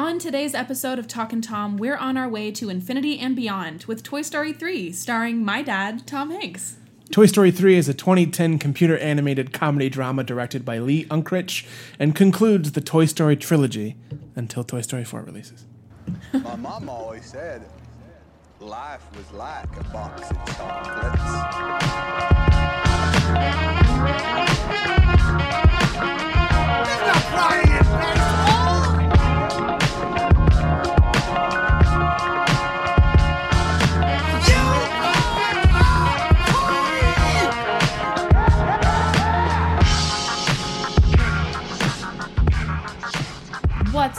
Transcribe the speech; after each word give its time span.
On 0.00 0.18
today's 0.18 0.54
episode 0.54 0.98
of 0.98 1.06
Talkin' 1.06 1.42
Tom, 1.42 1.76
we're 1.76 1.98
on 1.98 2.16
our 2.16 2.26
way 2.26 2.50
to 2.52 2.70
infinity 2.70 3.18
and 3.18 3.36
beyond 3.36 3.84
with 3.84 4.02
Toy 4.02 4.22
Story 4.22 4.54
3, 4.54 4.92
starring 4.92 5.44
my 5.44 5.60
dad, 5.60 6.06
Tom 6.06 6.30
Hanks. 6.30 6.78
Toy 7.10 7.26
Story 7.26 7.50
3 7.50 7.76
is 7.76 7.86
a 7.86 7.92
2010 7.92 8.58
computer 8.58 8.96
animated 8.96 9.52
comedy 9.52 9.90
drama 9.90 10.24
directed 10.24 10.64
by 10.64 10.78
Lee 10.78 11.04
Unkrich 11.08 11.66
and 11.98 12.16
concludes 12.16 12.72
the 12.72 12.80
Toy 12.80 13.04
Story 13.04 13.36
trilogy 13.36 13.94
until 14.34 14.64
Toy 14.64 14.80
Story 14.80 15.04
4 15.04 15.20
releases. 15.20 15.66
My 16.32 16.56
mom 16.56 16.88
always 16.88 17.26
said 17.26 17.66
life 18.58 19.02
was 19.14 19.30
like 19.32 19.68
a 19.78 19.84
box 19.84 20.30
of 20.30 20.36
chocolates. 20.56 21.50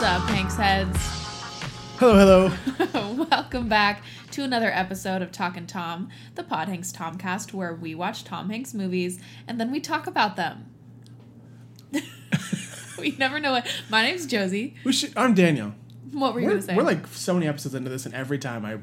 What's 0.02 0.23
up, 0.23 0.30
Hanks 0.30 0.55
heads? 0.55 0.98
Hello, 2.00 2.52
hello. 2.76 3.26
Welcome 3.30 3.70
back 3.70 4.02
to 4.32 4.44
another 4.44 4.72
episode 4.72 5.22
of 5.22 5.32
Talkin' 5.32 5.68
Tom, 5.68 6.09
the 6.34 6.42
Pod 6.42 6.70
Hanks 6.70 6.92
Tomcast, 6.92 7.54
where 7.54 7.76
we 7.76 7.94
watch 7.94 8.23
Tom 8.23 8.50
Hanks 8.50 8.73
movies 8.73 9.20
and 9.48 9.59
then 9.59 9.72
we 9.72 9.80
talk 9.80 10.08
about 10.08 10.38
them. 10.38 10.66
we 12.98 13.12
never 13.20 13.40
know 13.40 13.52
what. 13.52 13.68
My 13.92 14.02
name's 14.02 14.26
Josie. 14.26 14.73
We 14.84 14.92
should, 14.92 15.16
I'm 15.16 15.36
Daniel. 15.36 15.76
What 16.12 16.34
were 16.34 16.40
you 16.40 16.48
We're, 16.48 16.54
going 16.54 16.62
to 16.62 16.68
say? 16.68 16.76
we're 16.76 16.81
like 16.81 17.06
so 17.06 17.36
many 17.36 17.48
episodes 17.48 17.76
into 17.76 17.92
this, 17.92 18.08
and 18.08 18.16
every 18.16 18.40
time 18.40 18.66
I 18.66 18.80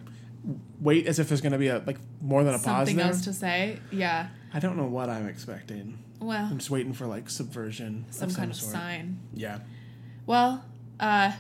wait 0.81 1.09
as 1.09 1.19
if 1.19 1.27
there's 1.27 1.41
going 1.41 1.51
to 1.51 1.59
be 1.59 1.67
a 1.67 1.83
like 1.85 1.99
more 2.21 2.45
than 2.45 2.55
a 2.55 2.59
pause 2.59 2.87
Something 2.87 3.01
else 3.01 3.23
to 3.23 3.33
say? 3.33 3.81
Yeah. 3.91 4.29
I 4.55 4.61
don't 4.61 4.77
know 4.77 4.87
what 4.87 5.09
I'm 5.11 5.27
expecting. 5.27 5.99
Well, 6.21 6.45
I'm 6.45 6.59
just 6.59 6.71
waiting 6.71 6.93
for 6.93 7.07
like 7.09 7.29
subversion 7.29 8.07
some 8.11 8.29
of 8.29 8.33
some 8.35 8.41
kind 8.41 8.53
of 8.53 8.57
sort. 8.57 8.73
sign. 8.73 9.19
Yeah, 9.35 9.59
Well, 10.25 10.65
uh, 11.01 11.33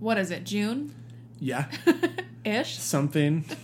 what 0.00 0.18
is 0.18 0.30
it? 0.30 0.44
June 0.44 0.94
yeah, 1.38 1.66
ish? 2.44 2.78
something. 2.78 3.44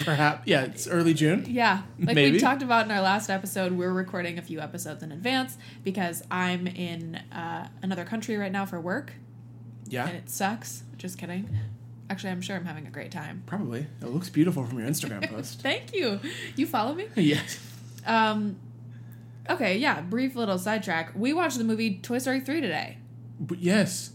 Perhaps 0.00 0.46
yeah. 0.46 0.62
It's 0.62 0.86
early 0.88 1.12
June. 1.12 1.44
Yeah. 1.46 1.82
Like 1.98 2.14
Maybe. 2.14 2.32
we 2.32 2.38
talked 2.40 2.62
about 2.62 2.86
in 2.86 2.90
our 2.90 3.02
last 3.02 3.28
episode, 3.28 3.72
we're 3.72 3.92
recording 3.92 4.38
a 4.38 4.42
few 4.42 4.58
episodes 4.60 5.02
in 5.02 5.12
advance 5.12 5.58
because 5.82 6.22
I'm 6.30 6.66
in 6.66 7.16
uh, 7.30 7.68
another 7.82 8.06
country 8.06 8.38
right 8.38 8.50
now 8.52 8.64
for 8.64 8.80
work 8.80 9.12
Yeah, 9.86 10.06
and 10.06 10.16
it 10.16 10.30
sucks. 10.30 10.84
Just 10.96 11.18
kidding. 11.18 11.50
Actually, 12.08 12.30
I'm 12.30 12.40
sure 12.40 12.56
I'm 12.56 12.64
having 12.64 12.86
a 12.86 12.90
great 12.90 13.10
time. 13.10 13.42
probably. 13.44 13.86
It 14.00 14.06
looks 14.08 14.30
beautiful 14.30 14.64
from 14.64 14.78
your 14.78 14.88
Instagram 14.88 15.28
post. 15.34 15.60
Thank 15.60 15.94
you. 15.94 16.18
You 16.56 16.66
follow 16.66 16.94
me? 16.94 17.08
yes. 17.16 17.58
Um, 18.06 18.56
okay, 19.50 19.76
yeah, 19.76 20.00
brief 20.00 20.34
little 20.34 20.58
sidetrack. 20.58 21.12
We 21.14 21.34
watched 21.34 21.58
the 21.58 21.64
movie 21.64 21.98
Toy 21.98 22.16
Story 22.18 22.40
3 22.40 22.62
today. 22.62 22.96
But 23.38 23.58
yes. 23.58 24.12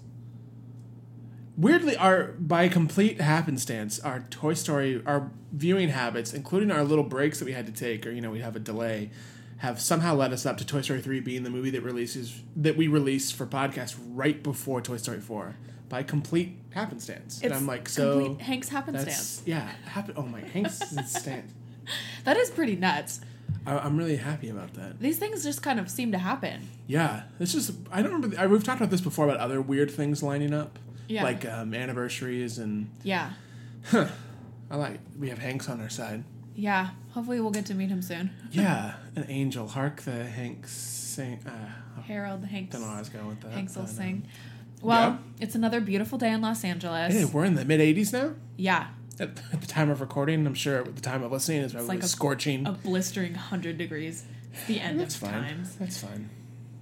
Weirdly, 1.60 1.98
our 1.98 2.28
by 2.40 2.70
complete 2.70 3.20
happenstance, 3.20 4.00
our 4.00 4.22
Toy 4.30 4.54
Story, 4.54 5.04
our 5.06 5.30
viewing 5.52 5.90
habits, 5.90 6.34
including 6.34 6.72
our 6.72 6.86
little 6.86 7.04
breaks 7.04 7.40
that 7.40 7.46
we 7.46 7.52
had 7.52 7.66
to 7.66 7.74
take, 7.74 8.08
or 8.08 8.12
you 8.12 8.22
know, 8.22 8.32
we 8.32 8.40
have 8.40 8.56
a 8.56 8.60
delay, 8.60 9.12
have 9.58 9.82
somehow 9.82 10.16
led 10.16 10.32
us 10.32 10.46
up 10.46 10.58
to 10.60 10.66
Toy 10.66 10.80
Story 10.80 11.02
three 11.02 11.20
being 11.20 11.44
the 11.44 11.50
movie 11.50 11.70
that 11.72 11.82
releases 11.82 12.42
that 12.56 12.78
we 12.78 12.88
release 12.88 13.30
for 13.30 13.46
podcast 13.46 13.98
right 14.08 14.42
before 14.42 14.80
Toy 14.82 14.96
Story 14.96 15.20
four 15.20 15.58
by 15.90 16.02
complete 16.02 16.56
happenstance. 16.70 17.42
and 17.44 17.54
I'm 17.54 17.66
like, 17.68 17.90
so 17.90 18.24
complete 18.24 18.46
Hank's 18.46 18.70
happenstance. 18.70 19.42
yeah, 19.46 19.70
happen. 19.86 20.14
Oh 20.16 20.22
my, 20.22 20.40
Hank's 20.42 20.80
stance. 21.12 21.54
That 22.24 22.38
is 22.38 22.52
pretty 22.52 22.76
nuts. 22.76 23.20
I, 23.66 23.76
I'm 23.80 23.98
really 23.98 24.18
happy 24.18 24.50
about 24.50 24.76
that. 24.76 25.00
These 25.00 25.18
things 25.18 25.44
just 25.44 25.64
kind 25.64 25.80
of 25.80 25.90
seem 25.90 26.12
to 26.12 26.20
happen. 26.20 26.70
Yeah, 26.86 27.24
it's 27.40 27.52
just 27.52 27.72
I 27.92 28.02
don't 28.04 28.14
remember. 28.14 28.40
I, 28.40 28.46
we've 28.46 28.64
talked 28.64 28.80
about 28.80 28.92
this 28.92 29.02
before 29.02 29.26
about 29.26 29.38
other 29.40 29.60
weird 29.60 29.90
things 29.90 30.22
lining 30.22 30.54
up, 30.54 30.78
Yeah. 31.10 31.24
like 31.24 31.46
um, 31.46 31.74
anniversaries 31.74 32.58
and 32.60 32.90
Yeah. 33.04 33.32
I 34.72 34.76
like 34.76 35.00
we 35.18 35.30
have 35.30 35.40
Hanks 35.40 35.68
on 35.70 35.82
our 35.82 35.90
side. 35.90 36.24
Yeah. 36.56 36.92
Hopefully 37.12 37.40
we'll 37.42 37.52
get 37.52 37.66
to 37.68 37.74
meet 37.74 37.90
him 37.90 38.02
soon. 38.02 38.30
Yeah, 38.52 38.96
an 39.16 39.26
angel. 39.30 39.68
Hark 39.68 40.02
the 40.04 40.24
Hanks 40.26 40.72
sing. 40.72 41.40
Uh, 41.46 42.02
Harold 42.02 42.46
Hanks. 42.46 42.74
don't 42.76 42.82
know 42.82 42.88
I 42.94 43.00
was 43.00 43.10
going 43.10 43.28
with 43.28 43.42
that. 43.42 43.52
Hanks 43.52 43.76
will 43.76 43.84
I 43.84 43.86
don't 43.88 43.96
know. 43.96 44.02
sing. 44.02 44.28
Well, 44.82 45.10
Yeah. 45.12 45.18
it's 45.46 45.56
another 45.56 45.82
beautiful 45.82 46.18
day 46.18 46.32
in 46.32 46.42
Los 46.42 46.64
Angeles. 46.64 47.14
Hey, 47.14 47.26
we're 47.26 47.46
in 47.46 47.56
the 47.56 47.66
mid 47.66 47.80
'80s 47.82 48.14
now. 48.14 48.34
yeah. 48.58 48.88
At, 49.20 49.32
at 49.52 49.60
the 49.60 49.68
time 49.68 49.90
of 49.90 50.00
recording, 50.00 50.48
I'm 50.48 50.54
sure 50.54 50.78
at 50.80 50.96
the 50.96 51.02
time 51.02 51.24
of 51.24 51.32
listening 51.34 51.62
is 51.62 51.74
probably 51.74 51.90
like 51.90 52.04
a- 52.04 52.08
scorching. 52.08 52.66
A 52.66 52.72
blistering 52.72 53.34
100 53.34 53.78
degrees. 53.78 54.24
It's 54.54 54.66
the 54.68 54.80
end 54.80 54.98
That's 55.00 55.16
of 55.16 55.22
fine. 55.22 55.34
times. 55.34 55.76
That's 55.76 55.98
fine. 55.98 56.30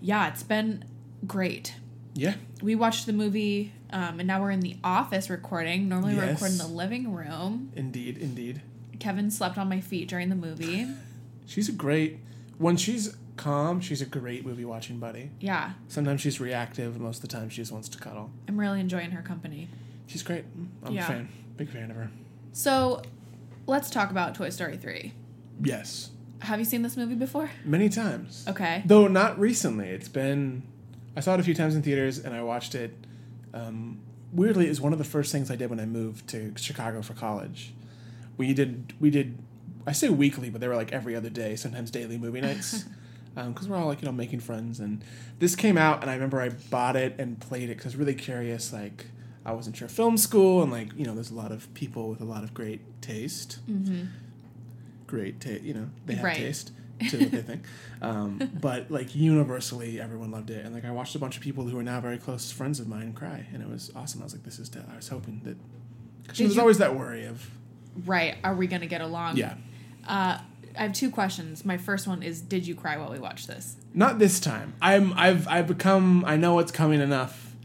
Yeah, 0.01 0.27
it's 0.27 0.43
been 0.43 0.85
great. 1.25 1.73
Yeah, 2.13 2.35
We 2.61 2.75
watched 2.75 3.07
the 3.07 3.13
movie, 3.13 3.73
um, 3.91 4.19
and 4.19 4.27
now 4.27 4.41
we're 4.41 4.51
in 4.51 4.59
the 4.61 4.77
office 4.83 5.29
recording. 5.29 5.87
Normally, 5.89 6.13
we 6.15 6.19
record 6.21 6.51
in 6.51 6.57
the 6.57 6.67
living 6.67 7.13
room. 7.13 7.71
indeed, 7.75 8.17
indeed. 8.17 8.61
Kevin 8.99 9.29
slept 9.31 9.57
on 9.57 9.69
my 9.69 9.79
feet 9.79 10.07
during 10.07 10.29
the 10.29 10.35
movie. 10.35 10.87
She's 11.45 11.69
a 11.69 11.71
great. 11.71 12.19
When 12.57 12.75
she's 12.75 13.15
calm, 13.37 13.79
she's 13.79 14.01
a 14.01 14.05
great 14.05 14.43
movie 14.45 14.65
watching 14.65 14.97
buddy. 14.99 15.29
Yeah, 15.39 15.73
Sometimes 15.87 16.21
she's 16.21 16.39
reactive, 16.41 16.99
most 16.99 17.17
of 17.17 17.21
the 17.21 17.27
time 17.27 17.49
she 17.49 17.57
just 17.57 17.71
wants 17.71 17.87
to 17.89 17.99
cuddle. 17.99 18.31
I'm 18.47 18.59
really 18.59 18.79
enjoying 18.79 19.11
her 19.11 19.21
company. 19.21 19.69
She's 20.07 20.23
great. 20.23 20.43
I'm 20.83 20.93
Yeah. 20.93 21.03
a 21.05 21.07
fan. 21.07 21.29
Big 21.55 21.69
fan 21.69 21.91
of 21.91 21.97
her. 21.97 22.09
So, 22.53 23.03
let's 23.67 23.91
talk 23.91 24.09
about 24.09 24.33
Toy 24.33 24.49
Story 24.49 24.75
3. 24.77 25.13
Yes, 25.63 26.09
Have 26.39 26.57
you 26.59 26.65
seen 26.65 26.81
this 26.81 26.97
movie 26.97 27.13
before? 27.15 27.51
many 27.63 27.89
times. 27.89 28.43
Okay. 28.47 28.81
Though 28.85 29.07
not 29.07 29.39
recently. 29.39 29.87
It's 29.89 30.09
been. 30.09 30.63
I 31.15 31.19
saw 31.19 31.35
it 31.35 31.39
a 31.39 31.43
few 31.43 31.53
times 31.55 31.75
in 31.75 31.83
theaters, 31.83 32.17
and 32.19 32.33
I 32.33 32.41
watched 32.41 32.73
it. 32.75 32.93
Um, 33.53 33.99
weirdly, 34.33 34.65
it 34.65 34.69
was 34.69 34.81
one 34.81 34.93
of 34.93 34.99
the 34.99 35.05
first 35.05 35.31
things 35.31 35.49
I 35.51 35.55
did 35.55 35.69
when 35.69 35.79
I 35.79 35.85
moved 35.85 36.27
to 36.29 36.53
Chicago 36.57 37.01
for 37.01 37.13
college. 37.13 37.73
We 38.37 38.53
did. 38.53 38.93
We 38.99 39.09
did. 39.09 39.37
I 39.85 39.93
say 39.93 40.09
weekly, 40.09 40.49
but 40.49 40.59
they 40.61 40.67
were 40.67 40.75
like 40.75 40.91
every 40.91 41.15
other 41.15 41.29
day, 41.29 41.55
sometimes 41.55 41.91
daily 41.91 42.17
movie 42.17 42.41
nights. 42.41 42.85
Because 43.35 43.67
we're 43.69 43.77
all 43.77 43.85
like 43.85 44.01
you 44.01 44.07
know 44.07 44.11
making 44.11 44.39
friends, 44.39 44.79
and 44.79 45.03
this 45.37 45.55
came 45.55 45.77
out, 45.77 46.01
and 46.01 46.09
I 46.09 46.15
remember 46.15 46.41
I 46.41 46.49
bought 46.49 46.95
it 46.95 47.13
and 47.19 47.39
played 47.39 47.69
it 47.69 47.77
because 47.77 47.85
I 47.85 47.89
was 47.89 47.95
really 47.97 48.15
curious. 48.15 48.73
Like 48.73 49.05
I 49.45 49.51
wasn't 49.51 49.77
sure 49.77 49.87
film 49.87 50.17
school, 50.17 50.63
and 50.63 50.71
like 50.71 50.89
you 50.97 51.05
know, 51.05 51.13
there's 51.13 51.29
a 51.29 51.35
lot 51.35 51.51
of 51.51 51.71
people 51.75 52.09
with 52.09 52.19
a 52.19 52.23
lot 52.25 52.43
of 52.43 52.55
great 52.55 52.81
taste. 52.99 53.59
Mm-hmm. 53.69 54.05
Great 55.05 55.39
taste, 55.39 55.61
you 55.63 55.75
know, 55.75 55.87
they 56.07 56.15
have 56.15 56.23
Right. 56.23 56.35
taste 56.35 56.71
to 57.09 57.17
what 57.19 57.31
they 57.31 57.41
think. 57.41 57.63
Um, 58.01 58.51
but 58.61 58.89
like 58.91 59.15
universally, 59.15 59.99
everyone 60.01 60.31
loved 60.31 60.49
it, 60.49 60.65
and 60.65 60.73
like 60.73 60.85
I 60.85 60.91
watched 60.91 61.15
a 61.15 61.19
bunch 61.19 61.37
of 61.37 61.43
people 61.43 61.65
who 61.67 61.77
are 61.77 61.83
now 61.83 61.99
very 62.01 62.17
close 62.17 62.51
friends 62.51 62.79
of 62.79 62.87
mine 62.87 63.13
cry, 63.13 63.45
and 63.53 63.61
it 63.61 63.69
was 63.69 63.91
awesome. 63.95 64.21
I 64.21 64.25
was 64.25 64.33
like, 64.33 64.43
this 64.43 64.59
is. 64.59 64.69
I 64.91 64.95
was 64.95 65.07
hoping 65.07 65.41
that. 65.45 65.57
Because 66.23 66.39
there's 66.39 66.55
you- 66.55 66.61
always 66.61 66.77
that 66.79 66.95
worry 66.95 67.25
of 67.25 67.49
Right. 68.05 68.35
Are 68.43 68.53
we 68.53 68.67
going 68.67 68.81
to 68.81 68.87
get 68.87 69.01
along? 69.01 69.37
yeah, 69.37 69.55
Uh, 70.07 70.37
I 70.77 70.81
have 70.83 70.93
two 70.93 71.09
questions. 71.09 71.65
My 71.65 71.77
first 71.77 72.05
one 72.07 72.21
is 72.21 72.41
Did 72.41 72.67
you 72.67 72.75
cry 72.75 72.97
while 72.97 73.09
we 73.11 73.17
watched 73.17 73.47
this? 73.47 73.75
not 73.93 74.19
this 74.19 74.39
time. 74.39 74.73
I'm 74.81 75.13
I've 75.13 75.47
I've 75.47 75.67
become 75.67 76.23
I 76.25 76.35
know 76.37 76.53
what's 76.53 76.71
coming 76.71 77.01
enough, 77.01 77.55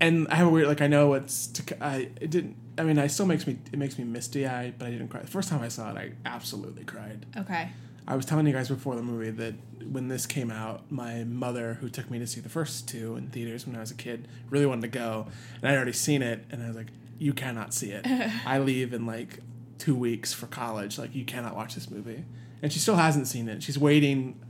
and 0.00 0.26
I 0.28 0.34
have 0.36 0.48
a 0.48 0.50
weird 0.50 0.66
like 0.66 0.80
I 0.80 0.88
know 0.88 1.08
what's 1.10 1.46
to 1.48 1.84
I 1.84 2.08
it 2.20 2.30
didn't. 2.30 2.56
I 2.78 2.82
mean, 2.82 2.98
I 2.98 3.06
still 3.06 3.26
makes 3.26 3.46
me 3.46 3.58
it 3.72 3.78
makes 3.78 3.96
me 3.98 4.04
misty 4.04 4.46
eyed, 4.46 4.74
but 4.78 4.88
I 4.88 4.90
didn't 4.90 5.08
cry. 5.08 5.20
The 5.20 5.26
first 5.28 5.48
time 5.48 5.62
I 5.62 5.68
saw 5.68 5.90
it, 5.92 5.96
I 5.96 6.12
absolutely 6.24 6.82
cried. 6.84 7.24
Okay. 7.36 7.68
I 8.08 8.14
was 8.16 8.24
telling 8.24 8.46
you 8.46 8.52
guys 8.52 8.68
before 8.68 8.94
the 8.94 9.02
movie 9.02 9.30
that 9.30 9.54
when 9.90 10.08
this 10.08 10.26
came 10.26 10.50
out, 10.50 10.90
my 10.90 11.24
mother, 11.24 11.74
who 11.74 11.88
took 11.88 12.10
me 12.10 12.18
to 12.20 12.26
see 12.26 12.40
the 12.40 12.48
first 12.48 12.88
two 12.88 13.16
in 13.16 13.28
theaters 13.30 13.66
when 13.66 13.74
I 13.76 13.80
was 13.80 13.90
a 13.90 13.94
kid, 13.96 14.28
really 14.50 14.66
wanted 14.66 14.82
to 14.82 14.88
go, 14.98 15.26
and 15.60 15.68
I'd 15.70 15.76
already 15.76 15.92
seen 15.92 16.22
it, 16.22 16.44
and 16.50 16.62
I 16.62 16.68
was 16.68 16.76
like, 16.76 16.88
"You 17.18 17.32
cannot 17.32 17.74
see 17.74 17.90
it. 17.90 18.06
I 18.46 18.58
leave 18.58 18.92
in 18.92 19.06
like 19.06 19.40
two 19.78 19.94
weeks 19.94 20.32
for 20.32 20.46
college. 20.46 20.98
Like, 20.98 21.14
you 21.14 21.24
cannot 21.24 21.56
watch 21.56 21.74
this 21.74 21.90
movie." 21.90 22.24
And 22.62 22.72
she 22.72 22.78
still 22.78 22.96
hasn't 22.96 23.26
seen 23.28 23.48
it. 23.48 23.62
She's 23.62 23.78
waiting 23.78 24.40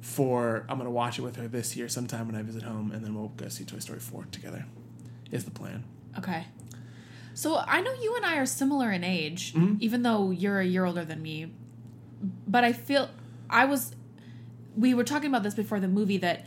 for 0.00 0.64
I'm 0.68 0.78
gonna 0.78 0.90
watch 0.90 1.18
it 1.18 1.22
with 1.22 1.36
her 1.36 1.48
this 1.48 1.76
year 1.76 1.88
sometime 1.88 2.26
when 2.26 2.36
I 2.36 2.42
visit 2.42 2.62
home, 2.62 2.90
and 2.92 3.04
then 3.04 3.14
we'll 3.14 3.28
go 3.28 3.48
see 3.48 3.64
Toy 3.64 3.78
Story 3.78 3.98
four 4.00 4.26
together. 4.30 4.66
Is 5.30 5.44
the 5.44 5.50
plan? 5.50 5.84
Okay. 6.18 6.44
So 7.34 7.56
I 7.66 7.80
know 7.80 7.92
you 8.00 8.14
and 8.16 8.24
I 8.24 8.36
are 8.38 8.46
similar 8.46 8.90
in 8.92 9.04
age, 9.04 9.52
Mm-hmm. 9.54 9.76
even 9.80 10.02
though 10.02 10.30
you're 10.30 10.60
a 10.60 10.64
year 10.66 10.84
older 10.84 11.04
than 11.04 11.22
me. 11.22 11.52
But 12.46 12.64
I 12.64 12.72
feel 12.72 13.10
I 13.50 13.64
was. 13.64 13.94
We 14.76 14.92
were 14.94 15.04
talking 15.04 15.28
about 15.28 15.42
this 15.42 15.54
before 15.54 15.80
the 15.80 15.88
movie 15.88 16.18
that 16.18 16.44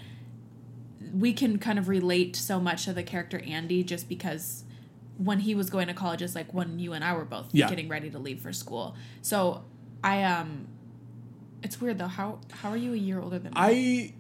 we 1.14 1.34
can 1.34 1.58
kind 1.58 1.80
of 1.80 1.88
relate 1.88 2.36
so 2.36 2.60
much 2.60 2.86
to 2.86 2.94
the 2.94 3.04
character 3.04 3.42
Andy 3.46 3.84
just 3.84 4.08
because 4.08 4.64
when 5.18 5.40
he 5.40 5.56
was 5.56 5.70
going 5.70 5.88
to 5.88 5.94
college 5.94 6.22
is 6.22 6.36
like 6.36 6.54
when 6.54 6.80
you 6.80 6.94
and 6.94 7.04
I 7.04 7.14
were 7.14 7.26
both 7.26 7.50
Yeah. 7.52 7.68
getting 7.70 7.90
ready 7.90 8.10
to 8.12 8.20
leave 8.20 8.42
for 8.42 8.54
school. 8.54 8.96
So 9.22 9.64
I 10.04 10.24
um 10.24 10.68
it's 11.64 11.82
weird 11.82 11.98
though. 11.98 12.08
How 12.08 12.40
how 12.52 12.70
are 12.70 12.78
you 12.78 12.94
a 12.94 12.98
year 12.98 13.20
older 13.20 13.40
than 13.40 13.52
me? 13.52 13.58
I 13.58 14.14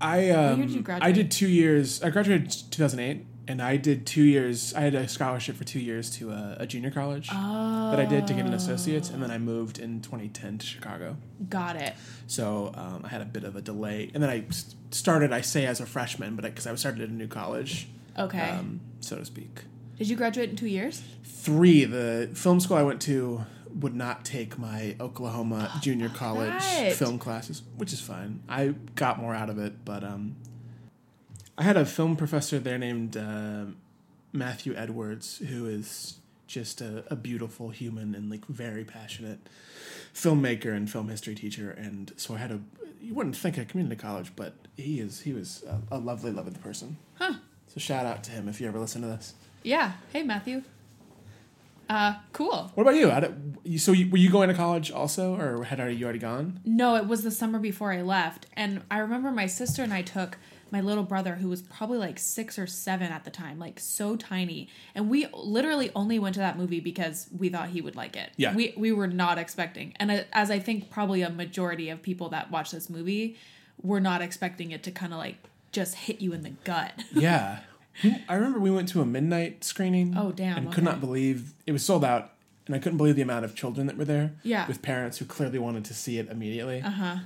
I 0.00 0.30
um, 0.30 0.60
did 0.60 0.70
you 0.70 0.84
I 0.88 1.12
did 1.12 1.30
two 1.30 1.48
years. 1.48 2.02
I 2.02 2.10
graduated 2.10 2.50
two 2.70 2.82
thousand 2.82 3.00
eight. 3.00 3.26
And 3.48 3.60
I 3.60 3.76
did 3.76 4.06
two 4.06 4.22
years. 4.22 4.72
I 4.74 4.80
had 4.82 4.94
a 4.94 5.08
scholarship 5.08 5.56
for 5.56 5.64
two 5.64 5.80
years 5.80 6.10
to 6.18 6.30
a, 6.30 6.56
a 6.60 6.66
junior 6.66 6.90
college 6.90 7.28
that 7.28 7.98
I 7.98 8.04
did 8.04 8.26
to 8.28 8.34
get 8.34 8.46
an 8.46 8.54
associate's, 8.54 9.10
and 9.10 9.22
then 9.22 9.30
I 9.30 9.38
moved 9.38 9.78
in 9.78 10.00
2010 10.00 10.58
to 10.58 10.66
Chicago. 10.66 11.16
Got 11.48 11.76
it. 11.76 11.94
So 12.26 12.72
um, 12.74 13.02
I 13.04 13.08
had 13.08 13.20
a 13.20 13.26
bit 13.26 13.44
of 13.44 13.56
a 13.56 13.60
delay, 13.60 14.10
and 14.14 14.22
then 14.22 14.30
I 14.30 14.44
started. 14.90 15.32
I 15.32 15.40
say 15.40 15.66
as 15.66 15.80
a 15.80 15.86
freshman, 15.86 16.36
but 16.36 16.44
because 16.44 16.66
I, 16.66 16.74
started 16.76 17.02
at 17.02 17.08
a 17.08 17.12
new 17.12 17.28
college, 17.28 17.88
Okay. 18.18 18.40
um, 18.50 18.80
so 19.00 19.16
to 19.16 19.24
speak. 19.24 19.62
Did 19.98 20.08
you 20.08 20.16
graduate 20.16 20.50
in 20.50 20.56
two 20.56 20.68
years? 20.68 21.02
Three. 21.24 21.84
The 21.84 22.30
film 22.34 22.60
school 22.60 22.76
I 22.76 22.82
went 22.82 23.00
to 23.02 23.44
would 23.74 23.94
not 23.94 24.24
take 24.24 24.58
my 24.58 24.96
Oklahoma 25.00 25.70
junior 25.80 26.08
college 26.08 26.50
right. 26.50 26.92
film 26.92 27.18
classes, 27.18 27.62
which 27.76 27.92
is 27.92 28.00
fine. 28.00 28.42
I 28.48 28.74
got 28.94 29.18
more 29.20 29.34
out 29.34 29.50
of 29.50 29.58
it, 29.58 29.84
but 29.84 30.04
um, 30.04 30.36
I 31.62 31.64
had 31.64 31.76
a 31.76 31.86
film 31.86 32.16
professor 32.16 32.58
there 32.58 32.76
named 32.76 33.16
uh, 33.16 33.66
Matthew 34.32 34.74
Edwards, 34.74 35.38
who 35.38 35.68
is 35.68 36.18
just 36.48 36.80
a, 36.80 37.04
a 37.06 37.14
beautiful 37.14 37.70
human 37.70 38.16
and 38.16 38.28
like 38.28 38.44
very 38.46 38.82
passionate 38.82 39.38
filmmaker 40.12 40.74
and 40.74 40.90
film 40.90 41.08
history 41.08 41.36
teacher. 41.36 41.70
And 41.70 42.12
so 42.16 42.34
I 42.34 42.38
had 42.38 42.50
a 42.50 42.58
you 43.00 43.14
wouldn't 43.14 43.36
think 43.36 43.58
a 43.58 43.64
community 43.64 43.94
college, 43.94 44.32
but 44.34 44.54
he 44.76 44.98
is 44.98 45.20
he 45.20 45.32
was 45.32 45.62
a, 45.68 45.94
a 45.94 45.98
lovely, 45.98 46.32
lovely 46.32 46.52
person. 46.54 46.96
Huh. 47.14 47.34
So 47.68 47.78
shout 47.78 48.06
out 48.06 48.24
to 48.24 48.32
him 48.32 48.48
if 48.48 48.60
you 48.60 48.66
ever 48.66 48.80
listen 48.80 49.00
to 49.02 49.06
this. 49.06 49.34
Yeah. 49.62 49.92
Hey, 50.12 50.24
Matthew. 50.24 50.62
Uh, 51.88 52.14
cool. 52.32 52.72
What 52.74 52.82
about 52.82 52.96
you? 52.96 53.08
Did, 53.08 53.58
you 53.62 53.78
so 53.78 53.92
you, 53.92 54.10
were 54.10 54.18
you 54.18 54.30
going 54.30 54.48
to 54.48 54.54
college 54.54 54.90
also, 54.90 55.36
or 55.36 55.62
had 55.62 55.78
already, 55.78 55.94
you 55.94 56.06
already 56.06 56.18
gone? 56.18 56.58
No, 56.64 56.96
it 56.96 57.06
was 57.06 57.22
the 57.22 57.30
summer 57.30 57.60
before 57.60 57.92
I 57.92 58.02
left. 58.02 58.46
And 58.56 58.82
I 58.90 58.98
remember 58.98 59.30
my 59.30 59.46
sister 59.46 59.84
and 59.84 59.94
I 59.94 60.02
took 60.02 60.38
my 60.72 60.80
little 60.80 61.04
brother, 61.04 61.34
who 61.34 61.48
was 61.50 61.60
probably 61.60 61.98
like 61.98 62.18
six 62.18 62.58
or 62.58 62.66
seven 62.66 63.12
at 63.12 63.24
the 63.24 63.30
time, 63.30 63.58
like 63.58 63.78
so 63.78 64.16
tiny. 64.16 64.68
And 64.94 65.10
we 65.10 65.26
literally 65.34 65.90
only 65.94 66.18
went 66.18 66.34
to 66.34 66.40
that 66.40 66.56
movie 66.56 66.80
because 66.80 67.28
we 67.36 67.50
thought 67.50 67.68
he 67.68 67.82
would 67.82 67.94
like 67.94 68.16
it. 68.16 68.30
Yeah. 68.38 68.54
We, 68.54 68.72
we 68.76 68.90
were 68.90 69.06
not 69.06 69.36
expecting. 69.36 69.92
And 69.96 70.24
as 70.32 70.50
I 70.50 70.58
think 70.58 70.90
probably 70.90 71.20
a 71.20 71.28
majority 71.28 71.90
of 71.90 72.00
people 72.02 72.30
that 72.30 72.50
watch 72.50 72.70
this 72.70 72.88
movie 72.88 73.36
were 73.82 74.00
not 74.00 74.22
expecting 74.22 74.70
it 74.70 74.82
to 74.84 74.90
kind 74.90 75.12
of 75.12 75.18
like 75.18 75.36
just 75.72 75.94
hit 75.94 76.22
you 76.22 76.32
in 76.32 76.42
the 76.42 76.50
gut. 76.64 76.92
Yeah, 77.12 77.60
I 78.26 78.34
remember 78.34 78.58
we 78.58 78.70
went 78.70 78.88
to 78.88 79.02
a 79.02 79.04
midnight 79.06 79.64
screening. 79.64 80.16
Oh, 80.16 80.32
damn, 80.32 80.56
And 80.56 80.66
okay. 80.68 80.76
could 80.76 80.84
not 80.84 81.00
believe 81.00 81.52
it 81.66 81.72
was 81.72 81.84
sold 81.84 82.04
out, 82.04 82.31
and 82.72 82.80
I 82.80 82.82
couldn't 82.82 82.96
believe 82.96 83.16
the 83.16 83.22
amount 83.22 83.44
of 83.44 83.54
children 83.54 83.86
that 83.86 83.98
were 83.98 84.06
there. 84.06 84.32
Yeah. 84.42 84.66
with 84.66 84.80
parents 84.80 85.18
who 85.18 85.26
clearly 85.26 85.58
wanted 85.58 85.84
to 85.84 85.94
see 85.94 86.18
it 86.18 86.30
immediately. 86.30 86.80
Uh 86.80 86.90
huh. 86.90 87.16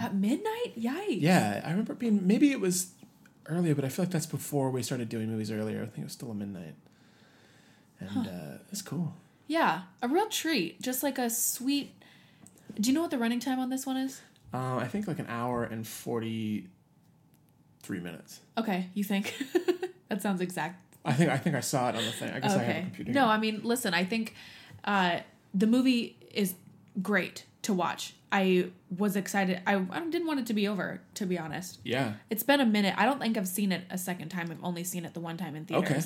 At 0.00 0.14
midnight? 0.14 0.78
Yikes. 0.78 1.20
Yeah, 1.20 1.60
I 1.64 1.70
remember 1.70 1.94
being 1.94 2.24
maybe 2.24 2.52
it 2.52 2.60
was 2.60 2.92
earlier, 3.46 3.74
but 3.74 3.84
I 3.84 3.88
feel 3.88 4.04
like 4.04 4.12
that's 4.12 4.26
before 4.26 4.70
we 4.70 4.84
started 4.84 5.08
doing 5.08 5.28
movies 5.28 5.50
earlier. 5.50 5.82
I 5.82 5.86
think 5.86 5.98
it 5.98 6.04
was 6.04 6.12
still 6.12 6.30
a 6.30 6.34
midnight, 6.34 6.76
and 7.98 8.28
uh, 8.28 8.58
it's 8.70 8.80
cool. 8.82 9.14
Yeah. 9.48 9.82
A 10.02 10.08
real 10.08 10.28
treat. 10.28 10.80
Just 10.80 11.02
like 11.02 11.18
a 11.18 11.30
sweet. 11.30 11.92
Do 12.80 12.88
you 12.88 12.94
know 12.94 13.02
what 13.02 13.10
the 13.10 13.18
running 13.18 13.40
time 13.40 13.58
on 13.58 13.70
this 13.70 13.86
one 13.86 13.96
is? 13.96 14.20
Uh, 14.54 14.76
I 14.76 14.86
think 14.86 15.08
like 15.08 15.18
an 15.18 15.26
hour 15.28 15.64
and 15.64 15.84
forty 15.84 16.68
three 17.82 17.98
minutes. 17.98 18.38
Okay, 18.56 18.88
you 18.94 19.02
think? 19.02 19.34
that 20.08 20.22
sounds 20.22 20.40
exact. 20.40 20.80
I 21.04 21.12
think 21.12 21.30
I 21.30 21.38
think 21.38 21.54
I 21.56 21.60
saw 21.60 21.88
it 21.88 21.96
on 21.96 22.04
the 22.04 22.10
thing. 22.12 22.30
I 22.32 22.40
guess 22.40 22.54
I 22.54 22.62
have 22.62 22.76
a 22.76 22.80
computer. 22.82 23.12
No, 23.12 23.26
I 23.26 23.38
mean, 23.38 23.60
listen, 23.62 23.94
I 23.94 24.04
think 24.04 24.34
uh, 24.84 25.20
the 25.54 25.66
movie 25.66 26.16
is 26.32 26.54
great 27.02 27.44
to 27.62 27.72
watch. 27.72 28.14
I 28.30 28.70
was 28.96 29.16
excited. 29.16 29.60
I, 29.66 29.76
I 29.76 30.00
didn't 30.00 30.26
want 30.26 30.40
it 30.40 30.46
to 30.46 30.54
be 30.54 30.68
over, 30.68 31.00
to 31.14 31.26
be 31.26 31.38
honest. 31.38 31.78
Yeah. 31.84 32.14
It's 32.30 32.42
been 32.42 32.60
a 32.60 32.66
minute. 32.66 32.94
I 32.96 33.06
don't 33.06 33.20
think 33.20 33.36
I've 33.36 33.48
seen 33.48 33.72
it 33.72 33.84
a 33.90 33.98
second 33.98 34.28
time. 34.28 34.50
I've 34.50 34.62
only 34.62 34.84
seen 34.84 35.04
it 35.04 35.14
the 35.14 35.20
one 35.20 35.36
time 35.36 35.56
in 35.56 35.64
theaters. 35.64 35.90
Okay. 35.90 36.02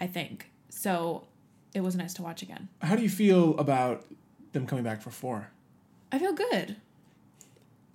I 0.00 0.06
think. 0.06 0.50
So 0.68 1.26
it 1.74 1.80
was 1.82 1.96
nice 1.96 2.14
to 2.14 2.22
watch 2.22 2.42
again. 2.42 2.68
How 2.82 2.96
do 2.96 3.02
you 3.02 3.08
feel 3.08 3.56
about 3.58 4.04
them 4.52 4.66
coming 4.66 4.84
back 4.84 5.02
for 5.02 5.10
four? 5.10 5.50
I 6.12 6.18
feel 6.18 6.32
good. 6.32 6.76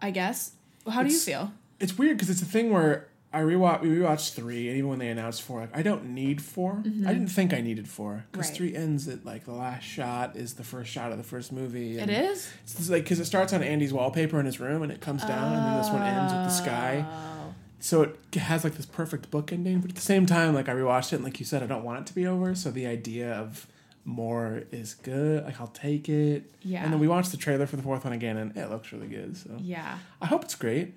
I 0.02 0.12
guess. 0.12 0.54
How 0.88 1.04
do 1.04 1.12
you 1.12 1.20
feel? 1.20 1.54
It's 1.80 1.98
weird 1.98 2.18
because 2.18 2.30
it's 2.30 2.42
a 2.42 2.46
thing 2.46 2.72
where 2.72 3.08
I 3.32 3.42
rewatch 3.42 3.82
we 3.82 3.90
rewatched 3.90 4.34
three, 4.34 4.68
and 4.70 4.78
even 4.78 4.90
when 4.90 4.98
they 5.00 5.10
announced 5.10 5.44
four, 5.44 5.60
like 5.62 5.76
I 5.78 5.84
don't 5.84 6.16
need 6.16 6.42
4 6.42 6.80
I 6.80 7.14
didn't 7.14 7.28
think 7.28 7.54
I 7.54 7.62
needed 7.62 7.88
four 7.88 8.26
because 8.32 8.48
Mm-hmm. 8.48 8.64
Right. 8.64 8.72
three 8.74 8.76
ends 8.76 9.08
at 9.08 9.24
like 9.26 9.46
the 9.46 9.52
last 9.54 9.84
shot 9.84 10.36
is 10.36 10.56
the 10.56 10.64
first 10.64 10.90
shot 10.92 11.12
of 11.12 11.18
the 11.20 11.24
first 11.24 11.52
movie. 11.52 12.00
It 12.00 12.10
is? 12.10 12.50
It's 12.64 12.90
like 12.90 13.04
because 13.04 13.20
it 13.20 13.26
starts 13.26 13.54
on 13.54 13.62
Andy's 13.62 13.94
wallpaper 13.94 14.40
in 14.40 14.46
his 14.48 14.60
room, 14.60 14.82
and 14.82 14.92
it 14.92 15.00
comes 15.00 15.24
down, 15.24 15.54
and 15.54 15.64
then 15.66 15.78
this 15.78 15.90
one 15.92 16.02
ends 16.02 16.34
with 16.34 16.44
the 16.44 16.50
sky. 16.50 17.06
Oh. 17.08 17.54
So 17.82 18.02
it 18.02 18.36
has 18.36 18.64
like 18.64 18.74
this 18.76 18.86
perfect 18.88 19.30
book 19.32 19.54
ending, 19.54 19.80
but 19.80 19.92
at 19.92 19.96
the 19.96 20.02
same 20.02 20.26
time, 20.26 20.54
like 20.56 20.68
I 20.68 20.74
rewatched 20.74 21.14
it, 21.14 21.18
and 21.18 21.24
like 21.24 21.40
you 21.40 21.46
said, 21.46 21.62
I 21.62 21.68
don't 21.68 21.84
want 21.84 22.00
it 22.00 22.06
to 22.08 22.16
be 22.16 22.26
over. 22.26 22.56
So 22.56 22.72
the 22.72 22.88
idea 22.88 23.32
of 23.34 23.68
more 24.06 24.64
is 24.72 24.96
good. 24.96 25.46
Like 25.46 25.62
I'll 25.62 25.68
take 25.68 26.10
it. 26.10 26.52
Yeah. 26.64 26.84
And 26.84 26.92
then 26.92 27.00
we 27.00 27.08
watched 27.08 27.30
the 27.32 27.38
trailer 27.38 27.68
for 27.68 27.76
the 27.76 27.84
fourth 27.84 28.04
one 28.06 28.14
again, 28.14 28.38
and 28.38 28.58
it 28.58 28.70
looks 28.72 28.92
really 28.92 29.08
good. 29.08 29.38
So 29.38 29.52
Yeah. 29.60 30.00
I 30.20 30.26
hope 30.26 30.44
it's 30.44 30.56
great. 30.56 30.94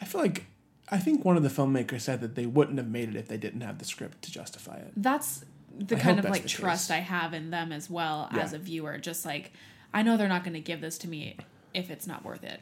I 0.00 0.04
feel 0.04 0.20
like 0.20 0.44
I 0.90 0.98
think 0.98 1.24
one 1.24 1.36
of 1.36 1.42
the 1.42 1.48
filmmakers 1.48 2.02
said 2.02 2.20
that 2.20 2.34
they 2.34 2.46
wouldn't 2.46 2.78
have 2.78 2.88
made 2.88 3.08
it 3.08 3.16
if 3.16 3.28
they 3.28 3.38
didn't 3.38 3.62
have 3.62 3.78
the 3.78 3.84
script 3.84 4.22
to 4.22 4.30
justify 4.30 4.76
it. 4.76 4.92
that's 4.96 5.44
the 5.76 5.96
I 5.96 5.98
kind 5.98 6.18
of 6.18 6.26
like 6.26 6.46
trust 6.46 6.88
case. 6.88 6.96
I 6.96 7.00
have 7.00 7.34
in 7.34 7.50
them 7.50 7.72
as 7.72 7.90
well 7.90 8.28
as 8.32 8.52
a 8.52 8.58
viewer. 8.58 8.98
Just 8.98 9.24
like 9.24 9.52
I 9.92 10.02
know 10.02 10.16
they're 10.16 10.28
not 10.28 10.44
going 10.44 10.54
to 10.54 10.60
give 10.60 10.80
this 10.80 10.98
to 10.98 11.08
me 11.08 11.36
if 11.72 11.90
it's 11.90 12.06
not 12.06 12.24
worth 12.24 12.44
it. 12.44 12.60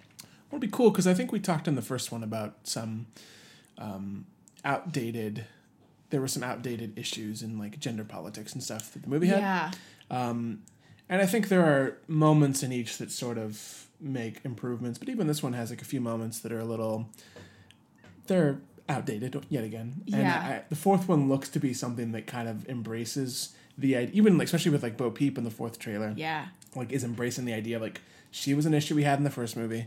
It'd 0.51 0.61
be 0.61 0.69
cool 0.69 0.91
because 0.91 1.07
I 1.07 1.15
think 1.15 1.33
we 1.33 1.41
talked 1.41 1.67
in 1.67 1.77
the 1.77 1.83
first 1.83 2.13
one 2.13 2.23
about 2.23 2.55
some 2.65 3.07
um, 3.79 4.27
outdated. 4.65 5.47
There 6.11 6.21
were 6.21 6.29
some 6.29 6.43
outdated 6.43 6.99
issues 6.99 7.43
in 7.43 7.59
like 7.59 7.81
gender 7.81 8.05
politics 8.05 8.53
and 8.53 8.63
stuff 8.63 8.93
that 8.93 9.03
the 9.03 9.09
movie 9.09 9.29
had. 9.29 9.39
Yeah, 9.39 9.71
Um, 10.11 10.63
and 11.09 11.23
I 11.23 11.27
think 11.27 11.49
there 11.49 11.65
are 11.65 11.99
moments 12.07 12.63
in 12.63 12.71
each 12.73 12.99
that 12.99 13.11
sort 13.11 13.39
of 13.39 13.87
make 13.99 14.45
improvements, 14.45 14.99
but 14.99 15.09
even 15.09 15.27
this 15.27 15.43
one 15.43 15.55
has 15.55 15.71
like 15.71 15.81
a 15.81 15.87
few 15.87 16.01
moments 16.01 16.41
that 16.41 16.53
are 16.53 16.61
a 16.61 16.65
little. 16.65 17.09
They're 18.33 18.61
outdated 18.89 19.45
yet 19.49 19.65
again. 19.65 20.03
And 20.13 20.23
Yeah. 20.23 20.61
I, 20.63 20.69
the 20.69 20.77
fourth 20.77 21.09
one 21.09 21.29
looks 21.29 21.49
to 21.51 21.61
be 21.61 21.73
something 21.73 22.13
that 22.13 22.27
kind 22.27 22.49
of 22.49 22.69
embraces 22.69 23.55
the 23.79 23.97
idea, 23.97 24.15
even 24.15 24.37
like, 24.39 24.47
especially 24.47 24.71
with 24.73 24.83
like 24.83 24.97
Bo 24.97 25.11
Peep 25.11 25.39
in 25.39 25.45
the 25.45 25.51
fourth 25.51 25.79
trailer, 25.79 26.13
yeah, 26.17 26.49
like 26.75 26.93
is 26.93 27.05
embracing 27.05 27.45
the 27.45 27.55
idea 27.55 27.77
of 27.77 27.83
like 27.83 28.01
she 28.31 28.55
was 28.55 28.67
an 28.67 28.75
issue 28.75 28.95
we 28.95 29.05
had 29.05 29.19
in 29.19 29.25
the 29.25 29.31
first 29.31 29.57
movie. 29.57 29.87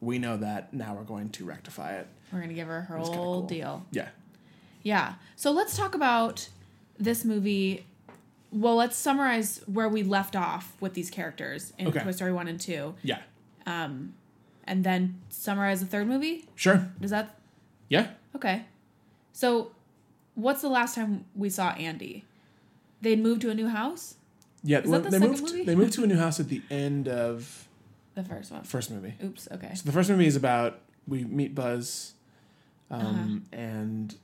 We 0.00 0.18
know 0.18 0.36
that 0.36 0.74
now 0.74 0.94
we're 0.94 1.04
going 1.04 1.30
to 1.30 1.44
rectify 1.44 1.94
it. 1.96 2.08
we're 2.32 2.40
gonna 2.40 2.52
give 2.54 2.66
her 2.68 2.82
her 2.82 2.98
whole 2.98 3.12
cool. 3.14 3.42
deal. 3.42 3.86
Yeah. 3.92 4.08
Yeah. 4.82 5.14
So 5.36 5.50
let's 5.52 5.76
talk 5.76 5.94
about 5.94 6.48
this 6.98 7.24
movie. 7.24 7.86
Well, 8.50 8.74
let's 8.76 8.96
summarize 8.96 9.62
where 9.66 9.88
we 9.88 10.02
left 10.02 10.36
off 10.36 10.74
with 10.80 10.92
these 10.94 11.08
characters 11.10 11.72
in 11.78 11.86
Okay. 11.88 12.00
Toy 12.00 12.10
Story 12.10 12.32
one 12.32 12.48
and 12.48 12.60
two, 12.60 12.94
Yeah. 13.02 13.20
Um, 13.64 14.14
and 14.64 14.84
then 14.84 15.20
summarize 15.30 15.80
the 15.80 15.86
third 15.86 16.06
movie. 16.06 16.46
Sure. 16.54 16.90
Does 17.00 17.10
that 17.12 17.38
Yeah. 17.92 18.08
okay? 18.36 18.64
So, 19.32 19.72
what's 20.34 20.62
the 20.62 20.68
last 20.68 20.94
time 20.94 21.24
we 21.34 21.48
saw 21.50 21.70
Andy? 21.70 22.24
They'd 23.00 23.20
moved 23.22 23.40
to 23.42 23.50
a 23.50 23.54
new 23.54 23.68
house. 23.68 24.14
Yeah. 24.62 24.80
that 24.80 24.88
well, 24.88 25.00
the 25.00 25.10
they 25.10 25.18
moved. 25.18 25.42
movie? 25.42 25.64
They 25.64 25.74
moved 25.74 25.92
to 25.94 26.04
a 26.04 26.06
new 26.06 26.16
house 26.18 26.38
at 26.40 26.48
the 26.48 26.62
end 26.70 27.08
of 27.08 27.68
The 28.14 28.22
first 28.24 28.50
one. 28.52 28.62
first 28.62 28.90
movie. 28.90 29.14
Oops. 29.24 29.48
Okay. 29.52 29.74
So 29.74 29.82
the 29.84 29.92
first 29.92 30.08
movie 30.10 30.26
is 30.26 30.36
about 30.36 30.80
we 31.08 31.24
meet 31.24 31.54
Buzz, 31.54 32.14
Uh-huh. 32.90 33.06
um, 33.06 33.44
and 33.52 34.14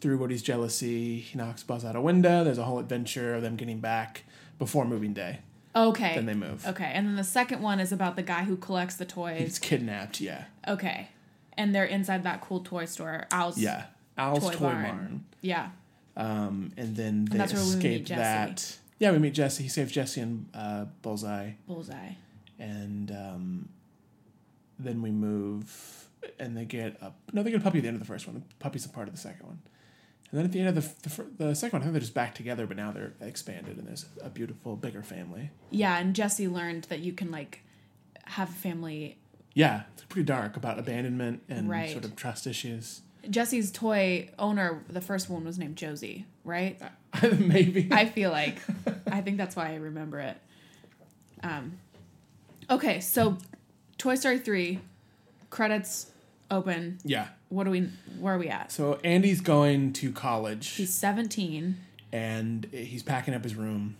through 0.00 0.18
Woody's 0.18 0.42
jealousy, 0.42 1.18
he 1.20 1.36
knocks 1.38 1.62
Buzz 1.62 1.84
out 1.84 1.94
a 1.96 2.00
window. 2.00 2.42
There's 2.44 2.58
a 2.58 2.64
whole 2.64 2.78
adventure 2.78 3.34
of 3.34 3.42
them 3.42 3.56
getting 3.56 3.78
back 3.80 4.24
before 4.58 4.84
moving 4.84 5.12
day. 5.12 5.40
Okay. 5.74 6.14
Then 6.14 6.26
they 6.26 6.34
move. 6.34 6.66
Okay, 6.66 6.90
and 6.94 7.06
then 7.06 7.16
the 7.16 7.24
second 7.24 7.62
one 7.62 7.80
is 7.80 7.92
about 7.92 8.16
the 8.16 8.22
guy 8.22 8.44
who 8.44 8.56
collects 8.56 8.96
the 8.96 9.04
toys. 9.06 9.38
He's 9.40 9.58
kidnapped. 9.58 10.20
Yeah, 10.20 10.44
Okay, 10.68 11.08
and 11.56 11.74
they're 11.74 11.84
inside 11.84 12.24
that 12.24 12.40
cool 12.40 12.60
toy 12.60 12.84
store. 12.86 13.26
Al's. 13.30 13.58
yeah. 13.58 13.84
Al's 14.18 14.40
Toy 14.40 14.52
toy, 14.52 14.58
barn. 14.58 14.82
barn. 14.84 15.24
Yeah. 15.40 15.70
Um, 16.16 16.72
and 16.76 16.94
then 16.94 17.24
they 17.24 17.38
that's 17.38 17.54
where 17.54 17.62
we 17.62 17.76
meet 17.76 18.02
escape 18.02 18.06
that. 18.18 18.76
Yeah, 18.98 19.10
we 19.12 19.18
meet 19.18 19.32
Jesse. 19.34 19.62
He 19.62 19.68
saves 19.70 19.90
Jesse 19.90 20.20
and 20.20 20.46
uh, 20.54 20.84
Bullseye, 21.00 21.52
Bullseye. 21.66 22.10
and 22.58 23.10
um, 23.10 23.68
then 24.78 25.00
we 25.02 25.10
move, 25.10 26.08
and 26.38 26.56
they 26.56 26.64
get 26.66 27.02
up. 27.02 27.16
No, 27.32 27.42
they 27.42 27.50
get 27.50 27.60
a 27.60 27.62
puppy 27.64 27.78
at 27.78 27.82
the 27.82 27.88
end 27.88 27.94
of 27.96 28.00
the 28.00 28.06
first 28.06 28.26
one. 28.26 28.36
The 28.36 28.42
puppy's 28.58 28.84
a 28.84 28.90
part 28.90 29.08
of 29.08 29.14
the 29.14 29.20
second 29.20 29.46
one. 29.46 29.58
And 30.30 30.38
then 30.38 30.44
at 30.46 30.52
the 30.52 30.60
end 30.60 30.68
of 30.76 31.02
the, 31.02 31.08
the, 31.08 31.44
the 31.46 31.54
second 31.54 31.78
one, 31.78 31.82
I 31.82 31.84
think 31.86 31.92
they're 31.94 32.00
just 32.00 32.14
back 32.14 32.34
together, 32.34 32.66
but 32.66 32.76
now 32.76 32.90
they're 32.92 33.14
expanded, 33.20 33.78
and 33.78 33.86
there's 33.86 34.06
a 34.22 34.28
beautiful, 34.30 34.76
bigger 34.76 35.02
family. 35.02 35.50
Yeah, 35.70 35.98
and 35.98 36.14
Jesse 36.14 36.48
learned 36.48 36.84
that 36.84 37.00
you 37.00 37.12
can 37.14 37.30
like 37.30 37.60
have 38.24 38.50
a 38.50 38.52
family. 38.52 39.18
Yeah, 39.54 39.82
it's 39.94 40.04
pretty 40.04 40.24
dark 40.26 40.56
about 40.56 40.78
abandonment 40.78 41.42
and 41.48 41.68
Right. 41.68 41.90
sort 41.90 42.04
of 42.04 42.16
trust 42.16 42.46
issues. 42.46 43.02
Jesse's 43.30 43.70
toy 43.70 44.30
owner, 44.38 44.82
the 44.88 45.00
first 45.00 45.28
one 45.30 45.44
was 45.44 45.58
named 45.58 45.76
Josie, 45.76 46.26
right? 46.44 46.80
Maybe. 47.38 47.88
I 47.92 48.06
feel 48.06 48.30
like 48.30 48.58
I 49.10 49.20
think 49.20 49.36
that's 49.36 49.54
why 49.54 49.70
I 49.72 49.74
remember 49.76 50.18
it. 50.20 50.36
Um, 51.42 51.78
okay, 52.70 53.00
so 53.00 53.36
Toy 53.98 54.14
Story 54.16 54.38
three 54.38 54.80
credits 55.50 56.10
open. 56.50 56.98
yeah. 57.04 57.28
what 57.48 57.64
do 57.64 57.70
we? 57.70 57.88
Where 58.18 58.34
are 58.34 58.38
we 58.38 58.48
at? 58.48 58.72
So 58.72 58.98
Andy's 59.04 59.40
going 59.40 59.92
to 59.94 60.12
college 60.12 60.68
He's 60.70 60.92
17. 60.94 61.76
and 62.12 62.64
he's 62.72 63.02
packing 63.02 63.34
up 63.34 63.44
his 63.44 63.54
room, 63.54 63.96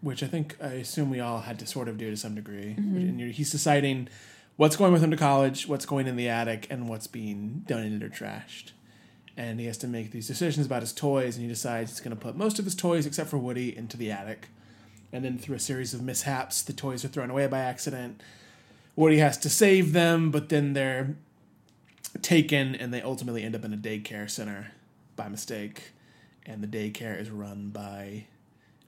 which 0.00 0.22
I 0.22 0.26
think 0.26 0.56
I 0.62 0.68
assume 0.74 1.10
we 1.10 1.20
all 1.20 1.40
had 1.40 1.58
to 1.60 1.66
sort 1.66 1.88
of 1.88 1.96
do 1.98 2.10
to 2.10 2.16
some 2.16 2.34
degree. 2.34 2.76
Mm-hmm. 2.78 2.96
And 2.96 3.20
you're- 3.20 3.32
he's 3.32 3.50
deciding 3.50 4.08
what's 4.56 4.76
going 4.76 4.92
with 4.92 5.02
him 5.02 5.10
to 5.10 5.16
college, 5.16 5.66
what's 5.66 5.86
going 5.86 6.06
in 6.06 6.16
the 6.16 6.28
attic, 6.28 6.66
and 6.70 6.88
what's 6.88 7.06
being 7.06 7.62
donated 7.66 8.02
or 8.02 8.08
trashed. 8.08 8.72
And 9.36 9.58
he 9.58 9.66
has 9.66 9.78
to 9.78 9.88
make 9.88 10.12
these 10.12 10.28
decisions 10.28 10.66
about 10.66 10.82
his 10.82 10.92
toys, 10.92 11.36
and 11.36 11.42
he 11.42 11.48
decides 11.48 11.90
he's 11.90 12.00
going 12.00 12.16
to 12.16 12.20
put 12.22 12.36
most 12.36 12.58
of 12.58 12.64
his 12.64 12.74
toys, 12.74 13.04
except 13.06 13.28
for 13.30 13.38
Woody, 13.38 13.76
into 13.76 13.96
the 13.96 14.10
attic. 14.10 14.48
And 15.12 15.24
then 15.24 15.38
through 15.38 15.56
a 15.56 15.60
series 15.60 15.92
of 15.94 16.02
mishaps, 16.02 16.62
the 16.62 16.72
toys 16.72 17.04
are 17.04 17.08
thrown 17.08 17.30
away 17.30 17.46
by 17.48 17.58
accident. 17.60 18.22
Woody 18.96 19.18
has 19.18 19.36
to 19.38 19.50
save 19.50 19.92
them, 19.92 20.30
but 20.30 20.50
then 20.50 20.72
they're 20.72 21.16
taken, 22.22 22.74
and 22.76 22.94
they 22.94 23.02
ultimately 23.02 23.42
end 23.42 23.56
up 23.56 23.64
in 23.64 23.72
a 23.72 23.76
daycare 23.76 24.30
center 24.30 24.72
by 25.16 25.28
mistake. 25.28 25.92
And 26.46 26.62
the 26.62 26.68
daycare 26.68 27.18
is 27.20 27.30
run 27.30 27.70
by 27.70 28.26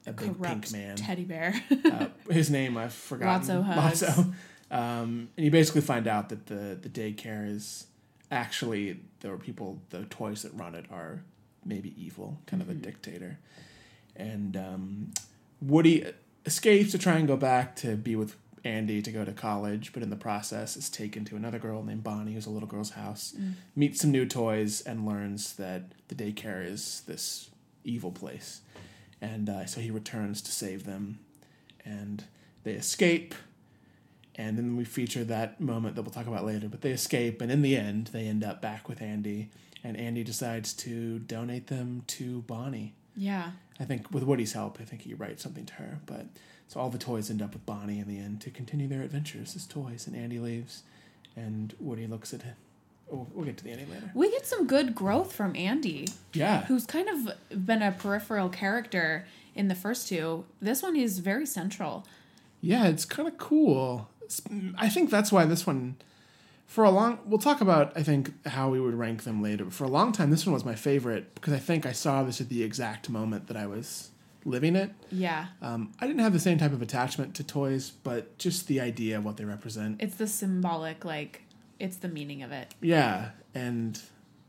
a 0.05 0.13
big 0.13 0.37
Corrupt 0.37 0.43
pink 0.43 0.71
man. 0.71 0.95
teddy 0.95 1.25
bear. 1.25 1.53
uh, 1.91 2.07
his 2.29 2.49
name 2.49 2.77
I've 2.77 2.93
forgotten. 2.93 3.47
Lotso 3.47 3.63
Hugs. 3.63 4.01
Lotso. 4.03 4.33
Um, 4.69 5.29
and 5.37 5.45
you 5.45 5.51
basically 5.51 5.81
find 5.81 6.07
out 6.07 6.29
that 6.29 6.47
the 6.47 6.77
the 6.81 6.89
daycare 6.89 7.49
is 7.49 7.87
actually 8.29 8.99
there 9.21 9.31
were 9.31 9.37
people 9.37 9.79
the 9.89 10.03
toys 10.05 10.41
that 10.41 10.53
run 10.53 10.75
it 10.75 10.85
are 10.91 11.23
maybe 11.65 11.93
evil, 12.01 12.39
kind 12.45 12.61
of 12.61 12.69
a 12.69 12.73
dictator. 12.73 13.39
And 14.15 14.57
um, 14.57 15.11
Woody 15.61 16.05
escapes 16.45 16.91
to 16.91 16.97
try 16.97 17.17
and 17.17 17.27
go 17.27 17.37
back 17.37 17.75
to 17.77 17.95
be 17.95 18.15
with 18.15 18.35
Andy 18.63 19.01
to 19.01 19.11
go 19.11 19.23
to 19.23 19.31
college, 19.31 19.93
but 19.93 20.03
in 20.03 20.09
the 20.09 20.15
process 20.15 20.75
is 20.75 20.89
taken 20.89 21.23
to 21.25 21.35
another 21.35 21.59
girl 21.59 21.83
named 21.83 22.03
Bonnie, 22.03 22.33
who's 22.33 22.45
a 22.45 22.49
little 22.49 22.67
girl's 22.67 22.91
house, 22.91 23.35
meets 23.75 24.01
some 24.01 24.11
new 24.11 24.25
toys, 24.25 24.81
and 24.81 25.05
learns 25.05 25.53
that 25.53 25.83
the 26.07 26.15
daycare 26.15 26.65
is 26.65 27.03
this 27.07 27.49
evil 27.83 28.11
place. 28.11 28.61
And 29.21 29.49
uh, 29.49 29.65
so 29.65 29.79
he 29.81 29.91
returns 29.91 30.41
to 30.43 30.51
save 30.51 30.85
them, 30.85 31.19
and 31.85 32.23
they 32.63 32.73
escape. 32.73 33.35
And 34.37 34.57
then 34.57 34.75
we 34.77 34.83
feature 34.85 35.23
that 35.23 35.59
moment 35.59 35.95
that 35.95 36.03
we'll 36.03 36.11
talk 36.11 36.27
about 36.27 36.45
later. 36.45 36.67
But 36.69 36.81
they 36.81 36.91
escape, 36.91 37.41
and 37.41 37.51
in 37.51 37.61
the 37.63 37.75
end, 37.75 38.07
they 38.13 38.27
end 38.27 38.43
up 38.43 38.61
back 38.61 38.87
with 38.87 39.01
Andy, 39.01 39.49
and 39.83 39.97
Andy 39.97 40.23
decides 40.23 40.73
to 40.73 41.19
donate 41.19 41.67
them 41.67 42.03
to 42.07 42.41
Bonnie. 42.43 42.93
yeah. 43.15 43.51
I 43.79 43.85
think 43.85 44.11
with 44.11 44.23
Woody's 44.23 44.53
help, 44.53 44.79
I 44.81 44.85
think 44.85 45.03
he 45.03 45.13
writes 45.13 45.43
something 45.43 45.65
to 45.67 45.73
her. 45.75 45.99
But 46.07 46.25
so 46.67 46.79
all 46.79 46.89
the 46.89 46.97
toys 46.97 47.29
end 47.29 47.43
up 47.43 47.53
with 47.53 47.63
Bonnie 47.67 47.99
in 47.99 48.07
the 48.07 48.17
end 48.17 48.41
to 48.41 48.49
continue 48.49 48.87
their 48.87 49.03
adventures 49.03 49.55
as 49.55 49.67
toys. 49.67 50.07
And 50.07 50.15
Andy 50.15 50.39
leaves, 50.39 50.81
and 51.35 51.75
Woody 51.79 52.07
looks 52.07 52.33
at 52.33 52.41
him. 52.41 52.55
Oh, 53.13 53.27
we'll 53.33 53.45
get 53.45 53.55
to 53.57 53.63
the 53.63 53.69
ending 53.71 53.89
later. 53.91 54.11
We 54.15 54.31
get 54.31 54.45
some 54.47 54.65
good 54.67 54.93
growth 54.95 55.31
from 55.31 55.55
Andy, 55.55 56.07
Yeah, 56.33 56.65
who's 56.65 56.85
kind 56.87 57.07
of 57.07 57.65
been 57.65 57.81
a 57.83 57.91
peripheral 57.91 58.49
character 58.49 59.25
in 59.55 59.67
the 59.67 59.75
first 59.75 60.07
two. 60.09 60.45
This 60.59 60.81
one 60.83 60.95
is 60.95 61.19
very 61.19 61.45
central. 61.45 62.05
yeah, 62.61 62.87
it's 62.87 63.05
kind 63.05 63.27
of 63.27 63.37
cool. 63.37 64.09
I 64.77 64.89
think 64.89 65.09
that's 65.09 65.31
why 65.31 65.45
this 65.45 65.65
one, 65.65 65.95
for 66.65 66.83
a 66.83 66.89
long, 66.89 67.19
we'll 67.25 67.39
talk 67.39 67.61
about 67.61 67.93
I 67.95 68.03
think 68.03 68.45
how 68.47 68.69
we 68.69 68.79
would 68.79 68.95
rank 68.95 69.23
them 69.23 69.41
later. 69.41 69.65
But 69.65 69.73
for 69.73 69.83
a 69.83 69.89
long 69.89 70.11
time, 70.11 70.31
this 70.31 70.45
one 70.45 70.53
was 70.53 70.65
my 70.65 70.75
favorite 70.75 71.33
because 71.35 71.53
I 71.53 71.59
think 71.59 71.85
I 71.85 71.91
saw 71.91 72.23
this 72.23 72.41
at 72.41 72.49
the 72.49 72.63
exact 72.63 73.09
moment 73.09 73.47
that 73.47 73.57
I 73.57 73.67
was 73.67 74.09
living 74.45 74.75
it. 74.75 74.91
Yeah. 75.11 75.47
Um, 75.61 75.91
I 75.99 76.07
didn't 76.07 76.21
have 76.21 76.33
the 76.33 76.39
same 76.39 76.57
type 76.57 76.71
of 76.71 76.81
attachment 76.81 77.35
to 77.35 77.43
toys, 77.43 77.91
but 78.03 78.37
just 78.37 78.67
the 78.67 78.79
idea 78.79 79.17
of 79.17 79.25
what 79.25 79.37
they 79.37 79.45
represent. 79.45 80.01
It's 80.01 80.15
the 80.15 80.27
symbolic, 80.27 81.03
like, 81.03 81.43
it's 81.79 81.97
the 81.97 82.07
meaning 82.07 82.43
of 82.43 82.51
it. 82.51 82.73
Yeah, 82.81 83.31
and 83.53 84.01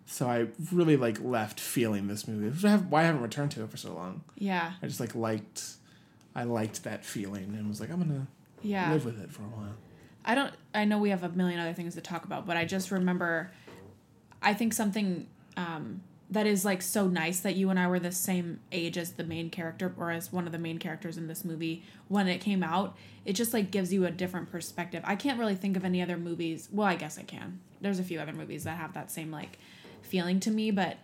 so 0.06 0.28
I 0.28 0.46
really 0.72 0.96
like 0.96 1.20
left 1.20 1.60
feeling 1.60 2.06
this 2.06 2.26
movie. 2.26 2.48
Which 2.48 2.64
I 2.64 2.70
have, 2.70 2.86
why 2.86 3.02
I 3.02 3.04
haven't 3.04 3.22
returned 3.22 3.50
to 3.52 3.62
it 3.64 3.70
for 3.70 3.76
so 3.76 3.92
long. 3.92 4.22
Yeah. 4.36 4.72
I 4.82 4.86
just 4.86 5.00
like 5.00 5.14
liked, 5.14 5.64
I 6.34 6.44
liked 6.44 6.84
that 6.84 7.04
feeling 7.04 7.54
and 7.58 7.68
was 7.68 7.80
like, 7.80 7.90
I'm 7.90 7.98
gonna 7.98 8.26
Yeah. 8.62 8.92
live 8.92 9.04
with 9.04 9.20
it 9.20 9.30
for 9.30 9.42
a 9.42 9.46
while. 9.46 9.74
I 10.24 10.34
don't 10.34 10.52
I 10.74 10.84
know 10.84 10.98
we 10.98 11.10
have 11.10 11.22
a 11.22 11.28
million 11.30 11.58
other 11.60 11.72
things 11.72 11.94
to 11.94 12.00
talk 12.00 12.24
about, 12.24 12.46
but 12.46 12.56
I 12.56 12.64
just 12.64 12.90
remember 12.90 13.50
I 14.42 14.54
think 14.54 14.72
something 14.72 15.26
um 15.56 16.02
that 16.30 16.46
is 16.46 16.64
like 16.64 16.82
so 16.82 17.06
nice 17.08 17.40
that 17.40 17.56
you 17.56 17.70
and 17.70 17.78
I 17.78 17.86
were 17.86 17.98
the 17.98 18.12
same 18.12 18.60
age 18.70 18.98
as 18.98 19.12
the 19.12 19.24
main 19.24 19.48
character 19.48 19.94
or 19.96 20.10
as 20.10 20.30
one 20.30 20.44
of 20.44 20.52
the 20.52 20.58
main 20.58 20.78
characters 20.78 21.16
in 21.16 21.26
this 21.26 21.42
movie 21.44 21.82
when 22.08 22.28
it 22.28 22.40
came 22.42 22.62
out. 22.62 22.96
It 23.24 23.32
just 23.32 23.54
like 23.54 23.70
gives 23.70 23.92
you 23.92 24.04
a 24.04 24.10
different 24.10 24.50
perspective. 24.50 25.02
I 25.06 25.16
can't 25.16 25.38
really 25.38 25.54
think 25.54 25.76
of 25.76 25.84
any 25.86 26.02
other 26.02 26.18
movies. 26.18 26.68
Well, 26.70 26.86
I 26.86 26.96
guess 26.96 27.18
I 27.18 27.22
can. 27.22 27.60
There's 27.80 27.98
a 27.98 28.04
few 28.04 28.20
other 28.20 28.34
movies 28.34 28.64
that 28.64 28.76
have 28.76 28.92
that 28.92 29.10
same 29.10 29.30
like 29.30 29.58
feeling 30.02 30.38
to 30.40 30.50
me, 30.50 30.70
but 30.70 30.98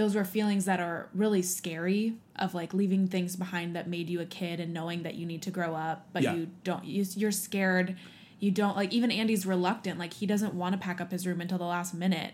those 0.00 0.14
were 0.14 0.24
feelings 0.24 0.64
that 0.64 0.80
are 0.80 1.10
really 1.14 1.42
scary 1.42 2.14
of 2.36 2.54
like 2.54 2.72
leaving 2.72 3.06
things 3.06 3.36
behind 3.36 3.76
that 3.76 3.86
made 3.86 4.08
you 4.08 4.18
a 4.18 4.24
kid 4.24 4.58
and 4.58 4.72
knowing 4.72 5.02
that 5.02 5.14
you 5.14 5.26
need 5.26 5.42
to 5.42 5.50
grow 5.50 5.74
up, 5.74 6.06
but 6.14 6.22
Yeah. 6.22 6.34
you 6.36 6.48
don't 6.64 6.84
you, 6.86 7.04
you're 7.16 7.30
scared 7.30 7.96
you 8.38 8.50
don't 8.50 8.74
like 8.74 8.90
even 8.94 9.10
andy's 9.10 9.44
reluctant 9.44 9.98
like 9.98 10.14
he 10.14 10.24
doesn't 10.24 10.54
want 10.54 10.72
to 10.72 10.78
pack 10.80 10.98
up 11.02 11.10
his 11.12 11.26
room 11.26 11.42
until 11.42 11.58
the 11.58 11.64
last 11.76 11.92
minute 11.92 12.32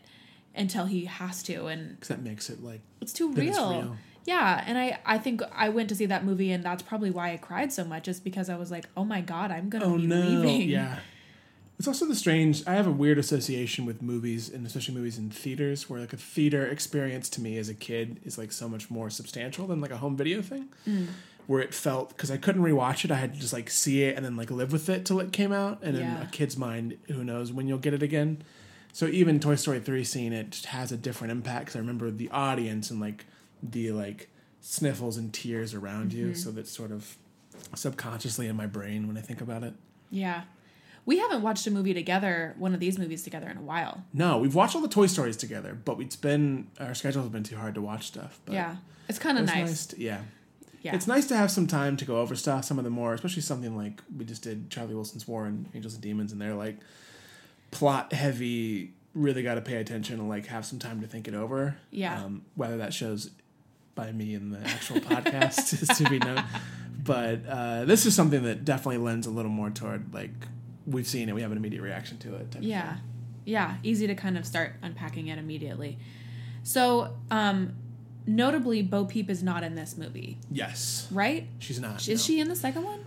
until 0.55 0.87
he 0.87 1.07
has 1.07 1.43
to 1.43 1.67
and 1.67 1.97
Because 1.97 2.09
that 2.15 2.23
makes 2.23 2.49
it 2.49 2.63
like 2.63 2.81
it's 3.01 3.13
too 3.13 3.33
real. 3.33 3.49
it's 3.49 3.59
real. 3.59 3.97
yeah 4.25 4.63
and 4.69 4.79
i 4.79 5.01
i 5.05 5.19
think 5.19 5.43
i 5.53 5.69
went 5.69 5.89
to 5.89 5.97
see 5.97 6.07
that 6.07 6.25
movie 6.25 6.53
and 6.53 6.63
that's 6.63 6.85
probably 6.85 7.11
why 7.11 7.33
i 7.33 7.37
cried 7.37 7.73
so 7.73 7.85
much 7.85 8.07
is 8.07 8.21
because 8.21 8.49
i 8.49 8.55
was 8.57 8.71
like 8.71 8.87
oh 8.97 9.05
my 9.05 9.21
god 9.21 9.51
i'm 9.51 9.69
gonna 9.69 9.85
oh 9.87 9.97
be 9.97 10.07
no, 10.07 10.21
leaving 10.21 10.69
yeah. 10.69 11.01
It's 11.79 11.87
also 11.87 12.07
the 12.07 12.15
strange. 12.15 12.67
I 12.67 12.75
have 12.75 12.87
a 12.87 12.93
weird 12.93 13.19
association 13.19 13.85
with 13.85 14.01
movies, 14.01 14.49
and 14.49 14.67
especially 14.67 14.95
movies 14.95 15.19
in 15.19 15.29
theaters, 15.31 15.91
where 15.91 16.01
like 16.01 16.15
a 16.15 16.17
theater 16.17 16.67
experience 16.67 17.29
to 17.31 17.41
me 17.43 17.59
as 17.59 17.69
a 17.69 17.75
kid 17.75 18.21
is 18.25 18.39
like 18.39 18.51
so 18.51 18.69
much 18.69 18.91
more 18.91 19.11
substantial 19.11 19.67
than 19.67 19.81
like 19.81 19.91
a 19.91 19.99
home 19.99 20.17
video 20.17 20.41
thing. 20.41 20.69
Mm. 20.89 21.09
Where 21.47 21.61
it 21.61 21.75
felt 21.75 22.09
because 22.09 22.31
I 22.31 22.39
couldn't 22.39 22.63
rewatch 22.63 23.05
it, 23.05 23.11
I 23.11 23.17
had 23.17 23.35
to 23.35 23.41
just 23.41 23.53
like 23.53 23.71
see 23.71 24.03
it 24.03 24.17
and 24.17 24.25
then 24.25 24.37
like 24.37 24.51
live 24.51 24.73
with 24.73 24.89
it 24.89 25.05
till 25.05 25.21
it 25.21 25.33
came 25.33 25.53
out. 25.53 25.79
And 25.83 25.97
in 25.97 26.03
a 26.03 26.29
kid's 26.33 26.57
mind, 26.57 26.99
who 27.09 27.23
knows 27.23 27.53
when 27.53 27.69
you'll 27.69 27.79
get 27.79 27.95
it 27.95 28.03
again. 28.03 28.43
So 28.93 29.07
even 29.07 29.39
Toy 29.39 29.55
Story 29.55 29.79
three, 29.79 30.03
seeing 30.03 30.33
it 30.33 30.51
just 30.51 30.67
has 30.67 30.91
a 30.91 30.97
different 30.97 31.31
impact 31.31 31.67
because 31.67 31.77
I 31.77 31.81
remember 31.81 32.11
the 32.11 32.31
audience 32.31 32.91
and 32.91 33.01
like 33.01 33.27
the 33.63 33.93
like 33.93 34.29
sniffles 34.61 35.17
and 35.19 35.33
tears 35.33 35.73
around 35.75 36.13
you. 36.13 36.29
Mm-hmm. 36.29 36.35
So 36.35 36.51
that's 36.51 36.71
sort 36.71 36.91
of 36.91 37.17
subconsciously 37.75 38.49
in 38.49 38.57
my 38.57 38.67
brain 38.67 39.07
when 39.07 39.17
I 39.17 39.21
think 39.21 39.41
about 39.41 39.63
it. 39.63 39.75
yeah 40.11 40.43
we 41.07 41.19
haven't 41.19 41.41
watched 41.43 41.67
a 41.67 41.71
movie 41.71 41.95
together 41.95 42.55
one 42.59 42.75
of 42.75 42.81
these 42.81 42.99
movies 42.99 43.23
together 43.23 43.49
in 43.49 43.57
a 43.57 43.63
while 43.63 44.05
No, 44.13 44.39
we've 44.39 44.55
watched 44.55 44.75
all 44.75 44.83
the 44.83 44.89
Toy 44.89 45.07
Stories 45.07 45.37
together, 45.37 45.79
but 45.85 45.99
it's 46.01 46.17
been 46.17 46.67
our 46.79 46.95
schedules 46.95 47.25
have 47.25 47.33
been 47.33 47.45
too 47.45 47.57
hard 47.57 47.75
to 47.77 47.81
watch 47.81 48.07
stuff. 48.09 48.39
But 48.45 48.55
yeah 48.55 48.77
it's 49.09 49.19
kind 49.21 49.39
of 49.39 49.45
it's 49.45 49.55
nice, 49.55 49.87
to- 49.87 50.01
yeah. 50.01 50.21
yeah 50.83 50.95
It's 50.97 51.07
nice 51.07 51.27
to 51.29 51.37
have 51.37 51.51
some 51.51 51.67
time 51.69 51.97
to 51.99 52.05
go 52.05 52.17
over 52.21 52.35
stuff. 52.35 52.65
Some 52.65 52.77
of 52.79 52.85
the 52.85 52.91
more, 52.91 53.15
especially 53.15 53.43
something 53.43 53.77
like 53.77 54.03
we 54.17 54.25
just 54.25 54.43
did 54.43 54.69
Charlie 54.69 54.95
Wilson's 54.97 55.29
War 55.29 55.47
and 55.47 55.69
Angels 55.75 55.95
and 55.95 56.03
Demons, 56.03 56.33
and 56.33 56.41
they're 56.41 56.55
like 56.55 56.79
plot 57.71 58.13
heavy. 58.13 58.93
Really 59.15 59.43
got 59.43 59.55
to 59.55 59.61
pay 59.63 59.77
attention 59.77 60.19
and 60.21 60.29
like 60.29 60.47
have 60.47 60.67
some 60.67 60.79
time 60.79 61.01
to 61.01 61.07
think 61.07 61.27
it 61.29 61.35
over. 61.35 61.77
Yeah. 61.91 62.23
Um, 62.23 62.43
whether 62.55 62.77
that 62.79 62.93
shows 62.93 63.31
by 63.95 64.13
me 64.13 64.35
in 64.35 64.51
the 64.51 64.61
actual 64.61 65.01
podcast 65.01 65.73
is 65.83 65.89
to 65.99 66.11
be 66.11 66.19
known. 66.19 66.43
But 67.03 67.47
uh, 67.49 67.85
this 67.87 68.05
is 68.05 68.15
something 68.15 68.43
that 68.43 68.65
definitely 68.65 68.99
lends 68.99 69.27
a 69.27 69.31
little 69.31 69.51
more 69.51 69.71
toward 69.71 70.13
like 70.13 70.33
we've 70.87 71.07
seen 71.07 71.29
it, 71.29 71.35
we 71.35 71.43
have 71.43 71.51
an 71.53 71.59
immediate 71.59 71.83
reaction 71.83 72.19
to 72.19 72.35
it. 72.37 72.51
type 72.53 72.63
Yeah. 72.65 72.97
Yeah, 73.45 73.77
easy 73.83 74.07
to 74.09 74.15
kind 74.15 74.37
of 74.37 74.45
start 74.45 74.75
unpacking 74.83 75.29
it 75.29 75.39
immediately. 75.39 75.99
So, 76.63 77.17
um 77.31 77.75
notably 78.29 78.83
Bo 78.83 79.05
Peep 79.05 79.31
is 79.31 79.43
not 79.43 79.63
in 79.63 79.77
this 79.77 79.97
movie, 79.97 80.39
Yes. 80.51 81.07
right? 81.13 81.47
She's 81.61 81.79
not. 81.81 82.09
Is 82.09 82.21
no. 82.21 82.25
she 82.25 82.41
in 82.41 82.49
the 82.49 82.57
second 82.57 82.83
one? 82.83 83.05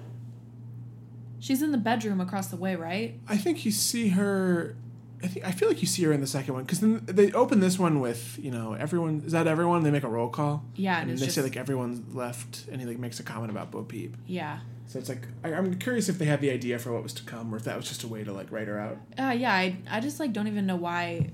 She's 1.39 1.62
in 1.62 1.71
the 1.71 1.77
bedroom 1.77 2.19
across 2.21 2.48
the 2.48 2.55
way, 2.57 2.75
right? 2.75 3.19
I 3.27 3.38
think 3.38 3.65
you 3.65 3.71
see 3.71 4.09
her. 4.09 4.75
I 5.21 5.27
think 5.27 5.45
I 5.45 5.51
feel 5.51 5.67
like 5.67 5.81
you 5.81 5.88
see 5.88 6.03
her 6.03 6.13
in 6.13 6.21
the 6.21 6.27
second 6.27 6.53
one 6.53 6.63
because 6.63 6.79
then 6.79 7.01
they 7.05 7.31
open 7.33 7.59
this 7.59 7.77
one 7.77 8.00
with 8.00 8.39
you 8.41 8.51
know 8.51 8.74
everyone 8.74 9.24
is 9.25 9.33
that 9.33 9.48
everyone 9.48 9.83
they 9.83 9.91
make 9.91 10.03
a 10.03 10.07
roll 10.09 10.29
call 10.29 10.63
Yeah, 10.75 11.01
and 11.01 11.09
and 11.09 11.19
they 11.19 11.25
it's 11.25 11.36
say 11.36 11.41
like 11.41 11.57
everyone's 11.57 12.15
left 12.15 12.65
and 12.71 12.79
he 12.79 12.88
like 12.88 13.00
makes 13.00 13.19
a 13.19 13.24
comment 13.24 13.51
about 13.51 13.69
Bo 13.71 13.83
Peep 13.83 14.15
Yeah. 14.25 14.59
So 14.89 15.00
it's 15.00 15.08
like 15.08 15.25
I, 15.43 15.53
I'm 15.53 15.75
curious 15.79 16.10
if 16.10 16.17
they 16.19 16.25
had 16.25 16.41
the 16.41 16.50
idea 16.51 16.77
for 16.79 16.91
what 16.91 17.03
was 17.03 17.13
to 17.13 17.24
come 17.24 17.53
or 17.53 17.58
if 17.58 17.63
that 17.63 17.77
was 17.77 17.88
just 17.88 18.03
a 18.03 18.08
way 18.08 18.24
to 18.25 18.34
like 18.34 18.51
write 18.51 18.67
her 18.67 18.77
out 18.79 18.98
Uh 19.17 19.31
yeah, 19.38 19.53
I 19.53 19.77
I 19.89 20.00
just 20.01 20.19
like 20.19 20.34
don't 20.34 20.48
even 20.48 20.65
know 20.65 20.75
why 20.75 21.29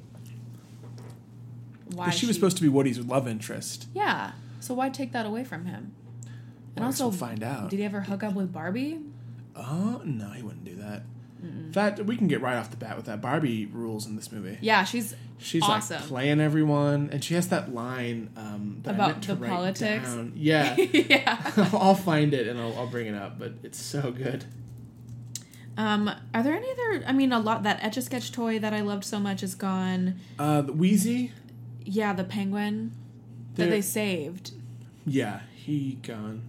why 1.93 2.05
'Cause 2.05 2.15
she 2.15 2.25
was 2.25 2.35
supposed 2.35 2.57
to 2.57 2.63
be 2.63 2.69
Woody's 2.69 2.99
love 2.99 3.27
interest 3.27 3.87
Yeah. 3.93 4.33
So 4.59 4.73
why 4.73 4.89
take 4.89 5.11
that 5.13 5.25
away 5.25 5.43
from 5.43 5.65
him? 5.65 5.93
And 6.75 6.79
Well, 6.83 6.85
also 6.87 7.05
we'll 7.09 7.17
find 7.17 7.43
out 7.43 7.69
Did 7.69 7.79
he 7.79 7.85
ever 7.85 8.01
hook 8.01 8.23
up 8.23 8.33
with 8.33 8.51
Barbie? 8.51 8.99
oh 9.55 10.01
no 10.03 10.29
he 10.31 10.41
wouldn't 10.43 10.65
do 10.65 10.75
that 10.75 11.03
that 11.41 12.05
we 12.05 12.17
can 12.17 12.27
get 12.27 12.41
right 12.41 12.55
off 12.55 12.71
the 12.71 12.77
bat 12.77 12.95
with 12.97 13.05
that 13.05 13.21
Barbie 13.21 13.65
rules 13.65 14.07
in 14.07 14.15
this 14.15 14.31
movie 14.31 14.57
Yeah, 14.61 14.83
she's 14.83 15.15
She's 15.37 15.61
awesome. 15.63 15.97
like 15.99 16.07
playing 16.07 16.39
everyone, 16.39 17.09
and 17.11 17.21
she 17.23 17.33
has 17.35 17.49
that 17.49 17.73
line 17.73 18.29
um, 18.37 18.79
that 18.83 18.95
About 18.95 19.21
the 19.21 19.35
politics? 19.35 20.07
down. 20.13 20.31
Yeah, 20.35 20.75
yeah. 20.77 21.41
I'll 21.73 21.93
find 21.93 22.33
it 22.33 22.47
and 22.47 22.57
I'll, 22.59 22.73
I'll 22.77 22.87
bring 22.87 23.07
it 23.07 23.15
up, 23.15 23.37
but 23.37 23.53
it's 23.61 23.77
so 23.79 24.11
good. 24.11 24.45
Um, 25.77 26.09
are 26.33 26.41
there 26.41 26.53
any 26.53 26.71
other? 26.71 27.03
I 27.05 27.11
mean, 27.11 27.33
a 27.33 27.39
lot. 27.39 27.63
That 27.63 27.83
Etch 27.83 27.97
a 27.97 28.01
Sketch 28.01 28.31
toy 28.31 28.59
that 28.59 28.73
I 28.73 28.79
loved 28.79 29.03
so 29.03 29.19
much 29.19 29.43
is 29.43 29.55
gone. 29.55 30.15
Uh, 30.39 30.61
the 30.61 30.71
Wheezy, 30.71 31.33
Yeah, 31.83 32.13
the 32.13 32.23
penguin 32.23 32.93
that 33.55 33.69
they 33.69 33.81
saved. 33.81 34.51
yeah, 35.05 35.41
he 35.53 35.99
gone. 36.01 36.43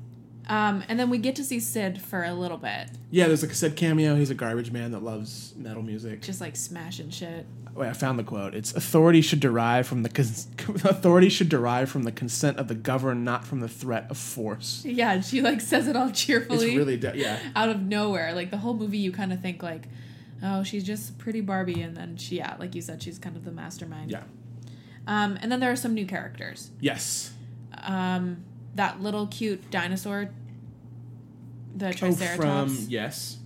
Um, 0.48 0.84
and 0.88 0.98
then 0.98 1.10
we 1.10 1.18
get 1.18 1.34
to 1.36 1.44
see 1.44 1.58
Sid 1.58 2.00
for 2.00 2.22
a 2.22 2.32
little 2.32 2.56
bit, 2.58 2.88
Yeah, 3.10 3.26
there's 3.26 3.42
like 3.42 3.50
a 3.50 3.54
Sid 3.56 3.74
cameo. 3.74 4.14
He's 4.14 4.30
a 4.30 4.34
garbage 4.34 4.70
man 4.70 4.92
that 4.92 5.02
loves 5.02 5.54
metal 5.56 5.82
music. 5.82 6.22
just 6.22 6.40
like 6.40 6.54
smashing 6.54 7.10
shit. 7.10 7.46
Wait, 7.74 7.88
I 7.88 7.92
found 7.92 8.18
the 8.18 8.24
quote. 8.24 8.54
It's 8.54 8.72
authority 8.74 9.20
should 9.20 9.40
derive 9.40 9.86
from 9.86 10.02
the 10.02 10.08
cons- 10.08 10.46
authority 10.84 11.28
should 11.28 11.48
derive 11.50 11.90
from 11.90 12.04
the 12.04 12.12
consent 12.12 12.58
of 12.58 12.68
the 12.68 12.74
governed, 12.74 13.24
not 13.24 13.44
from 13.44 13.60
the 13.60 13.68
threat 13.68 14.06
of 14.08 14.16
force. 14.16 14.82
Yeah, 14.84 15.12
and 15.12 15.24
she 15.24 15.42
like 15.42 15.60
says 15.60 15.86
it 15.88 15.94
all 15.96 16.10
cheerfully. 16.10 16.68
It's 16.68 16.76
really 16.76 16.96
de- 16.96 17.18
yeah. 17.18 17.38
out 17.54 17.68
of 17.68 17.82
nowhere. 17.82 18.32
Like 18.32 18.50
the 18.50 18.56
whole 18.58 18.72
movie, 18.74 18.98
you 18.98 19.12
kind 19.12 19.32
of 19.32 19.42
think 19.42 19.62
like, 19.62 19.88
oh, 20.42 20.62
she's 20.62 20.84
just 20.84 21.18
pretty 21.18 21.40
Barbie, 21.42 21.82
and 21.82 21.94
then 21.96 22.16
she, 22.16 22.36
yeah, 22.36 22.56
like 22.58 22.74
you 22.74 22.80
said, 22.80 23.02
she's 23.02 23.18
kind 23.18 23.36
of 23.36 23.44
the 23.44 23.52
mastermind. 23.52 24.10
Yeah. 24.10 24.22
Um, 25.06 25.38
and 25.42 25.52
then 25.52 25.60
there 25.60 25.70
are 25.70 25.76
some 25.76 25.92
new 25.92 26.06
characters. 26.06 26.70
Yes. 26.80 27.32
Um, 27.82 28.42
that 28.76 29.02
little 29.02 29.26
cute 29.26 29.70
dinosaur, 29.70 30.30
the 31.76 31.88
Oh, 31.88 31.92
Triceratops, 31.92 32.36
from 32.76 32.86
yes. 32.88 33.38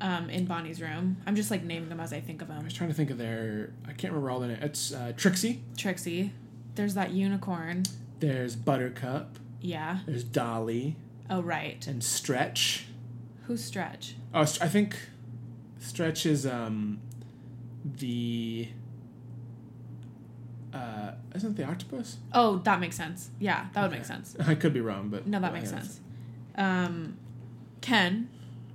um, 0.00 0.28
in 0.30 0.46
Bonnie's 0.46 0.80
room. 0.80 1.18
I'm 1.26 1.36
just 1.36 1.50
like 1.50 1.62
naming 1.62 1.88
them 1.88 2.00
as 2.00 2.12
I 2.12 2.20
think 2.20 2.42
of 2.42 2.48
them. 2.48 2.58
I 2.60 2.64
was 2.64 2.72
trying 2.72 2.90
to 2.90 2.94
think 2.94 3.10
of 3.10 3.18
their. 3.18 3.70
I 3.84 3.92
can't 3.92 4.12
remember 4.12 4.30
all 4.30 4.40
the 4.40 4.48
names. 4.48 4.60
It's 4.62 4.92
uh, 4.92 5.12
Trixie. 5.16 5.62
Trixie. 5.76 6.32
There's 6.74 6.94
that 6.94 7.10
unicorn. 7.12 7.84
There's 8.20 8.56
Buttercup. 8.56 9.38
Yeah. 9.60 9.98
There's 10.06 10.24
Dolly 10.24 10.96
Oh 11.30 11.40
right. 11.40 11.86
and 11.86 12.02
Stretch. 12.02 12.86
Who's 13.46 13.62
Stretch? 13.64 14.14
Oh, 14.34 14.40
I 14.40 14.44
think 14.46 14.96
Stretch 15.80 16.24
is 16.26 16.46
um 16.46 17.00
the. 17.84 18.68
Uh, 20.72 21.12
isn't 21.34 21.50
it 21.50 21.56
the 21.56 21.64
octopus? 21.64 22.16
Oh, 22.32 22.58
that 22.58 22.80
makes 22.80 22.96
sense. 22.96 23.30
Yeah, 23.38 23.66
that 23.74 23.82
would 23.82 23.90
make 23.90 24.04
sense. 24.04 24.36
I 24.46 24.54
could 24.54 24.72
be 24.72 24.80
wrong, 24.80 25.08
but 25.08 25.26
No, 25.26 25.38
that 25.40 25.52
makes 25.52 25.70
sense. 25.70 26.00
Um, 26.56 27.18
Ken, 27.80 28.28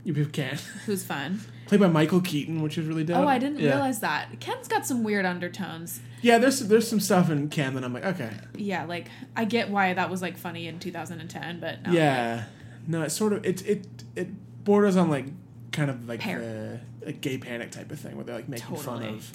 You 0.03 0.13
can. 0.25 0.57
who's 0.85 1.03
fun. 1.03 1.41
Played 1.67 1.81
by 1.81 1.87
Michael 1.87 2.21
Keaton, 2.21 2.61
which 2.61 2.77
is 2.77 2.85
really 2.85 3.03
dope. 3.03 3.17
Oh, 3.17 3.27
I 3.27 3.39
didn't 3.39 3.59
yeah. 3.59 3.71
realize 3.71 3.99
that. 3.99 4.39
Ken's 4.39 4.67
got 4.67 4.85
some 4.85 5.03
weird 5.03 5.25
undertones. 5.25 5.99
Yeah, 6.21 6.37
there's 6.37 6.59
there's 6.61 6.87
some 6.87 6.99
stuff 6.99 7.29
in 7.29 7.49
Ken 7.49 7.75
that 7.75 7.83
I'm 7.83 7.93
like, 7.93 8.05
okay, 8.05 8.31
Yeah, 8.55 8.85
like 8.85 9.09
I 9.35 9.45
get 9.45 9.69
why 9.69 9.93
that 9.93 10.09
was 10.09 10.21
like 10.21 10.37
funny 10.37 10.67
in 10.67 10.79
2010, 10.79 11.59
but 11.59 11.83
no, 11.83 11.91
yeah, 11.91 12.45
no, 12.87 13.01
it's 13.03 13.15
sort 13.15 13.33
of 13.33 13.45
it 13.45 13.67
it 13.67 13.85
it 14.15 14.63
borders 14.63 14.95
on 14.95 15.09
like 15.09 15.25
kind 15.71 15.89
of 15.91 16.07
like 16.07 16.23
the 16.23 16.79
a 17.05 17.11
gay 17.11 17.37
panic 17.37 17.71
type 17.71 17.91
of 17.91 17.99
thing 17.99 18.15
where 18.15 18.25
they're 18.25 18.35
like 18.35 18.49
making 18.49 18.75
fun 18.77 19.03
of. 19.03 19.31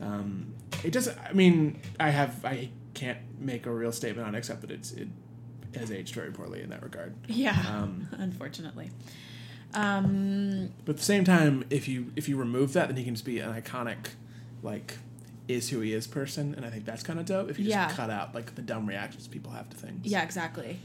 Um, 0.00 0.54
it 0.84 0.92
doesn't. 0.92 1.16
I 1.18 1.32
mean, 1.32 1.80
I 2.00 2.10
have 2.10 2.44
I 2.44 2.70
can't 2.94 3.18
make 3.38 3.66
a 3.66 3.70
real 3.72 3.92
statement 3.92 4.26
on 4.26 4.34
it 4.34 4.38
except 4.38 4.60
that 4.62 4.70
it's 4.70 4.92
it 4.92 5.08
has 5.74 5.90
aged 5.90 6.14
very 6.14 6.30
poorly 6.32 6.62
in 6.62 6.70
that 6.70 6.82
regard. 6.82 7.14
yeah, 7.28 7.62
Um, 7.68 8.08
unfortunately. 8.18 8.90
Um, 9.74 10.70
But 10.84 10.92
at 10.92 10.96
the 10.98 11.04
same 11.04 11.24
time, 11.24 11.64
if 11.70 11.88
you 11.88 12.12
if 12.16 12.28
you 12.28 12.36
remove 12.36 12.72
that, 12.74 12.88
then 12.88 12.96
he 12.96 13.04
can 13.04 13.14
just 13.14 13.24
be 13.26 13.40
an 13.40 13.52
iconic, 13.52 14.10
like, 14.62 14.96
is 15.48 15.68
who 15.70 15.80
he 15.80 15.92
is 15.92 16.06
person, 16.06 16.54
and 16.54 16.64
I 16.64 16.70
think 16.70 16.84
that's 16.84 17.02
kind 17.02 17.18
of 17.18 17.26
dope. 17.26 17.50
If 17.50 17.58
you 17.58 17.64
just 17.66 17.74
Yeah. 17.76 17.90
cut 17.90 18.10
out 18.10 18.34
like 18.34 18.54
the 18.54 18.62
dumb 18.62 18.86
reactions 18.86 19.28
people 19.28 19.52
have 19.52 19.68
to 19.70 19.76
things. 19.76 20.06
yeah, 20.06 20.22
exactly. 20.22 20.78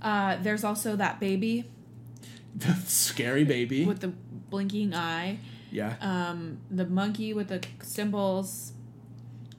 Uh, 0.00 0.36
there's 0.42 0.62
also 0.64 0.94
that 0.96 1.18
baby 1.20 1.64
the 2.56 2.72
scary 2.86 3.44
baby. 3.44 3.84
with 3.84 4.00
the 4.00 4.08
blinking 4.50 4.94
eye. 4.94 5.38
yeah. 5.70 5.96
Um, 6.00 6.58
the 6.70 6.86
monkey 6.86 7.34
with 7.34 7.48
the 7.48 7.60
cymbals. 7.82 8.72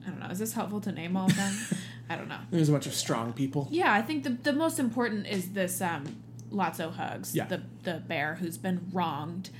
I 0.06 0.10
don't 0.10 0.20
know. 0.20 0.26
Is 0.28 0.38
this 0.38 0.52
helpful 0.54 0.80
to 0.82 0.92
name 0.92 1.16
all 1.16 1.26
of 1.26 1.36
them? 1.36 1.54
I 2.10 2.16
don't 2.16 2.28
know. 2.28 2.38
There's 2.50 2.68
a 2.68 2.72
bunch 2.72 2.86
of 2.86 2.94
strong 2.94 3.32
people. 3.32 3.68
Yeah, 3.70 3.92
I 3.92 4.02
think 4.02 4.24
the 4.24 4.30
the 4.30 4.52
most 4.52 4.78
important 4.78 5.26
is 5.26 5.50
this 5.52 5.80
um 5.80 6.04
Lotso 6.50 6.92
Hugs, 6.92 7.34
Yeah. 7.34 7.46
the 7.46 7.62
the 7.84 8.02
bear 8.06 8.36
who's 8.36 8.58
been 8.58 8.88
wronged. 8.92 9.50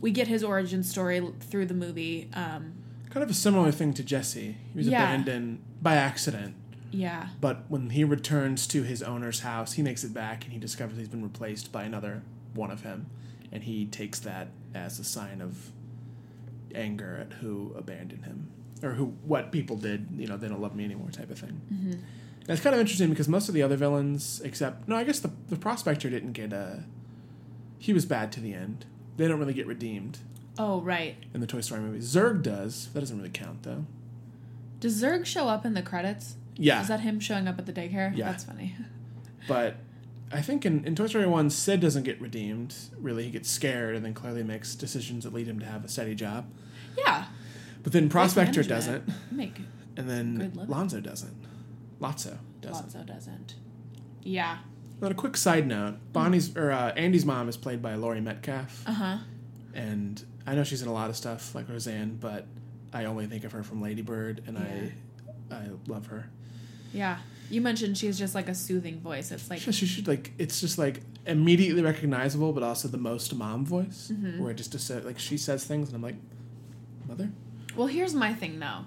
We 0.00 0.10
get 0.10 0.26
his 0.28 0.42
origin 0.42 0.82
story 0.82 1.24
through 1.40 1.66
the 1.66 1.74
movie. 1.74 2.28
Um, 2.34 2.72
Kind 3.10 3.22
of 3.22 3.30
a 3.30 3.34
similar 3.34 3.70
thing 3.70 3.92
to 3.94 4.02
Jesse. 4.02 4.56
He 4.72 4.78
was 4.78 4.88
Yeah. 4.88 5.02
abandoned 5.04 5.60
by 5.80 5.94
accident, 5.96 6.54
yeah, 6.90 7.28
but 7.40 7.64
when 7.68 7.90
he 7.90 8.02
returns 8.04 8.66
to 8.68 8.82
his 8.84 9.02
owner's 9.02 9.40
house, 9.40 9.74
he 9.74 9.82
makes 9.82 10.02
it 10.02 10.12
back 10.14 10.44
and 10.44 10.52
he 10.52 10.58
discovers 10.58 10.96
he's 10.98 11.08
been 11.08 11.22
replaced 11.22 11.70
by 11.70 11.84
another 11.84 12.22
one 12.54 12.70
of 12.70 12.82
him, 12.82 13.06
and 13.52 13.62
he 13.64 13.84
takes 13.86 14.18
that 14.20 14.48
as 14.74 14.98
a 14.98 15.04
sign 15.04 15.40
of 15.42 15.70
anger 16.74 17.18
at 17.20 17.34
who 17.38 17.72
abandoned 17.76 18.24
him 18.24 18.48
or 18.82 18.92
who 18.92 19.06
what 19.24 19.52
people 19.52 19.76
did. 19.76 20.08
You 20.16 20.26
know, 20.26 20.36
they 20.36 20.48
don't 20.48 20.60
love 20.60 20.74
me 20.74 20.84
anymore, 20.84 21.10
type 21.10 21.30
of 21.30 21.38
thing. 21.38 21.60
Mm-hmm. 21.72 21.92
That's 22.46 22.60
kind 22.60 22.74
of 22.74 22.80
interesting 22.80 23.10
because 23.10 23.28
most 23.28 23.48
of 23.48 23.54
the 23.54 23.62
other 23.62 23.76
villains, 23.76 24.40
except 24.44 24.88
no, 24.88 24.96
I 24.96 25.04
guess 25.04 25.20
the 25.20 25.30
the 25.48 25.56
prospector 25.56 26.10
didn't 26.10 26.32
get 26.32 26.52
a. 26.52 26.84
He 27.78 27.92
was 27.92 28.06
bad 28.06 28.30
to 28.32 28.40
the 28.40 28.54
end. 28.54 28.86
They 29.16 29.26
don't 29.28 29.38
really 29.38 29.54
get 29.54 29.66
redeemed 29.66 30.18
Oh 30.58 30.80
right. 30.82 31.16
in 31.32 31.40
the 31.40 31.46
Toy 31.46 31.60
Story 31.60 31.80
movie, 31.80 31.98
Zurg 31.98 32.42
does. 32.42 32.88
That 32.92 33.00
doesn't 33.00 33.16
really 33.16 33.30
count 33.30 33.62
though. 33.62 33.86
Does 34.80 35.02
Zurg 35.02 35.24
show 35.24 35.48
up 35.48 35.64
in 35.64 35.74
the 35.74 35.82
credits? 35.82 36.36
Yeah, 36.56 36.82
Is 36.82 36.88
that 36.88 37.00
him 37.00 37.18
showing 37.18 37.48
up 37.48 37.58
at 37.58 37.66
the 37.66 37.72
daycare? 37.72 38.14
Yeah. 38.14 38.30
That's 38.30 38.44
funny. 38.44 38.74
but 39.48 39.76
I 40.30 40.42
think 40.42 40.66
in, 40.66 40.84
in 40.84 40.94
Toy 40.94 41.06
Story 41.06 41.26
One, 41.26 41.48
Sid 41.48 41.80
doesn't 41.80 42.02
get 42.02 42.20
redeemed. 42.20 42.74
Really, 42.98 43.24
he 43.24 43.30
gets 43.30 43.50
scared 43.50 43.96
and 43.96 44.04
then 44.04 44.12
clearly 44.12 44.42
makes 44.42 44.74
decisions 44.74 45.24
that 45.24 45.32
lead 45.32 45.46
him 45.46 45.58
to 45.60 45.66
have 45.66 45.84
a 45.84 45.88
steady 45.88 46.14
job. 46.14 46.46
Yeah. 46.98 47.24
But 47.82 47.92
then 47.92 48.08
Prospector 48.08 48.62
doesn't, 48.64 49.04
Make 49.30 49.56
and 49.96 50.08
then 50.08 50.52
Lonzo 50.68 51.00
doesn't. 51.00 51.34
Lotso 52.00 52.38
doesn't. 52.60 52.88
Lotso 52.88 53.06
doesn't. 53.06 53.54
Yeah. 54.22 54.58
On 55.02 55.10
a 55.10 55.14
quick 55.14 55.36
side 55.36 55.66
note, 55.66 55.96
Bonnie's 56.12 56.56
or 56.56 56.70
uh, 56.70 56.92
Andy's 56.92 57.26
mom 57.26 57.48
is 57.48 57.56
played 57.56 57.82
by 57.82 57.94
Laurie 57.96 58.20
Metcalf, 58.20 58.84
Uh 58.86 58.92
huh. 58.92 59.18
and 59.74 60.24
I 60.46 60.54
know 60.54 60.62
she's 60.64 60.82
in 60.82 60.88
a 60.88 60.92
lot 60.92 61.10
of 61.10 61.16
stuff 61.16 61.54
like 61.56 61.68
Roseanne, 61.68 62.18
but 62.20 62.46
I 62.92 63.06
only 63.06 63.26
think 63.26 63.42
of 63.44 63.50
her 63.52 63.62
from 63.64 63.82
Lady 63.82 64.02
Bird, 64.02 64.42
and 64.46 64.56
I 64.58 64.92
I 65.50 65.68
love 65.88 66.06
her. 66.06 66.30
Yeah. 66.92 67.18
You 67.50 67.60
mentioned 67.60 67.98
she's 67.98 68.16
just 68.18 68.34
like 68.34 68.48
a 68.48 68.54
soothing 68.54 69.00
voice. 69.00 69.30
It's 69.32 69.50
like 69.50 69.58
She 69.60 69.72
should 69.86 70.06
like 70.06 70.32
it's 70.38 70.60
just 70.60 70.78
like 70.78 71.00
immediately 71.26 71.82
recognizable, 71.82 72.52
but 72.52 72.62
also 72.62 72.86
the 72.88 72.96
most 72.98 73.34
mom 73.34 73.66
voice, 73.66 74.10
Mm-hmm. 74.12 74.40
where 74.40 74.52
it 74.52 74.54
just 74.54 74.70
just 74.72 74.88
like 75.04 75.18
she 75.18 75.36
says 75.36 75.64
things, 75.64 75.88
and 75.88 75.96
I'm 75.96 76.02
like, 76.02 76.16
mother. 77.08 77.30
Well, 77.76 77.86
here's 77.86 78.14
my 78.14 78.32
thing 78.34 78.58
though. 78.58 78.84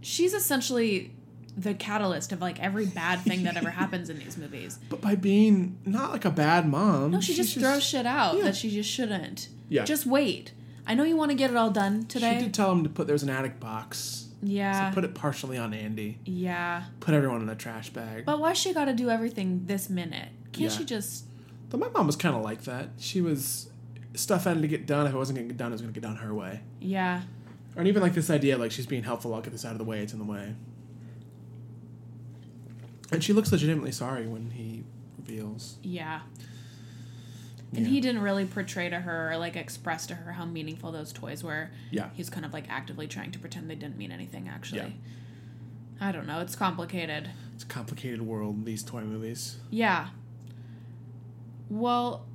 She's 0.00 0.34
essentially 0.34 1.12
the 1.56 1.72
catalyst 1.74 2.32
of 2.32 2.40
like 2.40 2.60
every 2.60 2.86
bad 2.86 3.20
thing 3.20 3.44
that 3.44 3.56
ever 3.56 3.70
happens 3.82 4.10
in 4.10 4.18
these 4.18 4.36
movies. 4.36 4.78
But 4.88 5.00
by 5.00 5.14
being 5.14 5.78
not 5.84 6.10
like 6.12 6.24
a 6.24 6.30
bad 6.30 6.68
mom, 6.68 7.12
No, 7.12 7.20
she 7.20 7.34
just 7.34 7.56
throws 7.58 7.82
shit 7.84 8.06
out 8.06 8.36
yeah. 8.36 8.44
that 8.44 8.56
she 8.56 8.70
just 8.70 8.90
shouldn't. 8.90 9.48
Yeah. 9.68 9.84
Just 9.84 10.04
wait. 10.04 10.52
I 10.86 10.94
know 10.94 11.04
you 11.04 11.16
want 11.16 11.30
to 11.30 11.36
get 11.36 11.50
it 11.50 11.56
all 11.56 11.70
done 11.70 12.04
today. 12.06 12.36
She 12.38 12.44
did 12.46 12.54
tell 12.54 12.70
him 12.72 12.82
to 12.82 12.90
put 12.90 13.06
there's 13.06 13.22
an 13.22 13.30
attic 13.30 13.58
box. 13.60 14.28
yeah. 14.42 14.90
So 14.90 14.94
put 14.94 15.04
it 15.04 15.14
partially 15.14 15.56
on 15.56 15.72
Andy. 15.72 16.18
yeah. 16.26 16.84
Put 17.00 17.14
everyone 17.14 17.40
in 17.40 17.48
a 17.48 17.54
trash 17.54 17.90
bag. 17.90 18.24
But 18.26 18.40
why 18.40 18.52
she 18.52 18.74
got 18.74 18.86
to 18.86 18.92
do 18.94 19.08
everything 19.08 19.62
this 19.66 19.88
minute? 19.88 20.28
Can't 20.52 20.70
Yeah. 20.72 20.78
she 20.78 20.84
just 20.84 21.24
But 21.70 21.80
my 21.80 21.88
mom 21.88 22.06
was 22.06 22.16
kind 22.16 22.34
of 22.36 22.42
like 22.42 22.62
that. 22.64 22.90
She 22.98 23.20
was 23.22 23.70
stuff 24.14 24.44
had 24.44 24.60
to 24.60 24.68
get 24.68 24.86
done. 24.86 25.06
If 25.06 25.14
it 25.14 25.16
wasn't 25.16 25.38
going 25.38 25.48
to 25.48 25.52
get 25.54 25.58
done, 25.58 25.68
it 25.70 25.74
was 25.74 25.80
going 25.82 25.94
to 25.94 25.98
get 26.00 26.06
done 26.06 26.16
her 26.16 26.34
way. 26.34 26.60
Yeah. 26.80 27.22
Or 27.76 27.82
even 27.84 28.02
like 28.02 28.14
this 28.14 28.30
idea, 28.30 28.56
like 28.56 28.70
she's 28.72 28.86
being 28.86 29.02
helpful. 29.02 29.34
I'll 29.34 29.40
get 29.40 29.52
this 29.52 29.64
out 29.64 29.72
of 29.72 29.78
the 29.78 29.84
way. 29.84 30.00
It's 30.00 30.12
in 30.12 30.18
the 30.18 30.24
way. 30.24 30.54
And 33.12 33.22
she 33.22 33.32
looks 33.32 33.50
legitimately 33.52 33.92
sorry 33.92 34.26
when 34.26 34.50
he 34.50 34.84
reveals. 35.18 35.76
Yeah. 35.82 36.20
And 37.72 37.84
Yeah. 37.84 37.90
he 37.92 38.00
didn't 38.00 38.22
really 38.22 38.44
portray 38.44 38.88
to 38.88 39.00
her 39.00 39.32
or 39.32 39.36
like 39.36 39.56
express 39.56 40.06
to 40.06 40.14
her 40.14 40.32
how 40.32 40.44
meaningful 40.44 40.92
those 40.92 41.12
toys 41.12 41.42
were. 41.42 41.70
Yeah. 41.90 42.10
He's 42.14 42.30
kind 42.30 42.46
of 42.46 42.52
like 42.52 42.68
actively 42.68 43.06
trying 43.08 43.32
to 43.32 43.38
pretend 43.38 43.68
they 43.68 43.74
didn't 43.74 43.96
mean 43.98 44.12
anything 44.12 44.48
actually. 44.48 44.78
Yeah. 44.80 44.88
I 46.08 46.12
don't 46.12 46.26
know, 46.26 46.40
it's 46.40 46.56
complicated. 46.56 47.30
It's 47.54 47.64
a 47.64 47.66
complicated 47.66 48.22
world. 48.22 48.64
These 48.64 48.82
toy 48.82 49.02
movies. 49.02 49.56
Yeah. 49.70 50.08
Well, 51.70 52.26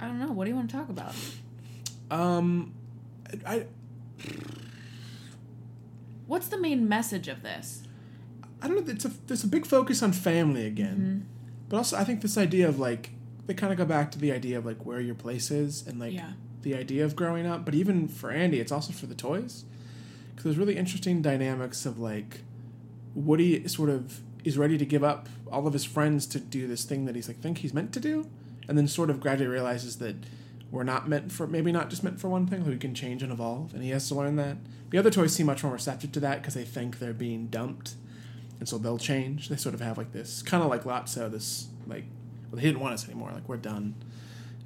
I 0.00 0.06
don't 0.06 0.18
know. 0.18 0.32
What 0.32 0.44
do 0.44 0.50
you 0.50 0.56
want 0.56 0.70
to 0.70 0.76
talk 0.76 0.88
about? 0.88 1.14
Um, 2.10 2.74
I 3.46 3.66
What's 6.26 6.48
the 6.48 6.58
main 6.58 6.88
message 6.88 7.28
of 7.28 7.42
this? 7.42 7.82
I 8.62 8.68
don't 8.68 8.86
know. 8.86 8.92
It's 8.92 9.04
a 9.04 9.10
there's 9.26 9.44
a 9.44 9.48
big 9.48 9.66
focus 9.66 10.02
on 10.02 10.12
family 10.12 10.66
again, 10.66 10.96
Mm-hmm. 10.96 11.28
but 11.68 11.76
also 11.78 11.96
I 11.96 12.04
think 12.04 12.22
this 12.22 12.38
idea 12.38 12.68
of 12.68 12.78
like 12.78 13.10
they 13.46 13.54
kind 13.54 13.72
of 13.72 13.78
go 13.78 13.84
back 13.84 14.10
to 14.12 14.18
the 14.18 14.32
idea 14.32 14.56
of 14.56 14.64
like 14.64 14.86
where 14.86 15.00
your 15.00 15.14
place 15.14 15.50
is 15.50 15.86
and 15.86 16.00
like 16.00 16.14
Yeah. 16.14 16.32
the 16.62 16.74
idea 16.74 17.04
of 17.04 17.14
growing 17.14 17.46
up. 17.46 17.64
But 17.66 17.74
even 17.74 18.08
for 18.08 18.30
Andy, 18.30 18.58
it's 18.60 18.72
also 18.72 18.92
for 18.92 19.06
the 19.06 19.14
toys 19.14 19.64
because 20.30 20.44
there's 20.44 20.58
really 20.58 20.76
interesting 20.78 21.20
dynamics 21.20 21.84
of 21.84 21.98
like 21.98 22.40
Woody 23.14 23.68
sort 23.68 23.90
of 23.90 24.20
is 24.44 24.56
ready 24.58 24.76
to 24.78 24.84
give 24.86 25.04
up 25.04 25.28
all 25.52 25.66
of 25.66 25.72
his 25.72 25.84
friends 25.84 26.26
to 26.26 26.40
do 26.40 26.66
this 26.66 26.84
thing 26.84 27.04
that 27.04 27.14
he's 27.14 27.28
like 27.28 27.40
think 27.40 27.58
he's 27.58 27.74
meant 27.74 27.92
to 27.92 28.00
do, 28.00 28.26
and 28.66 28.78
then 28.78 28.88
sort 28.88 29.10
of 29.10 29.20
gradually 29.20 29.48
realizes 29.50 29.96
that 29.98 30.16
we're 30.74 30.82
not 30.82 31.08
meant 31.08 31.30
for 31.30 31.46
maybe 31.46 31.70
not 31.70 31.88
just 31.88 32.02
meant 32.02 32.20
for 32.20 32.28
one 32.28 32.46
thing. 32.46 32.64
We 32.66 32.76
can 32.76 32.94
change 32.94 33.22
and 33.22 33.30
evolve, 33.32 33.72
and 33.74 33.82
he 33.82 33.90
has 33.90 34.08
to 34.08 34.14
learn 34.16 34.36
that. 34.36 34.56
The 34.90 34.98
other 34.98 35.10
toys 35.10 35.32
seem 35.32 35.46
much 35.46 35.62
more 35.62 35.72
receptive 35.72 36.10
to 36.12 36.20
that 36.20 36.40
because 36.42 36.54
they 36.54 36.64
think 36.64 36.98
they're 36.98 37.12
being 37.14 37.46
dumped, 37.46 37.94
and 38.58 38.68
so 38.68 38.76
they'll 38.78 38.98
change. 38.98 39.48
They 39.48 39.56
sort 39.56 39.74
of 39.74 39.80
have 39.80 39.96
like 39.96 40.12
this 40.12 40.42
kind 40.42 40.62
of 40.64 40.68
like 40.70 40.82
Lotso, 40.84 41.30
this 41.30 41.68
like 41.86 42.04
well, 42.50 42.56
they 42.60 42.62
didn't 42.62 42.80
want 42.80 42.94
us 42.94 43.04
anymore. 43.06 43.30
Like 43.32 43.48
we're 43.48 43.56
done. 43.56 43.94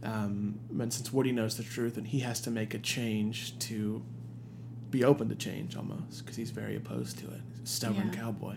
Um, 0.02 0.60
but 0.70 0.92
since 0.92 1.12
Woody 1.12 1.32
knows 1.32 1.56
the 1.56 1.62
truth, 1.62 1.96
and 1.98 2.06
he 2.06 2.20
has 2.20 2.40
to 2.42 2.50
make 2.50 2.72
a 2.72 2.78
change 2.78 3.58
to 3.60 4.02
be 4.90 5.04
open 5.04 5.28
to 5.28 5.34
change 5.34 5.76
almost 5.76 6.20
because 6.24 6.36
he's 6.36 6.50
very 6.50 6.74
opposed 6.74 7.18
to 7.18 7.26
it. 7.26 7.40
He's 7.52 7.60
a 7.62 7.66
stubborn 7.66 8.10
Yeah. 8.12 8.20
cowboy. 8.20 8.56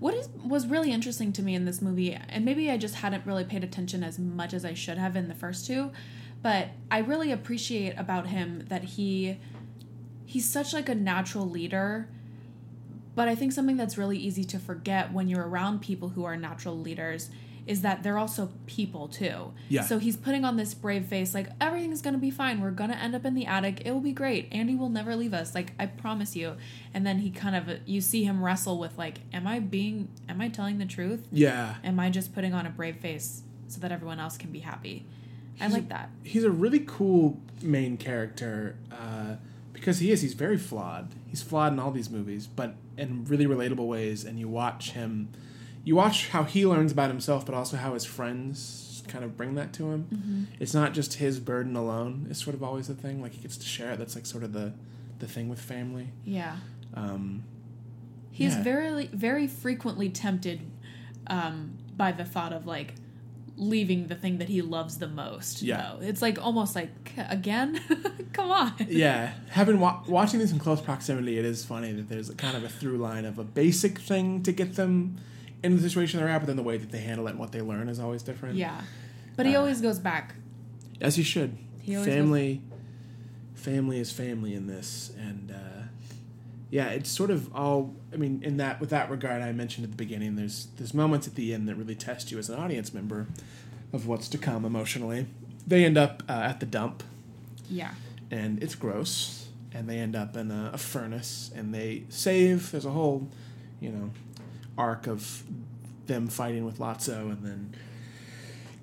What 0.00 0.14
is 0.14 0.28
was 0.44 0.66
really 0.66 0.92
interesting 0.92 1.32
to 1.34 1.42
me 1.42 1.54
in 1.54 1.64
this 1.66 1.80
movie, 1.82 2.14
and 2.14 2.44
maybe 2.44 2.70
I 2.70 2.76
just 2.78 2.96
hadn't 2.96 3.26
really 3.26 3.44
paid 3.44 3.62
attention 3.64 4.02
as 4.02 4.18
much 4.18 4.52
as 4.54 4.64
I 4.64 4.74
should 4.74 4.98
have 4.98 5.14
in 5.16 5.28
the 5.28 5.34
first 5.34 5.66
two, 5.66 5.90
but 6.44 6.68
I 6.90 6.98
really 6.98 7.32
appreciate 7.32 7.98
about 7.98 8.26
him 8.26 8.66
that 8.68 8.84
he 8.84 9.38
he's 10.26 10.46
such 10.46 10.74
like 10.74 10.90
a 10.90 10.94
natural 10.94 11.48
leader. 11.48 12.06
But 13.14 13.28
I 13.28 13.34
think 13.34 13.52
something 13.52 13.78
that's 13.78 13.96
really 13.96 14.18
easy 14.18 14.44
to 14.44 14.58
forget 14.58 15.10
when 15.10 15.26
you're 15.26 15.48
around 15.48 15.80
people 15.80 16.10
who 16.10 16.24
are 16.24 16.36
natural 16.36 16.78
leaders 16.78 17.30
is 17.66 17.80
that 17.80 18.02
they're 18.02 18.18
also 18.18 18.50
people 18.66 19.08
too. 19.08 19.54
Yeah. 19.70 19.84
So 19.84 19.98
he's 19.98 20.18
putting 20.18 20.44
on 20.44 20.58
this 20.58 20.74
brave 20.74 21.06
face, 21.06 21.32
like 21.32 21.48
everything's 21.62 22.02
gonna 22.02 22.18
be 22.18 22.30
fine. 22.30 22.60
We're 22.60 22.72
gonna 22.72 22.92
end 22.96 23.14
up 23.14 23.24
in 23.24 23.32
the 23.32 23.46
attic. 23.46 23.80
It 23.86 23.92
will 23.92 24.00
be 24.02 24.12
great. 24.12 24.48
Andy 24.52 24.74
will 24.74 24.90
never 24.90 25.16
leave 25.16 25.32
us. 25.32 25.54
Like 25.54 25.72
I 25.78 25.86
promise 25.86 26.36
you. 26.36 26.56
And 26.92 27.06
then 27.06 27.20
he 27.20 27.30
kind 27.30 27.56
of 27.56 27.78
you 27.86 28.02
see 28.02 28.24
him 28.24 28.44
wrestle 28.44 28.78
with 28.78 28.98
like, 28.98 29.20
am 29.32 29.46
I 29.46 29.60
being, 29.60 30.08
am 30.28 30.42
I 30.42 30.50
telling 30.50 30.76
the 30.76 30.84
truth? 30.84 31.26
Yeah, 31.32 31.76
Am 31.82 31.98
I 31.98 32.10
just 32.10 32.34
putting 32.34 32.52
on 32.52 32.66
a 32.66 32.70
brave 32.70 32.96
face 32.96 33.44
so 33.68 33.80
that 33.80 33.90
everyone 33.90 34.20
else 34.20 34.36
can 34.36 34.52
be 34.52 34.58
happy? 34.58 35.06
I 35.60 35.68
like 35.68 35.88
that. 35.88 36.10
he's 36.22 36.44
a 36.44 36.50
really 36.50 36.80
cool 36.80 37.40
main 37.62 37.96
character 37.96 38.76
uh, 38.92 39.36
because 39.72 39.98
he 40.00 40.10
is. 40.10 40.20
He's 40.22 40.34
very 40.34 40.58
flawed. 40.58 41.12
He's 41.26 41.42
flawed 41.42 41.72
in 41.72 41.78
all 41.78 41.90
these 41.90 42.10
movies, 42.10 42.46
but 42.46 42.74
in 42.96 43.24
really 43.24 43.46
relatable 43.46 43.86
ways. 43.86 44.24
And 44.24 44.38
you 44.38 44.48
watch 44.48 44.90
him, 44.92 45.28
you 45.84 45.96
watch 45.96 46.28
how 46.30 46.44
he 46.44 46.66
learns 46.66 46.92
about 46.92 47.08
himself, 47.10 47.44
but 47.46 47.54
also 47.54 47.76
how 47.76 47.94
his 47.94 48.04
friends 48.04 49.02
kind 49.08 49.22
of 49.24 49.36
bring 49.36 49.54
that 49.54 49.72
to 49.74 49.90
him. 49.92 50.08
Mm-hmm. 50.12 50.44
It's 50.60 50.74
not 50.74 50.92
just 50.94 51.14
his 51.14 51.38
burden 51.40 51.76
alone. 51.76 52.26
Is 52.30 52.38
sort 52.38 52.54
of 52.54 52.62
always 52.62 52.88
the 52.88 52.94
thing. 52.94 53.20
Like 53.22 53.32
he 53.32 53.40
gets 53.42 53.56
to 53.58 53.66
share 53.66 53.92
it. 53.92 53.98
That's 53.98 54.14
like 54.14 54.26
sort 54.26 54.42
of 54.44 54.52
the 54.52 54.72
the 55.18 55.28
thing 55.28 55.48
with 55.48 55.60
family. 55.60 56.08
Yeah. 56.24 56.56
Um, 56.94 57.44
He's 58.30 58.54
Yeah. 58.54 58.62
very 58.64 59.06
very 59.08 59.46
frequently 59.46 60.08
tempted 60.10 60.60
um, 61.28 61.78
by 61.96 62.10
the 62.12 62.24
thought 62.24 62.52
of 62.52 62.66
like 62.66 62.94
leaving 63.56 64.08
the 64.08 64.14
thing 64.16 64.38
that 64.38 64.48
he 64.48 64.60
loves 64.62 64.98
the 64.98 65.06
most. 65.08 65.62
Yeah. 65.62 65.92
though. 66.00 66.06
It's 66.06 66.20
like 66.22 66.42
almost 66.44 66.74
like 66.74 66.90
again? 67.16 67.80
Come 68.32 68.50
on. 68.50 68.72
yeah, 68.88 69.34
having 69.50 69.78
wa- 69.78 70.02
watching 70.08 70.40
these 70.40 70.50
in 70.52 70.58
close 70.58 70.80
proximity, 70.80 71.38
it 71.38 71.44
is 71.44 71.64
funny 71.64 71.92
that 71.92 72.08
there's 72.08 72.28
a 72.30 72.34
kind 72.34 72.56
of 72.56 72.64
a 72.64 72.68
through 72.68 72.98
line 72.98 73.24
of 73.24 73.38
a 73.38 73.44
basic 73.44 73.98
thing 74.00 74.42
to 74.42 74.50
get 74.52 74.74
them 74.74 75.16
in 75.62 75.76
the 75.76 75.82
situation 75.82 76.18
they're 76.20 76.28
at, 76.28 76.38
but 76.40 76.46
then 76.48 76.56
the 76.56 76.62
way 76.62 76.76
that 76.76 76.90
they 76.90 76.98
handle 76.98 77.26
it 77.28 77.30
and 77.30 77.38
what 77.38 77.52
they 77.52 77.60
learn 77.62 77.88
is 77.88 78.00
always 78.00 78.22
different. 78.24 78.56
Yeah. 78.56 78.80
But 79.36 79.46
he 79.46 79.54
Uh, 79.54 79.60
always 79.60 79.80
goes 79.80 79.98
back. 80.00 80.34
as 81.00 81.16
you 81.16 81.24
should. 81.24 81.56
He 81.80 81.94
always 81.96 82.12
family, 82.12 82.60
family 83.54 83.98
is 84.00 84.10
family 84.10 84.54
in 84.54 84.66
this, 84.66 85.12
and 85.18 85.50
uh, 85.50 85.83
yeah, 86.74 86.88
it's 86.88 87.08
sort 87.08 87.30
of 87.30 87.54
all. 87.54 87.94
I 88.12 88.16
mean, 88.16 88.40
in 88.42 88.56
that 88.56 88.80
with 88.80 88.90
that 88.90 89.08
regard, 89.08 89.42
I 89.42 89.52
mentioned 89.52 89.84
at 89.84 89.90
the 89.92 89.96
beginning. 89.96 90.34
There's 90.34 90.66
there's 90.76 90.92
moments 90.92 91.28
at 91.28 91.36
the 91.36 91.54
end 91.54 91.68
that 91.68 91.76
really 91.76 91.94
test 91.94 92.32
you 92.32 92.38
as 92.38 92.50
an 92.50 92.58
audience 92.58 92.92
member 92.92 93.28
of 93.92 94.08
what's 94.08 94.28
to 94.30 94.38
come 94.38 94.64
emotionally. 94.64 95.26
They 95.66 95.84
end 95.84 95.96
up 95.96 96.24
uh, 96.28 96.32
at 96.32 96.58
the 96.58 96.66
dump 96.66 97.04
Yeah. 97.70 97.92
and 98.30 98.60
it's 98.60 98.74
gross 98.74 99.48
and 99.72 99.88
they 99.88 99.98
end 99.98 100.16
up 100.16 100.36
in 100.36 100.50
a, 100.50 100.70
a 100.74 100.78
furnace 100.78 101.50
and 101.54 101.72
they 101.72 102.02
save 102.08 102.70
there's 102.72 102.84
a 102.84 102.90
whole 102.90 103.28
you 103.80 103.90
know 103.90 104.10
arc 104.76 105.06
of 105.06 105.42
them 106.06 106.26
fighting 106.28 106.64
with 106.66 106.78
Lotso 106.78 107.30
and 107.32 107.42
then 107.46 107.74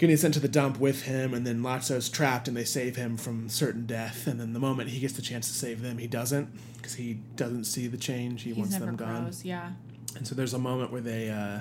getting 0.02 0.18
sent 0.18 0.34
to 0.34 0.40
the 0.42 0.48
dump 0.50 0.78
with 0.80 1.04
him 1.04 1.34
and 1.34 1.48
then 1.48 1.62
Lotso's 1.62 2.10
trapped 2.10 2.48
and 2.50 2.58
they 2.58 2.66
save 2.66 2.98
him 2.98 3.16
from 3.16 3.48
certain 3.48 3.86
death 3.86 4.28
and 4.28 4.38
then 4.40 4.52
the 4.52 4.60
moment 4.60 4.90
he 4.90 5.00
gets 5.00 5.14
the 5.14 5.22
chance 5.22 5.48
to 5.48 5.54
save 5.54 5.82
them 5.82 5.98
he 6.00 6.08
doesn't 6.08 6.50
because 6.76 6.96
he 6.96 7.14
doesn't 7.38 7.64
see 7.66 7.88
the 7.88 7.98
change 7.98 8.42
he 8.42 8.50
He's 8.50 8.58
wants 8.58 8.78
them 8.78 8.96
gone 8.98 9.24
grows. 9.24 9.46
Yeah. 9.46 9.72
and 10.18 10.28
so 10.28 10.36
there's 10.36 10.54
a 10.54 10.60
moment 10.60 10.92
where 10.92 11.02
they 11.02 11.30
uh, 11.30 11.60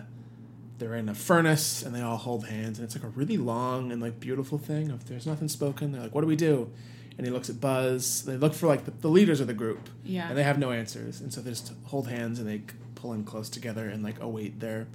they're 0.79 0.94
in 0.96 1.09
a 1.11 1.14
furnace 1.14 1.83
and 1.83 1.94
they 1.94 2.00
all 2.00 2.16
hold 2.16 2.46
hands 2.48 2.79
and 2.79 2.87
it's 2.87 2.96
like 2.96 3.05
a 3.05 3.09
really 3.09 3.37
long 3.37 3.92
and 3.92 4.00
like 4.03 4.18
beautiful 4.18 4.57
thing. 4.59 4.90
If 4.90 5.05
there's 5.05 5.26
nothing 5.26 5.48
spoken, 5.48 5.92
they're 5.92 6.00
like, 6.00 6.14
"What 6.14 6.22
do 6.22 6.26
we 6.26 6.37
do?" 6.37 6.70
And 7.18 7.26
he 7.26 7.31
looks 7.33 7.50
at 7.50 7.61
Buzz. 7.61 8.22
They 8.22 8.38
look 8.38 8.55
for 8.55 8.66
like 8.66 8.87
the, 8.87 8.92
the 8.92 9.09
leaders 9.09 9.40
of 9.40 9.46
the 9.46 9.53
group, 9.53 9.90
Yeah. 10.05 10.29
and 10.31 10.38
they 10.38 10.42
have 10.42 10.59
no 10.59 10.70
answers. 10.70 11.20
And 11.20 11.31
so 11.35 11.42
they 11.42 11.50
just 11.50 11.74
hold 11.85 12.09
hands 12.09 12.38
and 12.38 12.48
they 12.48 12.62
pull 12.94 13.12
in 13.12 13.24
close 13.24 13.50
together 13.50 13.87
and 13.90 14.03
like 14.03 14.18
await 14.22 14.61
their 14.61 14.87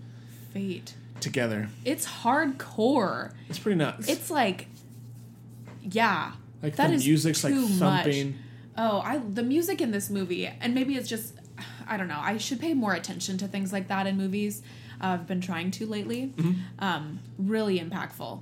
Fate. 0.51 0.95
Together. 1.19 1.69
It's 1.84 2.06
hardcore. 2.06 3.34
It's 3.49 3.60
pretty 3.60 3.78
nuts. 3.78 4.10
It's 4.10 4.30
like 4.30 4.67
yeah. 5.82 6.34
like 6.62 6.75
that 6.75 6.88
the 6.89 6.95
is 6.95 7.06
music's 7.06 7.43
like 7.43 7.54
too 7.54 7.67
much. 7.67 8.04
thumping. 8.04 8.36
Oh, 8.78 8.99
I 9.04 9.17
the 9.17 9.43
music 9.43 9.82
in 9.82 9.91
this 9.91 10.10
movie, 10.10 10.47
and 10.47 10.73
maybe 10.75 10.95
it's 10.95 11.08
just 11.10 11.34
I 11.88 11.97
don't 11.97 12.08
know. 12.08 12.19
I 12.21 12.38
should 12.38 12.60
pay 12.60 12.73
more 12.73 12.93
attention 12.93 13.38
to 13.39 13.47
things 13.47 13.71
like 13.71 13.88
that 13.88 14.08
in 14.08 14.17
movies. 14.17 14.62
Uh, 15.01 15.08
I've 15.08 15.28
been 15.28 15.41
trying 15.41 15.71
to 15.71 15.86
lately. 15.86 16.34
Mm-hmm. 16.36 16.54
Um, 16.80 17.19
really 17.38 17.80
impactful. 17.80 18.41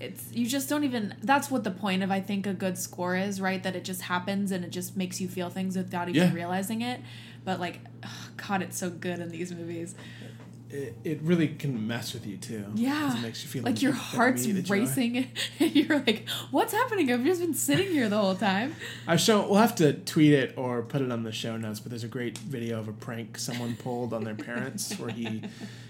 It's 0.00 0.32
you 0.32 0.46
just 0.46 0.68
don't 0.68 0.84
even. 0.84 1.14
That's 1.22 1.50
what 1.50 1.62
the 1.62 1.70
point 1.70 2.02
of 2.02 2.10
I 2.10 2.20
think 2.20 2.46
a 2.46 2.54
good 2.54 2.78
score 2.78 3.16
is, 3.16 3.40
right? 3.40 3.62
That 3.62 3.76
it 3.76 3.84
just 3.84 4.02
happens 4.02 4.50
and 4.50 4.64
it 4.64 4.70
just 4.70 4.96
makes 4.96 5.20
you 5.20 5.28
feel 5.28 5.50
things 5.50 5.76
without 5.76 6.08
even 6.08 6.28
Yeah. 6.28 6.34
realizing 6.34 6.80
it. 6.80 7.00
But 7.44 7.60
like, 7.60 7.80
God, 8.48 8.62
it's 8.62 8.78
so 8.78 8.88
good 8.90 9.18
in 9.20 9.28
these 9.28 9.52
movies. 9.52 9.94
It, 10.72 10.96
it 11.02 11.22
really 11.22 11.48
can 11.48 11.88
mess 11.88 12.14
with 12.14 12.26
you 12.26 12.36
too. 12.36 12.64
Yeah, 12.74 13.16
it 13.16 13.22
makes 13.22 13.42
you 13.42 13.50
feel 13.50 13.64
like 13.64 13.82
your 13.82 13.92
heart's 13.92 14.46
racing, 14.46 15.16
and 15.18 15.28
you're 15.74 15.98
like, 15.98 16.28
"What's 16.52 16.72
happening? 16.72 17.10
I've 17.12 17.24
just 17.24 17.40
been 17.40 17.54
sitting 17.54 17.88
here 17.88 18.08
the 18.08 18.18
whole 18.18 18.36
time." 18.36 18.76
I 19.06 19.16
show. 19.16 19.46
We'll 19.48 19.58
have 19.58 19.74
to 19.76 19.94
tweet 19.94 20.32
it 20.32 20.54
or 20.56 20.82
put 20.82 21.02
it 21.02 21.10
on 21.10 21.24
the 21.24 21.32
show 21.32 21.56
notes. 21.56 21.80
But 21.80 21.90
there's 21.90 22.04
a 22.04 22.08
great 22.08 22.38
video 22.38 22.78
of 22.78 22.86
a 22.86 22.92
prank 22.92 23.36
someone 23.38 23.74
pulled 23.76 24.12
on 24.12 24.22
their 24.22 24.36
parents, 24.36 24.94
where 24.98 25.10
he 25.10 25.42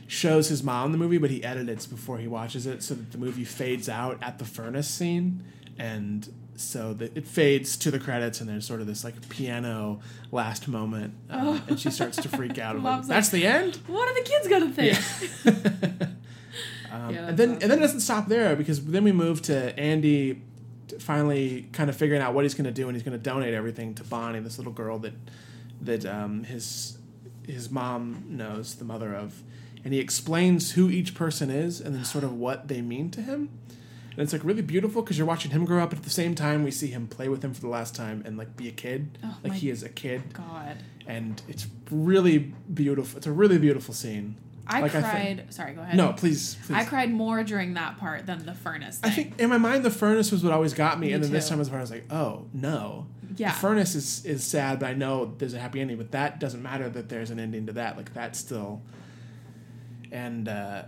shows 0.07 0.49
his 0.49 0.63
mom 0.63 0.93
the 0.93 0.99
movie, 0.99 1.19
but 1.19 1.31
he 1.31 1.45
edits 1.45 1.85
it 1.85 1.91
before 1.91 2.17
he 2.17 2.27
watches 2.27 2.67
it, 2.67 2.83
so 2.83 2.95
that 2.95 3.13
the 3.13 3.19
movie 3.19 3.45
fades 3.45 3.89
out 3.89 4.19
at 4.23 4.39
the 4.39 4.47
furnace 4.47 4.89
scene, 4.89 5.45
and 5.79 6.33
so 6.61 6.93
that 6.95 7.17
it 7.17 7.27
fades 7.27 7.77
to 7.79 7.91
the 7.91 7.99
credits, 7.99 8.41
and 8.41 8.49
there's 8.49 8.67
sort 8.67 8.81
of 8.81 8.87
this 8.87 9.03
like 9.05 9.29
piano 9.29 10.01
last 10.33 10.69
moment, 10.69 11.15
um, 11.31 11.63
and 11.69 11.79
she 11.81 11.91
starts 11.91 12.17
to 12.19 12.29
freak 12.29 12.59
out. 12.65 12.77
of 12.77 12.83
like, 12.83 12.93
Mom's 12.95 13.09
like, 13.09 13.17
That's 13.17 13.29
the 13.31 13.47
end. 13.47 13.77
What 13.87 14.09
are 14.09 14.15
the 14.15 14.29
kids 14.29 14.49
gonna 14.49 14.71
think? 14.73 16.11
Um, 16.93 17.15
Yeah, 17.15 17.29
and 17.29 17.39
then 17.39 17.51
awesome. 17.51 17.63
and 17.63 17.71
then 17.71 17.79
it 17.79 17.83
doesn't 17.83 18.01
stop 18.01 18.27
there 18.27 18.57
because 18.57 18.85
then 18.85 19.05
we 19.05 19.13
move 19.13 19.43
to 19.43 19.79
Andy 19.79 20.43
finally 20.99 21.69
kind 21.73 21.89
of 21.89 21.95
figuring 21.95 22.21
out 22.21 22.35
what 22.35 22.45
he's 22.45 22.55
going 22.55 22.65
to 22.65 22.73
do 22.73 22.89
and 22.89 22.97
he's 22.97 23.05
going 23.05 23.17
to 23.17 23.23
donate 23.23 23.55
everything 23.55 23.95
to 23.95 24.03
Bonnie, 24.03 24.41
this 24.41 24.59
little 24.59 24.73
girl 24.73 24.99
that 24.99 25.13
that 25.81 26.05
um, 26.05 26.43
his 26.45 26.99
his 27.47 27.71
mom 27.71 28.25
knows, 28.29 28.75
the 28.75 28.85
mother 28.85 29.15
of, 29.15 29.43
and 29.85 29.95
he 29.95 30.01
explains 30.01 30.73
who 30.73 30.91
each 30.91 31.15
person 31.15 31.49
is 31.49 31.81
and 31.81 31.95
then 31.95 32.05
sort 32.05 32.25
of 32.25 32.33
what 32.35 32.67
they 32.67 32.81
mean 32.83 33.09
to 33.13 33.23
him. 33.23 33.51
And 34.13 34.19
it's 34.19 34.33
like 34.33 34.45
really 34.45 34.63
beautiful 34.63 35.03
because 35.03 35.17
you're 35.17 35.27
watching 35.27 35.51
him 35.53 35.65
grow 35.65 35.83
up, 35.83 35.91
but 35.91 35.99
at 36.01 36.05
the 36.05 36.11
same 36.11 36.35
time 36.35 36.65
we 36.65 36.71
see 36.71 36.89
him 36.89 37.07
play 37.07 37.29
with 37.29 37.43
him 37.45 37.55
for 37.55 37.61
the 37.61 37.69
last 37.69 37.95
time 37.95 38.23
and 38.27 38.37
like 38.37 38.57
be 38.57 38.69
a 38.69 38.73
kid, 38.73 39.19
Oh, 39.25 39.37
like 39.45 39.53
he 39.55 39.71
is 39.71 39.83
a 39.83 39.89
kid, 39.89 40.33
God, 40.33 40.77
and 41.07 41.41
it's 41.49 41.67
really 41.91 42.39
beautiful. 42.39 43.19
It's 43.19 43.27
a 43.27 43.33
really 43.33 43.59
beautiful 43.59 43.95
scene. 43.95 44.37
I 44.67 44.81
Like, 44.83 44.95
I 44.95 45.01
cried. 45.01 45.47
sorry, 45.53 45.73
go 45.75 45.83
ahead. 45.83 45.97
No, 45.97 46.13
please, 46.13 46.57
please. 46.67 46.77
I 46.77 46.85
cried 46.85 47.11
more 47.11 47.43
during 47.43 47.75
that 47.75 47.99
part 47.99 48.27
than 48.27 48.45
the 48.47 48.55
furnace. 48.55 48.99
Thing. 48.99 49.11
I 49.11 49.15
think 49.15 49.41
in 49.41 49.49
my 49.49 49.59
mind 49.59 49.85
the 49.85 49.91
furnace 49.91 50.31
was 50.31 50.45
what 50.45 50.53
always 50.53 50.75
got 50.75 50.99
me, 51.01 51.09
Me 51.09 51.13
and 51.15 51.25
then 51.25 51.33
this 51.33 51.49
time 51.49 51.59
was 51.59 51.71
where 51.71 51.79
I 51.79 51.83
was 51.83 51.91
like, 51.91 52.13
oh 52.13 52.47
no. 52.53 53.07
Yeah. 53.37 53.53
The 53.53 53.59
furnace 53.59 53.95
is 53.95 54.25
is 54.27 54.45
sad, 54.45 54.81
but 54.81 54.91
I 54.91 54.95
know 54.95 55.35
there's 55.39 55.55
a 55.55 55.61
happy 55.61 55.81
ending. 55.81 55.97
But 55.97 56.11
that 56.11 56.41
doesn't 56.41 56.63
matter 56.63 56.89
that 56.91 57.09
there's 57.09 57.31
an 57.31 57.39
ending 57.39 57.67
to 57.67 57.73
that. 57.75 57.97
Like 57.97 58.13
that's 58.13 58.39
still. 58.39 58.83
And 60.13 60.49
uh, 60.49 60.83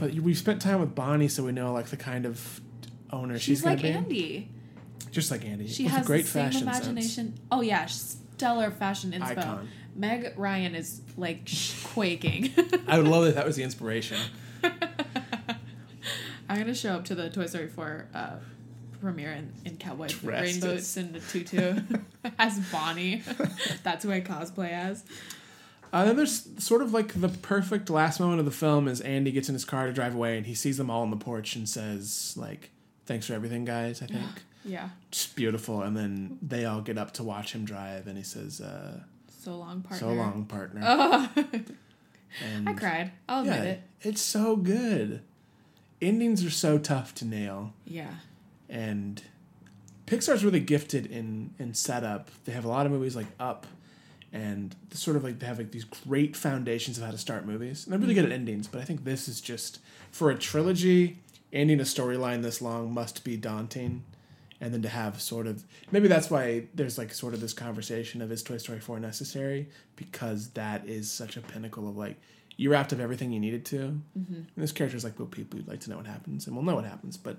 but 0.00 0.14
we've 0.14 0.38
spent 0.38 0.62
time 0.62 0.80
with 0.80 0.94
Bonnie, 0.94 1.28
so 1.28 1.44
we 1.44 1.52
know 1.52 1.72
like 1.72 1.86
the 1.86 1.96
kind 1.96 2.24
of 2.24 2.60
owner 3.10 3.34
she's, 3.34 3.58
she's 3.58 3.64
like 3.64 3.82
be. 3.82 3.88
Andy. 3.88 4.48
Just 5.10 5.30
like 5.30 5.44
Andy. 5.44 5.68
She 5.68 5.84
with 5.84 5.92
has 5.92 6.04
a 6.04 6.06
great 6.06 6.22
the 6.22 6.30
same 6.30 6.46
fashion 6.46 6.62
imagination. 6.62 7.38
Oh 7.52 7.60
yeah, 7.60 7.84
stellar 7.86 8.70
fashion 8.70 9.12
inspo. 9.12 9.38
Icon. 9.38 9.68
Meg 9.94 10.32
Ryan 10.36 10.74
is 10.74 11.02
like 11.16 11.48
quaking. 11.92 12.50
I 12.86 12.96
would 12.96 13.08
love 13.08 13.26
if 13.26 13.34
that 13.34 13.44
was 13.44 13.56
the 13.56 13.62
inspiration. 13.62 14.18
I'm 16.48 16.58
gonna 16.58 16.74
show 16.74 16.94
up 16.94 17.04
to 17.06 17.14
the 17.14 17.28
Toy 17.28 17.46
Story 17.46 17.68
4 17.68 18.08
uh, 18.14 18.30
premiere 19.00 19.32
in, 19.32 19.52
in 19.64 19.76
cowboy 19.76 20.08
rainbows 20.22 20.96
and 20.96 21.14
a 21.14 21.20
tutu 21.20 21.80
as 22.38 22.58
Bonnie. 22.72 23.22
That's 23.82 24.04
who 24.04 24.12
I 24.12 24.20
cosplay 24.20 24.70
as. 24.70 25.04
Uh, 25.92 26.04
then 26.04 26.16
there's 26.16 26.48
sort 26.62 26.82
of 26.82 26.92
like 26.92 27.20
the 27.20 27.28
perfect 27.28 27.90
last 27.90 28.20
moment 28.20 28.38
of 28.38 28.44
the 28.44 28.50
film 28.52 28.86
is 28.86 29.00
Andy 29.00 29.32
gets 29.32 29.48
in 29.48 29.54
his 29.54 29.64
car 29.64 29.86
to 29.86 29.92
drive 29.92 30.14
away 30.14 30.36
and 30.36 30.46
he 30.46 30.54
sees 30.54 30.76
them 30.76 30.88
all 30.90 31.02
on 31.02 31.10
the 31.10 31.16
porch 31.16 31.56
and 31.56 31.68
says 31.68 32.34
like, 32.36 32.70
"Thanks 33.06 33.26
for 33.26 33.34
everything, 33.34 33.64
guys." 33.64 34.02
I 34.02 34.06
think. 34.06 34.22
Yeah. 34.62 34.90
Just 35.10 35.36
beautiful. 35.36 35.80
And 35.80 35.96
then 35.96 36.36
they 36.42 36.66
all 36.66 36.82
get 36.82 36.98
up 36.98 37.12
to 37.14 37.22
watch 37.22 37.54
him 37.54 37.64
drive, 37.64 38.06
and 38.06 38.18
he 38.18 38.22
says, 38.22 38.60
uh, 38.60 39.00
So 39.42 39.56
long, 39.56 39.80
partner. 39.80 39.98
"So 40.06 40.12
long, 40.12 40.44
partner." 40.44 40.82
Oh, 40.84 41.30
and 42.44 42.68
I 42.68 42.74
cried. 42.74 43.10
I'll 43.26 43.40
admit 43.40 43.64
it. 43.66 43.82
it's 44.02 44.20
so 44.20 44.56
good. 44.56 45.22
Endings 46.02 46.44
are 46.44 46.50
so 46.50 46.76
tough 46.78 47.14
to 47.16 47.24
nail, 47.24 47.72
Yeah. 47.86 48.10
and 48.68 49.22
Pixar's 50.06 50.44
really 50.44 50.60
gifted 50.60 51.06
in 51.06 51.54
in 51.58 51.72
setup. 51.72 52.30
They 52.44 52.52
have 52.52 52.66
a 52.66 52.68
lot 52.68 52.84
of 52.84 52.92
movies 52.92 53.16
like 53.16 53.26
Up, 53.40 53.66
and 54.32 54.76
sort 54.92 55.16
of 55.16 55.24
like 55.24 55.38
they 55.38 55.46
have 55.46 55.58
like 55.58 55.72
these 55.72 55.84
great 55.84 56.36
foundations 56.36 56.98
of 56.98 57.04
how 57.04 57.10
to 57.10 57.18
start 57.18 57.46
movies. 57.46 57.84
And 57.84 57.92
they're 57.92 58.00
really 58.00 58.14
good 58.14 58.24
at 58.24 58.32
endings, 58.32 58.66
but 58.66 58.80
I 58.80 58.84
think 58.84 59.04
this 59.04 59.28
is 59.28 59.40
just 59.40 59.80
for 60.10 60.30
a 60.30 60.36
trilogy. 60.36 61.18
Ending 61.52 61.80
a 61.80 61.82
storyline 61.82 62.42
this 62.42 62.62
long 62.62 62.94
must 62.94 63.24
be 63.24 63.36
daunting, 63.36 64.04
and 64.60 64.72
then 64.72 64.82
to 64.82 64.88
have 64.88 65.20
sort 65.20 65.48
of 65.48 65.64
maybe 65.90 66.06
that's 66.06 66.30
why 66.30 66.68
there's 66.74 66.96
like 66.96 67.12
sort 67.12 67.34
of 67.34 67.40
this 67.40 67.52
conversation 67.52 68.22
of 68.22 68.30
is 68.30 68.44
Toy 68.44 68.56
Story 68.56 68.78
four 68.78 69.00
necessary 69.00 69.68
because 69.96 70.50
that 70.50 70.86
is 70.86 71.10
such 71.10 71.36
a 71.36 71.40
pinnacle 71.40 71.88
of 71.88 71.96
like 71.96 72.16
you 72.56 72.70
wrapped 72.70 72.92
up 72.92 73.00
everything 73.00 73.32
you 73.32 73.40
needed 73.40 73.64
to. 73.64 74.00
Mm-hmm. 74.16 74.34
And 74.34 74.46
this 74.56 74.70
character 74.70 74.96
is 74.96 75.02
like 75.02 75.18
well 75.18 75.26
people 75.26 75.58
would 75.58 75.66
like 75.66 75.80
to 75.80 75.90
know 75.90 75.96
what 75.96 76.06
happens, 76.06 76.46
and 76.46 76.54
we'll 76.54 76.64
know 76.64 76.76
what 76.76 76.84
happens, 76.84 77.16
but 77.16 77.38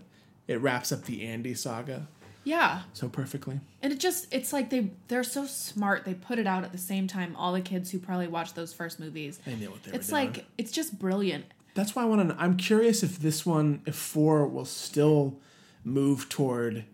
it 0.50 0.60
wraps 0.60 0.92
up 0.92 1.06
the 1.06 1.26
Andy 1.26 1.54
saga 1.54 2.06
Yeah. 2.44 2.82
so 2.94 3.08
perfectly. 3.08 3.60
And 3.82 3.94
it 3.94 4.00
just 4.00 4.34
it's 4.34 4.52
like 4.52 4.70
they 4.70 4.92
they're 5.08 5.24
so 5.24 5.46
smart. 5.46 6.06
They 6.06 6.14
put 6.14 6.40
it 6.40 6.48
out 6.48 6.64
at 6.64 6.72
the 6.72 6.78
same 6.78 7.08
time 7.08 7.36
all 7.36 7.54
the 7.54 7.62
kids 7.62 7.92
who 7.92 8.00
probably 8.00 8.28
watched 8.28 8.56
those 8.56 8.74
first 8.74 9.00
movies. 9.00 9.40
They 9.46 9.56
knew 9.56 9.70
what 9.70 9.84
they 9.84 9.92
It's 9.92 10.12
were 10.12 10.18
doing. 10.18 10.30
It's 10.30 10.38
like 10.38 10.46
it's 10.58 10.72
just 10.72 10.98
brilliant. 11.00 11.46
That's 11.74 11.96
why 11.96 12.04
I 12.04 12.06
want 12.06 12.30
to. 12.30 12.36
I'm 12.38 12.58
curious 12.58 13.04
if 13.04 13.20
this 13.20 13.46
one, 13.46 13.82
if 13.86 13.96
four, 13.96 14.46
will 14.48 14.66
still 14.66 15.40
move 15.84 16.30
toward 16.30 16.86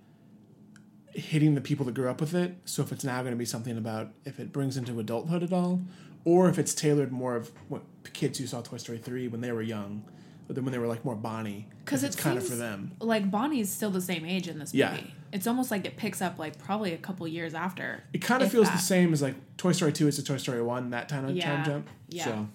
hitting 1.14 1.56
the 1.56 1.62
people 1.62 1.86
that 1.86 1.96
grew 1.96 2.10
up 2.10 2.22
with 2.22 2.36
it. 2.36 2.56
So 2.66 2.84
if 2.84 2.92
it's 2.92 3.04
now 3.04 3.22
going 3.22 3.34
to 3.34 3.38
be 3.38 3.46
something 3.46 3.78
about 3.78 4.12
if 4.26 4.40
it 4.40 4.52
brings 4.52 4.78
into 4.78 5.00
adulthood 5.00 5.42
at 5.44 5.52
all, 5.52 5.82
or 6.26 6.50
if 6.50 6.60
it's 6.60 6.74
tailored 6.74 7.12
more 7.12 7.36
of 7.36 7.52
what 7.70 7.82
kids 8.14 8.38
who 8.38 8.46
saw 8.46 8.62
Toy 8.62 8.78
Story 8.78 8.98
three 9.00 9.28
when 9.28 9.42
they 9.42 9.52
were 9.52 9.62
young, 9.64 10.04
but 10.46 10.56
then 10.56 10.64
when 10.64 10.72
they 10.72 10.78
were 10.78 10.88
like 10.88 11.04
more 11.04 11.16
Bonnie, 11.16 11.68
Because 11.84 12.04
it's 12.04 12.16
it 12.16 12.20
kind 12.20 12.38
of 12.38 12.48
for 12.48 12.56
them. 12.56 12.92
Like 13.00 13.32
Bonnie's 13.32 13.72
still 13.72 13.90
the 13.90 14.02
same 14.02 14.26
age 14.26 14.48
in 14.48 14.60
this 14.60 14.74
movie. 14.74 14.80
Yeah. 14.80 14.98
It's 15.32 15.48
almost 15.48 15.72
like 15.72 15.86
it 15.86 15.98
picks 15.98 16.22
up 16.22 16.40
like 16.40 16.58
probably 16.60 16.94
a 16.94 16.98
couple 16.98 17.28
years 17.28 17.54
after. 17.54 18.04
It 18.14 18.20
kind 18.22 18.42
of 18.44 18.52
feels 18.52 18.68
that. 18.68 18.76
the 18.78 18.82
same 18.82 19.14
as 19.14 19.22
like 19.22 19.36
Toy 19.58 19.72
Story 19.72 19.92
two 19.94 20.08
is 20.08 20.16
to 20.18 20.24
Toy 20.24 20.38
Story 20.38 20.62
one 20.62 20.90
that 20.92 21.10
time 21.10 21.26
of 21.26 21.36
Yeah. 21.36 21.56
time 21.56 21.66
jump. 21.66 21.90
Yeah. 22.10 22.24
So 22.26 22.48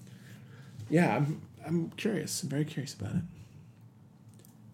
yeah, 0.90 1.16
I'm 1.16 1.42
I'm 1.66 1.90
curious. 1.96 2.42
I'm 2.42 2.48
very 2.48 2.64
curious 2.64 2.94
about 2.94 3.14
it. 3.16 3.22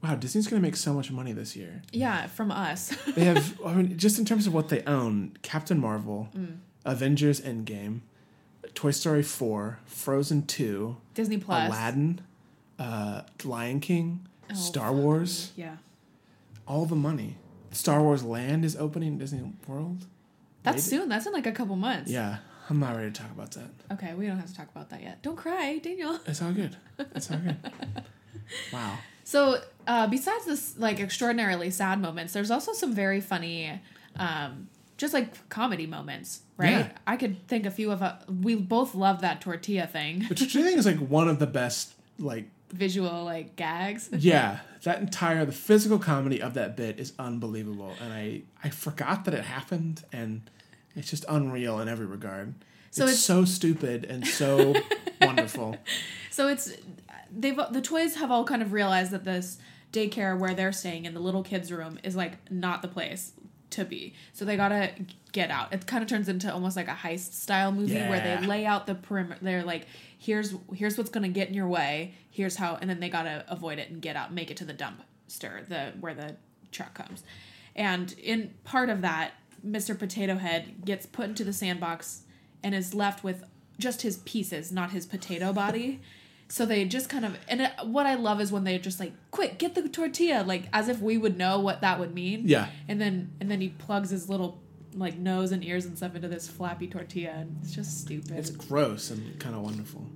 Wow, 0.03 0.15
Disney's 0.15 0.47
gonna 0.47 0.63
make 0.63 0.77
so 0.77 0.95
much 0.95 1.11
money 1.11 1.33
this 1.33 1.57
year. 1.57 1.83
Yeah, 1.93 2.27
from 2.29 2.51
us. 2.53 2.97
They 3.15 3.25
have, 3.25 3.61
I 3.67 3.75
mean, 3.75 3.99
just 3.99 4.19
in 4.19 4.25
terms 4.25 4.47
of 4.47 4.55
what 4.55 4.69
they 4.69 4.83
own: 4.85 5.37
Captain 5.43 5.81
Marvel, 5.81 6.29
Mm. 6.37 6.59
Avengers 6.85 7.41
Endgame, 7.41 8.01
Toy 8.75 8.93
Story 8.93 9.23
four, 9.25 9.81
Frozen 9.87 10.47
two, 10.47 10.99
Disney 11.15 11.37
Plus. 11.39 11.69
Aladdin, 11.69 12.21
uh, 12.79 13.23
Lion 13.45 13.81
King, 13.81 14.27
Oh, 14.51 14.55
Star 14.55 14.93
Wars. 14.93 15.51
Yeah. 15.57 15.77
All 16.67 16.87
the 16.87 16.95
money. 16.97 17.37
Star 17.73 18.03
Wars 18.03 18.23
Land 18.23 18.65
is 18.65 18.77
opening 18.77 19.09
in 19.15 19.19
Disney 19.19 19.53
World. 19.67 20.07
That's 20.63 20.91
Maybe. 20.91 21.01
soon. 21.01 21.09
That's 21.09 21.27
in 21.27 21.33
like 21.33 21.47
a 21.47 21.53
couple 21.53 21.77
months. 21.77 22.11
Yeah, 22.11 22.39
I'm 22.69 22.81
not 22.81 22.97
ready 22.97 23.11
to 23.11 23.21
talk 23.23 23.31
about 23.31 23.53
that. 23.53 23.71
Okay, 23.93 24.15
we 24.15 24.27
don't 24.27 24.39
have 24.39 24.49
to 24.49 24.57
talk 24.57 24.69
about 24.71 24.91
that 24.91 25.03
yet. 25.03 25.23
Don't 25.23 25.37
cry, 25.37 25.79
Daniel. 25.79 26.19
It's 26.27 26.43
all 26.43 26.53
good. 26.53 26.77
It's 27.15 27.31
all 27.31 27.39
good. 27.39 27.57
Wow. 28.73 28.99
So, 29.25 29.61
uh, 29.87 30.07
besides 30.07 30.47
this 30.47 30.79
like 30.79 31.01
extraordinarily 31.01 31.71
sad 31.71 32.01
moments, 32.01 32.33
there's 32.33 32.51
also 32.51 32.73
some 32.73 32.95
very 32.95 33.21
funny, 33.21 33.81
um, 34.17 34.69
just 34.97 35.13
like 35.13 35.49
comedy 35.51 35.87
moments, 35.87 36.41
right? 36.57 36.71
Yeah. 36.71 36.89
I 37.07 37.17
could 37.17 37.47
think 37.47 37.67
a 37.67 37.71
few 37.71 37.91
of. 37.91 38.03
Uh, 38.03 38.17
we 38.41 38.55
both 38.55 38.95
love 38.95 39.21
that 39.21 39.41
tortilla 39.43 39.87
thing, 39.87 40.25
Which 40.25 40.43
I 40.43 40.63
think 40.63 40.79
is 40.79 40.87
like 40.87 40.99
one 40.99 41.29
of 41.29 41.39
the 41.39 41.47
best, 41.47 41.95
like, 42.19 42.49
visual 42.71 43.25
like 43.25 43.57
gags. 43.57 44.09
yeah, 44.19 44.59
that 44.85 45.01
entire 45.01 45.45
the 45.45 45.53
physical 45.53 45.99
comedy 45.99 46.41
of 46.41 46.55
that 46.55 46.77
bit 46.77 46.99
is 46.99 47.13
unbelievable, 47.19 47.93
and 48.03 48.13
I 48.13 48.43
I 48.63 48.71
forgot 48.71 49.25
that 49.27 49.35
it 49.35 49.45
happened, 49.45 50.05
and 50.13 50.49
it's 50.95 51.11
just 51.11 51.25
unreal 51.29 51.81
in 51.81 51.89
every 51.89 52.07
regard. 52.07 52.55
So 52.91 53.05
it's, 53.05 53.13
it's- 53.13 53.21
so 53.25 53.45
stupid 53.45 54.05
and 54.05 54.27
so 54.27 54.75
wonderful. 55.21 55.77
So 56.31 56.49
it's 56.49 56.73
they've 57.31 57.59
the 57.71 57.81
toys 57.83 58.15
have 58.17 58.31
all 58.31 58.45
kind 58.45 58.63
of 58.63 58.73
realized 58.73 59.11
that 59.13 59.25
this 59.25 59.59
daycare 59.93 60.39
where 60.39 60.55
they're 60.55 60.73
staying 60.73 61.05
in 61.07 61.15
the 61.15 61.21
little 61.21 61.43
kids 61.43 61.73
room 61.73 61.99
is 62.03 62.15
like 62.17 62.35
not 62.51 62.83
the 62.83 62.89
place 62.89 63.33
to 63.71 63.85
be. 63.85 64.15
So 64.33 64.45
they 64.45 64.57
gotta 64.57 64.93
get 65.33 65.51
out. 65.51 65.73
It 65.73 65.87
kind 65.87 66.03
of 66.03 66.09
turns 66.09 66.29
into 66.29 66.53
almost 66.53 66.77
like 66.77 66.89
a 66.89 66.95
heist 66.95 67.33
style 67.35 67.73
movie 67.73 67.95
where 67.95 68.21
they 68.21 68.47
lay 68.47 68.67
out 68.67 68.87
the 68.87 68.95
perimeter. 68.95 69.39
They're 69.43 69.65
like, 69.65 69.87
here's 70.19 70.55
here's 70.73 70.97
what's 70.97 71.11
gonna 71.11 71.29
get 71.29 71.49
in 71.49 71.55
your 71.55 71.69
way. 71.69 72.15
Here's 72.31 72.57
how, 72.57 72.77
and 72.81 72.89
then 72.89 73.01
they 73.01 73.09
gotta 73.09 73.45
avoid 73.49 73.79
it 73.79 73.91
and 73.91 74.01
get 74.01 74.17
out, 74.17 74.33
make 74.33 74.51
it 74.51 74.57
to 74.59 74.65
the 74.65 74.75
dumpster, 74.75 75.67
the 75.69 75.93
where 76.01 76.15
the 76.15 76.37
truck 76.73 76.95
comes. 76.95 77.23
And 77.75 78.13
in 78.19 78.55
part 78.65 78.91
of 78.91 79.03
that, 79.03 79.33
Mr. 79.67 79.99
Potato 79.99 80.37
Head 80.37 80.85
gets 80.85 81.07
put 81.07 81.27
into 81.27 81.45
the 81.45 81.53
sandbox 81.53 82.23
and 82.63 82.75
is 82.75 82.95
left 82.95 83.23
with 83.23 83.45
just 83.79 84.03
his 84.03 84.19
pieces, 84.19 84.73
not 84.73 84.91
his 84.91 85.07
potato 85.07 85.53
body. 85.53 86.01
So 86.51 86.65
they 86.65 86.85
just 86.87 87.09
kind 87.11 87.25
of 87.25 87.37
and 87.47 87.61
it, 87.63 87.73
what 87.85 88.07
I 88.07 88.15
love 88.15 88.41
is 88.41 88.51
when 88.51 88.65
they 88.65 88.79
just 88.79 88.99
like 88.99 89.13
quick 89.31 89.59
get 89.59 89.75
the 89.75 89.87
tortilla 89.89 90.43
like 90.43 90.65
as 90.73 90.89
if 90.89 91.01
we 91.01 91.19
would 91.19 91.37
know 91.37 91.61
what 91.61 91.83
that 91.83 92.01
would 92.01 92.15
mean. 92.15 92.43
Yeah. 92.47 92.69
And 92.89 93.01
then 93.01 93.33
and 93.41 93.51
then 93.51 93.61
he 93.61 93.69
plugs 93.69 94.11
his 94.11 94.29
little 94.31 94.61
like 94.95 95.17
nose 95.19 95.53
and 95.53 95.65
ears 95.65 95.85
and 95.85 95.97
stuff 95.97 96.15
into 96.15 96.29
this 96.29 96.49
flappy 96.49 96.87
tortilla 96.87 97.31
and 97.31 97.57
it's 97.63 97.75
just 97.75 98.01
stupid. 98.01 98.33
It's 98.33 98.51
gross 98.51 99.11
and 99.11 99.39
kind 99.39 99.55
of 99.55 99.63
wonderful. 99.63 100.07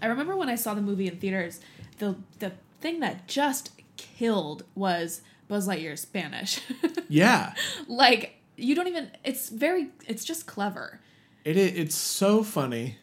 I 0.00 0.06
remember 0.06 0.36
when 0.36 0.48
I 0.48 0.54
saw 0.54 0.74
the 0.74 0.82
movie 0.82 1.08
in 1.08 1.16
theaters, 1.18 1.60
the 1.98 2.16
the 2.38 2.52
thing 2.80 3.00
that 3.00 3.26
just 3.26 3.72
killed 3.96 4.64
was 4.74 5.22
Buzz 5.48 5.66
Lightyear 5.66 5.98
Spanish. 5.98 6.60
Yeah, 7.10 7.54
like 7.86 8.34
you 8.56 8.74
don't 8.74 8.86
even 8.86 9.10
it's 9.24 9.48
very 9.48 9.88
it's 10.06 10.24
just 10.26 10.46
clever. 10.46 11.00
it 11.44 11.56
it's 11.56 11.94
so 11.96 12.42
funny, 12.42 12.98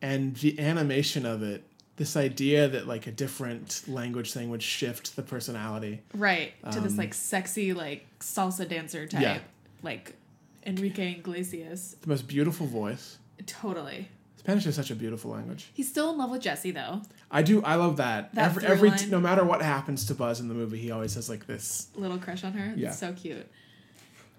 and 0.00 0.36
the 0.36 0.58
animation 0.60 1.26
of 1.26 1.42
it. 1.42 1.64
This 1.96 2.16
idea 2.16 2.68
that 2.68 2.86
like 2.88 3.06
a 3.06 3.12
different 3.12 3.82
language 3.86 4.32
thing 4.32 4.48
would 4.50 4.62
shift 4.62 5.14
the 5.14 5.22
personality. 5.22 6.00
Right. 6.14 6.52
To 6.72 6.80
this 6.80 6.96
like 6.96 7.12
sexy 7.12 7.72
like 7.74 8.06
salsa 8.20 8.66
dancer 8.68 9.06
type. 9.06 9.18
Um, 9.18 9.22
Yeah. 9.22 9.38
Like 9.82 10.16
Enrique 10.64 11.16
Iglesias. 11.18 11.96
The 12.00 12.08
most 12.08 12.28
beautiful 12.28 12.66
voice. 12.66 13.18
Totally. 13.46 14.08
Spanish 14.36 14.66
is 14.66 14.74
such 14.74 14.90
a 14.90 14.96
beautiful 14.96 15.30
language. 15.30 15.70
He's 15.72 15.88
still 15.88 16.10
in 16.10 16.18
love 16.18 16.30
with 16.30 16.42
Jesse, 16.42 16.72
though. 16.72 17.02
I 17.30 17.42
do. 17.42 17.62
I 17.62 17.76
love 17.76 17.98
that. 17.98 18.34
That 18.34 18.46
every 18.46 18.66
every 18.66 18.90
line. 18.90 19.10
no 19.10 19.20
matter 19.20 19.44
what 19.44 19.62
happens 19.62 20.06
to 20.06 20.14
Buzz 20.14 20.40
in 20.40 20.48
the 20.48 20.54
movie, 20.54 20.78
he 20.78 20.90
always 20.90 21.14
has 21.14 21.28
like 21.28 21.46
this. 21.46 21.88
Little 21.94 22.18
crush 22.18 22.42
on 22.42 22.52
her. 22.54 22.74
Yeah. 22.76 22.88
It's 22.88 22.98
so 22.98 23.12
cute. 23.12 23.46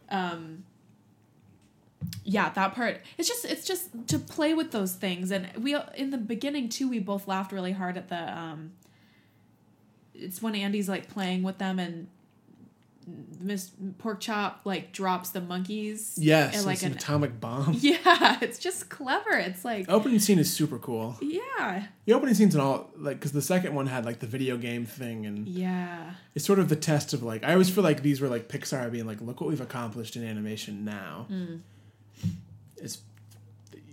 Um 0.10 0.65
yeah, 2.25 2.49
that 2.49 2.75
part. 2.75 2.99
It's 3.17 3.29
just 3.29 3.45
it's 3.45 3.65
just 3.65 3.89
to 4.10 4.19
play 4.19 4.53
with 4.53 4.71
those 4.71 4.93
things 4.93 5.32
and 5.32 5.47
we 5.58 5.75
in 5.95 6.10
the 6.10 6.17
beginning 6.17 6.67
too 6.67 6.89
we 6.89 6.99
both 6.99 7.25
laughed 7.27 7.53
really 7.53 7.71
hard 7.71 7.95
at 7.95 8.10
the 8.10 8.38
um 8.38 8.73
it's 10.13 10.41
when 10.41 10.53
Andy's 10.53 10.89
like 10.89 11.08
playing 11.08 11.43
with 11.43 11.58
them 11.60 11.79
and 11.79 12.08
Miss 13.39 13.72
Pork 13.98 14.20
Chop 14.20 14.62
like 14.66 14.92
drops 14.92 15.30
the 15.30 15.42
monkeys. 15.42 16.18
Yes, 16.20 16.56
and, 16.58 16.66
like 16.66 16.82
an 16.84 16.92
an 16.92 16.98
atomic 16.98 17.39
bomb. 17.42 17.74
Yeah, 17.82 18.38
it's 18.42 18.60
just 18.60 18.89
clever. 18.89 19.32
It's 19.32 19.63
like 19.66 19.86
Opening 19.89 20.20
scene 20.20 20.39
is 20.39 20.52
super 20.52 20.78
cool. 20.80 21.18
yeah. 21.22 21.88
The 22.06 22.13
opening 22.13 22.36
scenes 22.36 22.54
and 22.56 22.62
all 22.62 22.89
like 22.98 23.18
because 23.20 23.32
the 23.32 23.42
second 23.42 23.74
one 23.76 23.88
had 23.88 24.06
like 24.06 24.20
the 24.20 24.28
video 24.28 24.58
game 24.58 24.86
thing 24.86 25.26
and 25.26 25.48
Yeah. 25.48 26.12
it's 26.36 26.46
sort 26.46 26.60
of 26.60 26.70
the 26.70 26.76
test 26.76 27.13
of 27.13 27.24
like 27.24 27.44
I 27.44 27.54
always 27.54 27.70
feel 27.70 27.84
like 27.84 28.02
these 28.04 28.22
were 28.22 28.28
like 28.30 28.48
Pixar 28.50 28.92
being 28.92 29.06
like 29.06 29.22
look 29.22 29.42
what 29.42 29.50
we've 29.50 29.62
accomplished 29.62 30.16
in 30.16 30.24
animation 30.26 30.84
now. 30.86 31.26
Hmm. 31.28 31.56
It's 32.78 33.00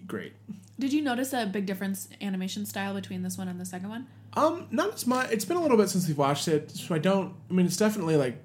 great. 0.06 0.32
Did 0.78 0.92
you 0.92 1.02
notice 1.02 1.32
a 1.32 1.46
big 1.46 1.66
difference 1.66 2.08
animation 2.20 2.64
style 2.66 2.94
between 2.94 3.22
this 3.22 3.36
one 3.36 3.48
and 3.48 3.60
the 3.60 3.66
second 3.66 3.88
one? 3.90 4.06
Um, 4.34 4.66
not 4.70 4.94
as 4.94 5.06
much. 5.06 5.30
It's 5.30 5.44
been 5.44 5.56
a 5.56 5.60
little 5.60 5.76
bit 5.76 5.88
since 5.88 6.06
we've 6.08 6.16
watched 6.16 6.48
it, 6.48 6.70
so 6.70 6.94
I 6.94 6.98
don't. 6.98 7.34
I 7.50 7.52
mean, 7.52 7.66
it's 7.66 7.76
definitely 7.76 8.16
like 8.16 8.40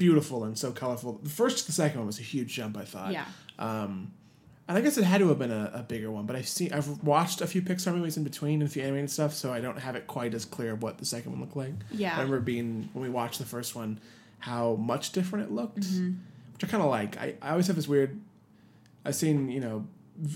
beautiful 0.00 0.44
and 0.44 0.58
so 0.58 0.72
colorful. 0.72 1.20
The 1.22 1.28
first 1.28 1.58
to 1.58 1.66
the 1.66 1.72
second 1.72 2.00
one 2.00 2.06
was 2.06 2.18
a 2.18 2.22
huge 2.22 2.54
jump, 2.54 2.76
I 2.76 2.84
thought. 2.84 3.12
Yeah. 3.12 3.26
Um, 3.58 4.12
and 4.66 4.78
I 4.78 4.80
guess 4.80 4.96
it 4.96 5.04
had 5.04 5.18
to 5.18 5.28
have 5.28 5.38
been 5.38 5.50
a, 5.50 5.70
a 5.74 5.82
bigger 5.82 6.10
one, 6.10 6.24
but 6.26 6.36
I've 6.36 6.48
seen 6.48 6.72
I've 6.72 6.88
watched 7.04 7.40
a 7.40 7.46
few 7.46 7.60
Pixar 7.60 7.94
movies 7.94 8.16
in 8.16 8.24
between 8.24 8.62
and 8.62 8.68
a 8.68 8.72
few 8.72 8.82
animated 8.82 9.10
stuff, 9.10 9.34
so 9.34 9.52
I 9.52 9.60
don't 9.60 9.78
have 9.78 9.96
it 9.96 10.06
quite 10.06 10.32
as 10.32 10.44
clear 10.44 10.74
what 10.74 10.98
the 10.98 11.04
second 11.04 11.32
one 11.32 11.40
looked 11.40 11.56
like. 11.56 11.74
Yeah. 11.92 12.14
I 12.14 12.22
remember 12.22 12.40
being 12.40 12.88
when 12.94 13.02
we 13.02 13.10
watched 13.10 13.38
the 13.38 13.44
first 13.44 13.76
one, 13.76 14.00
how 14.38 14.76
much 14.76 15.12
different 15.12 15.46
it 15.46 15.52
looked, 15.52 15.84
which 15.84 16.64
I 16.64 16.66
kind 16.66 16.82
of 16.82 16.88
like. 16.88 17.18
I, 17.18 17.34
I 17.42 17.50
always 17.50 17.66
have 17.66 17.76
this 17.76 17.88
weird. 17.88 18.18
I've 19.04 19.16
seen 19.16 19.50
you 19.50 19.60
know, 19.60 19.86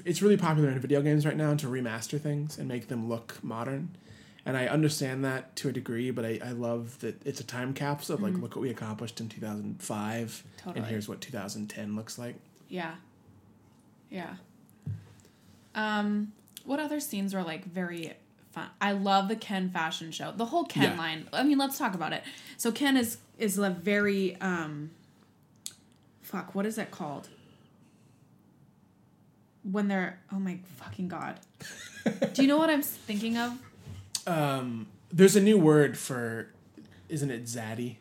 it's 0.04 0.20
really 0.20 0.36
popular 0.36 0.68
in 0.68 0.78
video 0.78 1.00
games 1.00 1.24
right 1.24 1.36
now 1.36 1.54
to 1.54 1.66
remaster 1.66 2.20
things 2.20 2.58
and 2.58 2.68
make 2.68 2.88
them 2.88 3.08
look 3.08 3.42
modern. 3.42 3.96
And 4.46 4.56
I 4.56 4.66
understand 4.66 5.24
that 5.24 5.56
to 5.56 5.68
a 5.68 5.72
degree, 5.72 6.10
but 6.10 6.24
I, 6.24 6.38
I 6.44 6.50
love 6.52 6.98
that 7.00 7.20
it's 7.26 7.40
a 7.40 7.44
time 7.44 7.72
capsule 7.74 8.14
of 8.16 8.22
like 8.22 8.34
look 8.34 8.54
what 8.54 8.62
we 8.62 8.70
accomplished 8.70 9.20
in 9.20 9.28
2005 9.28 10.44
Totally. 10.58 10.76
and 10.78 10.86
here's 10.86 11.08
what 11.08 11.20
2010 11.20 11.96
looks 11.96 12.18
like. 12.18 12.36
Yeah. 12.68 12.94
Yeah. 14.10 14.34
Um, 15.74 16.32
what 16.64 16.78
other 16.80 17.00
scenes 17.00 17.34
were 17.34 17.42
like 17.42 17.64
very 17.64 18.12
fun? 18.52 18.68
I 18.80 18.92
love 18.92 19.28
the 19.28 19.36
Ken 19.36 19.70
fashion 19.70 20.12
show. 20.12 20.32
The 20.36 20.46
whole 20.46 20.64
Ken 20.64 20.92
Yeah. 20.92 20.98
line. 20.98 21.28
I 21.32 21.42
mean, 21.42 21.58
let's 21.58 21.78
talk 21.78 21.94
about 21.94 22.12
it. 22.12 22.22
So 22.56 22.70
Ken 22.70 22.96
is 22.96 23.18
is 23.38 23.58
a 23.58 23.70
very 23.70 24.36
um 24.40 24.90
fuck, 26.22 26.54
what 26.54 26.64
is 26.66 26.76
that 26.76 26.90
called? 26.90 27.28
When 29.62 29.88
they're 29.88 30.20
oh 30.32 30.38
my 30.38 30.58
fucking 30.76 31.08
god. 31.08 31.40
Do 32.34 32.42
you 32.42 32.48
know 32.48 32.58
what 32.58 32.68
I'm 32.70 32.82
thinking 32.82 33.36
of? 33.38 33.58
Um, 34.26 34.86
there's 35.12 35.36
a 35.36 35.40
new 35.40 35.58
word 35.58 35.96
for, 35.98 36.48
isn't 37.08 37.30
it 37.30 37.44
zaddy? 37.44 37.96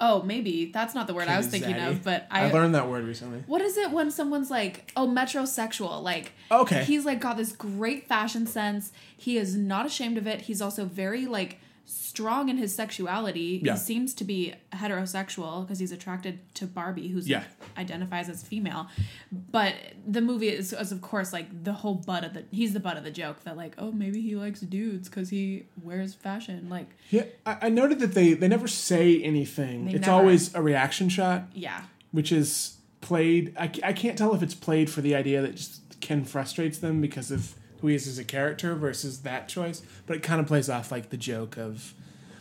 Oh, 0.00 0.22
maybe 0.22 0.66
that's 0.66 0.94
not 0.94 1.08
the 1.08 1.14
word 1.14 1.26
I 1.26 1.36
was 1.38 1.48
thinking 1.48 1.74
zaddy. 1.74 1.90
of, 1.90 2.04
but 2.04 2.26
I 2.30 2.46
I, 2.48 2.52
learned 2.52 2.74
that 2.76 2.88
word 2.88 3.04
recently. 3.04 3.42
What 3.48 3.60
is 3.60 3.76
it 3.76 3.90
when 3.90 4.12
someone's 4.12 4.48
like, 4.50 4.92
oh, 4.96 5.08
metrosexual? 5.08 6.02
Like, 6.02 6.32
Okay. 6.52 6.84
he's 6.84 7.04
like 7.04 7.20
got 7.20 7.36
this 7.36 7.50
great 7.52 8.06
fashion 8.06 8.46
sense. 8.46 8.92
He 9.16 9.38
is 9.38 9.56
not 9.56 9.86
ashamed 9.86 10.16
of 10.16 10.26
it. 10.28 10.42
He's 10.42 10.62
also 10.62 10.84
very 10.84 11.26
like 11.26 11.58
strong 11.90 12.48
in 12.48 12.58
his 12.58 12.74
sexuality. 12.74 13.60
Yeah. 13.64 13.72
He 13.72 13.78
seems 13.78 14.12
to 14.14 14.24
be 14.24 14.54
heterosexual 14.72 15.62
because 15.62 15.78
he's 15.78 15.92
attracted 15.92 16.38
to 16.56 16.66
Barbie, 16.66 17.08
who's 17.08 17.28
Yeah. 17.28 17.44
identifies 17.76 18.28
as 18.28 18.42
female. 18.42 18.88
But 19.32 19.74
the 20.06 20.20
movie 20.20 20.48
is, 20.48 20.72
is 20.72 20.92
of 20.92 21.00
course 21.00 21.32
like 21.32 21.64
the 21.64 21.72
whole 21.72 21.94
butt 21.94 22.24
of 22.24 22.34
the 22.34 22.44
he's 22.50 22.72
the 22.74 22.80
butt 22.80 22.96
of 22.96 23.04
the 23.04 23.10
joke 23.10 23.42
that 23.44 23.56
like 23.56 23.74
oh 23.78 23.90
maybe 23.92 24.20
he 24.20 24.34
likes 24.36 24.60
dudes 24.60 25.08
because 25.08 25.30
he 25.30 25.64
wears 25.82 26.14
fashion 26.14 26.68
like 26.68 26.88
Yeah, 27.10 27.24
I, 27.46 27.56
I 27.62 27.68
noted 27.68 28.00
that 28.00 28.12
they 28.14 28.34
they 28.34 28.48
never 28.48 28.68
say 28.68 29.22
anything. 29.22 29.88
It's 29.88 30.00
never- 30.06 30.12
always 30.12 30.54
a 30.54 30.62
reaction 30.62 31.08
shot, 31.08 31.44
yeah 31.54 31.82
which 32.10 32.32
is 32.32 32.76
played. 33.02 33.54
I, 33.58 33.70
I 33.84 33.92
can't 33.92 34.16
tell 34.16 34.34
if 34.34 34.42
it's 34.42 34.54
played 34.54 34.88
for 34.90 35.02
the 35.02 35.14
idea 35.14 35.42
that 35.42 35.54
just 35.56 36.00
Ken 36.00 36.24
frustrates 36.24 36.78
them 36.78 37.00
because 37.02 37.30
of 37.30 37.54
who 37.80 37.88
he 37.88 37.94
is 37.94 38.06
as 38.08 38.18
a 38.18 38.24
character 38.24 38.74
versus 38.74 39.20
that 39.20 39.48
choice, 39.48 39.82
but 40.06 40.16
it 40.16 40.22
kind 40.22 40.40
of 40.40 40.46
plays 40.46 40.68
off 40.68 40.90
like 40.92 41.10
the 41.10 41.16
joke 41.16 41.56
of, 41.56 41.94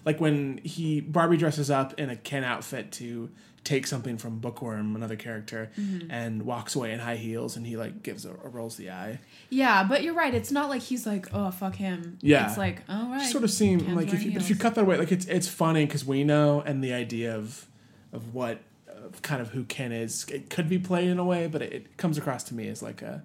like 0.05 0.19
when 0.21 0.59
he 0.63 1.01
Barbie 1.01 1.37
dresses 1.37 1.69
up 1.69 1.99
in 1.99 2.09
a 2.09 2.15
Ken 2.15 2.43
outfit 2.43 2.91
to 2.93 3.29
take 3.63 3.85
something 3.85 4.17
from 4.17 4.39
Bookworm, 4.39 4.95
another 4.95 5.17
character, 5.17 5.69
Mm-hmm. 5.77 6.09
and 6.09 6.43
walks 6.43 6.73
away 6.75 6.93
in 6.93 6.99
high 6.99 7.17
heels, 7.17 7.57
and 7.57 7.67
he 7.67 7.75
like 7.75 8.01
gives 8.01 8.25
a, 8.25 8.31
a 8.31 8.47
rolls 8.49 8.77
the 8.77 8.89
eye. 8.91 9.19
yeah 9.49 9.83
but 9.83 10.03
you're 10.03 10.13
right 10.13 10.33
it's 10.33 10.51
not 10.51 10.69
like 10.69 10.81
he's 10.81 11.05
like 11.05 11.27
oh 11.33 11.51
fuck 11.51 11.75
him 11.75 12.17
Yeah. 12.21 12.47
it's 12.47 12.57
like 12.57 12.81
all 12.87 13.09
right 13.09 13.25
sort 13.29 13.43
of 13.43 13.51
seem 13.51 13.81
Ken's 13.81 13.95
like 13.95 14.13
if 14.13 14.23
you, 14.23 14.31
if 14.31 14.49
you 14.49 14.55
cut 14.55 14.75
that 14.75 14.81
away, 14.81 14.97
like 14.97 15.11
it's 15.11 15.25
it's 15.25 15.47
funny 15.49 15.85
because 15.85 16.05
we 16.05 16.23
know 16.23 16.61
and 16.61 16.81
the 16.83 16.93
idea 16.93 17.35
of 17.35 17.65
of 18.13 18.33
what 18.33 18.59
of 18.87 19.21
kind 19.21 19.41
of 19.41 19.49
who 19.49 19.63
Ken 19.65 19.91
is, 19.91 20.25
it 20.29 20.49
could 20.49 20.67
be 20.69 20.79
played 20.79 21.07
in 21.09 21.19
a 21.19 21.23
way, 21.25 21.47
but 21.47 21.61
it, 21.61 21.73
it 21.73 21.97
comes 21.97 22.17
across 22.17 22.43
to 22.45 22.53
me 22.55 22.67
as 22.69 22.81
like 22.81 23.01
a 23.01 23.23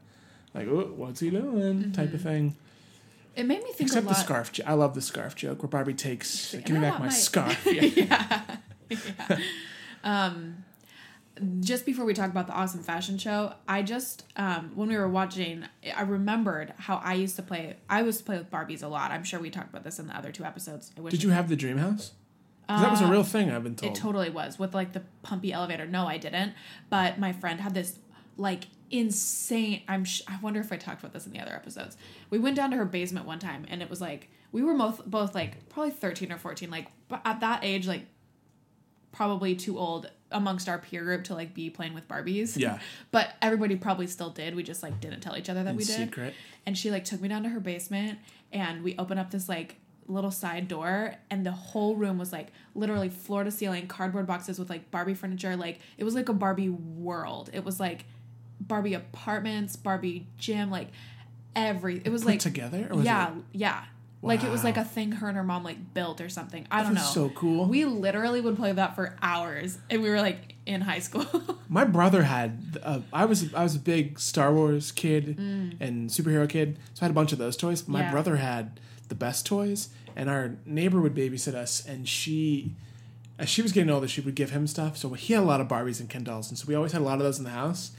like 0.54 0.66
oh, 0.68 0.92
what's 0.96 1.20
he 1.20 1.30
doing 1.30 1.92
type 1.92 2.12
of 2.14 2.20
thing. 2.20 2.56
it 3.36 3.44
made 3.46 3.62
me 3.62 3.72
think 3.72 3.88
Except 3.88 4.06
the 4.06 4.14
scarf. 4.14 4.52
jo- 4.52 4.64
I 4.66 4.74
love 4.74 4.94
the 4.94 5.00
scarf 5.00 5.34
joke 5.34 5.62
where 5.62 5.68
Barbie 5.68 5.94
takes 5.94 6.52
like, 6.54 6.66
give 6.66 6.76
me 6.76 6.82
back 6.82 6.98
my 6.98 7.06
my-" 7.06 7.12
scarf. 7.12 7.58
Yeah. 7.66 8.42
yeah. 8.88 9.38
Um, 10.04 10.64
just 11.60 11.86
before 11.86 12.04
we 12.04 12.12
talk 12.12 12.30
about 12.30 12.46
the 12.46 12.52
awesome 12.52 12.82
fashion 12.82 13.16
show, 13.16 13.54
I 13.66 13.82
just 13.82 14.24
um, 14.36 14.72
when 14.74 14.88
we 14.88 14.96
were 14.96 15.08
watching, 15.08 15.64
I 15.96 16.02
remembered 16.02 16.74
how 16.76 16.96
I 16.96 17.14
used 17.14 17.36
to 17.36 17.42
play. 17.42 17.76
I 17.88 18.02
used 18.02 18.18
to 18.18 18.24
play 18.24 18.36
with 18.38 18.50
Barbies 18.50 18.82
a 18.82 18.88
lot. 18.88 19.10
I'm 19.10 19.24
sure 19.24 19.40
we 19.40 19.48
talked 19.50 19.70
about 19.70 19.82
this 19.84 19.98
in 19.98 20.08
the 20.08 20.16
other 20.16 20.30
two 20.30 20.44
episodes. 20.44 20.90
Did 21.08 21.22
you 21.22 21.30
have 21.30 21.48
the 21.48 21.56
dream 21.56 21.78
house? 21.78 22.12
'Cause 22.68 22.80
that 22.82 22.90
was 22.90 23.00
a 23.02 23.06
real 23.06 23.24
thing. 23.24 23.50
I've 23.50 23.64
been 23.64 23.74
told. 23.74 23.90
Uh, 23.90 23.94
It 23.94 23.98
totally 24.00 24.30
was 24.30 24.58
with 24.58 24.74
like 24.74 24.92
the 24.92 25.02
pumpy 25.24 25.52
elevator. 25.52 25.86
No, 25.86 26.06
I 26.06 26.16
didn't. 26.16 26.52
But 26.90 27.18
my 27.18 27.32
friend 27.32 27.60
had 27.60 27.74
this 27.74 27.98
like 28.36 28.64
insane. 28.92 29.82
I'm. 29.88 30.04
Sh- 30.04 30.22
I 30.28 30.38
wonder 30.40 30.60
if 30.60 30.70
I 30.72 30.76
talked 30.76 31.00
about 31.00 31.12
this 31.12 31.26
in 31.26 31.32
the 31.32 31.40
other 31.40 31.54
episodes. 31.54 31.96
We 32.30 32.38
went 32.38 32.54
down 32.56 32.70
to 32.70 32.76
her 32.76 32.84
basement 32.84 33.26
one 33.26 33.38
time, 33.40 33.66
and 33.68 33.82
it 33.82 33.90
was 33.90 34.00
like 34.00 34.28
we 34.52 34.62
were 34.62 34.74
both 34.74 35.04
both 35.06 35.34
like 35.34 35.68
probably 35.68 35.90
13 35.90 36.30
or 36.30 36.38
14. 36.38 36.70
Like 36.70 36.86
at 37.24 37.40
that 37.40 37.64
age, 37.64 37.88
like 37.88 38.06
probably 39.10 39.54
too 39.54 39.78
old 39.78 40.10
amongst 40.30 40.68
our 40.68 40.78
peer 40.78 41.02
group 41.04 41.24
to 41.24 41.34
like 41.34 41.52
be 41.52 41.68
playing 41.68 41.92
with 41.94 42.08
Barbies. 42.08 42.56
Yeah. 42.56 42.78
But 43.10 43.34
everybody 43.42 43.76
probably 43.76 44.06
still 44.06 44.30
did. 44.30 44.54
We 44.54 44.62
just 44.62 44.82
like 44.82 45.00
didn't 45.00 45.20
tell 45.20 45.36
each 45.36 45.50
other 45.50 45.62
that 45.64 45.70
In 45.70 45.76
we 45.76 45.84
did. 45.84 45.96
secret. 45.96 46.34
And 46.64 46.76
she 46.78 46.90
like 46.90 47.04
took 47.04 47.20
me 47.20 47.28
down 47.28 47.42
to 47.42 47.50
her 47.50 47.60
basement 47.60 48.18
and 48.52 48.82
we 48.82 48.94
opened 48.98 49.20
up 49.20 49.30
this 49.30 49.48
like 49.50 49.76
little 50.08 50.30
side 50.30 50.66
door 50.68 51.14
and 51.30 51.44
the 51.44 51.52
whole 51.52 51.94
room 51.94 52.18
was 52.18 52.32
like 52.32 52.48
literally 52.74 53.08
floor 53.10 53.44
to 53.44 53.50
ceiling 53.50 53.86
cardboard 53.86 54.26
boxes 54.26 54.58
with 54.58 54.70
like 54.70 54.90
Barbie 54.90 55.12
furniture. 55.14 55.56
Like 55.56 55.80
it 55.98 56.04
was 56.04 56.14
like 56.14 56.30
a 56.30 56.34
Barbie 56.34 56.70
world. 56.70 57.50
It 57.52 57.64
was 57.64 57.78
like 57.78 58.06
Barbie 58.66 58.94
apartments, 58.94 59.76
Barbie 59.76 60.26
gym, 60.38 60.70
like 60.70 60.88
every 61.54 62.00
it 62.04 62.10
was 62.10 62.22
Put 62.22 62.30
like 62.30 62.40
together? 62.40 62.88
Or 62.90 62.96
was 62.96 63.04
yeah, 63.04 63.28
it- 63.30 63.34
yeah. 63.52 63.84
Like 64.24 64.44
it 64.44 64.50
was 64.52 64.62
like 64.62 64.76
a 64.76 64.84
thing 64.84 65.10
her 65.10 65.26
and 65.26 65.36
her 65.36 65.42
mom 65.42 65.64
like 65.64 65.94
built 65.94 66.20
or 66.20 66.28
something. 66.28 66.64
I 66.70 66.84
don't 66.84 66.94
know. 66.94 67.00
so 67.02 67.28
cool. 67.30 67.66
We 67.66 67.84
literally 67.86 68.40
would 68.40 68.54
play 68.56 68.70
that 68.70 68.94
for 68.94 69.16
hours, 69.20 69.78
and 69.90 70.00
we 70.00 70.08
were 70.10 70.20
like 70.20 70.54
in 70.64 70.80
high 70.80 71.00
school. 71.00 71.26
My 71.68 71.84
brother 71.84 72.22
had. 72.22 72.78
Uh, 72.84 73.00
I 73.12 73.24
was 73.24 73.52
I 73.52 73.64
was 73.64 73.74
a 73.74 73.80
big 73.80 74.20
Star 74.20 74.54
Wars 74.54 74.92
kid 74.92 75.36
and 75.38 76.08
superhero 76.08 76.48
kid, 76.48 76.78
so 76.94 77.02
I 77.02 77.06
had 77.06 77.10
a 77.10 77.14
bunch 77.14 77.32
of 77.32 77.38
those 77.38 77.56
toys. 77.56 77.88
My 77.88 77.98
Mm. 77.98 78.02
Yeah. 78.04 78.10
brother 78.12 78.36
had 78.36 78.78
the 79.08 79.16
best 79.16 79.44
toys, 79.44 79.88
and 80.14 80.30
our 80.30 80.54
neighbor 80.64 81.00
would 81.00 81.16
babysit 81.16 81.54
us, 81.56 81.84
and 81.84 82.08
she, 82.08 82.76
as 83.40 83.48
she 83.48 83.60
was 83.60 83.72
getting 83.72 83.90
older, 83.90 84.06
she 84.06 84.20
would 84.20 84.36
give 84.36 84.50
him 84.50 84.68
stuff. 84.68 84.96
So 84.96 85.08
he 85.14 85.32
had 85.34 85.42
a 85.42 85.46
lot 85.46 85.60
of 85.60 85.66
Barbies 85.66 85.98
and 85.98 86.08
Ken 86.08 86.22
dolls, 86.22 86.48
and 86.48 86.56
so 86.56 86.64
we 86.68 86.76
always 86.76 86.92
had 86.92 87.00
a 87.00 87.04
lot 87.04 87.14
of 87.14 87.24
those 87.24 87.38
in 87.38 87.44
the 87.44 87.50
house. 87.50 87.90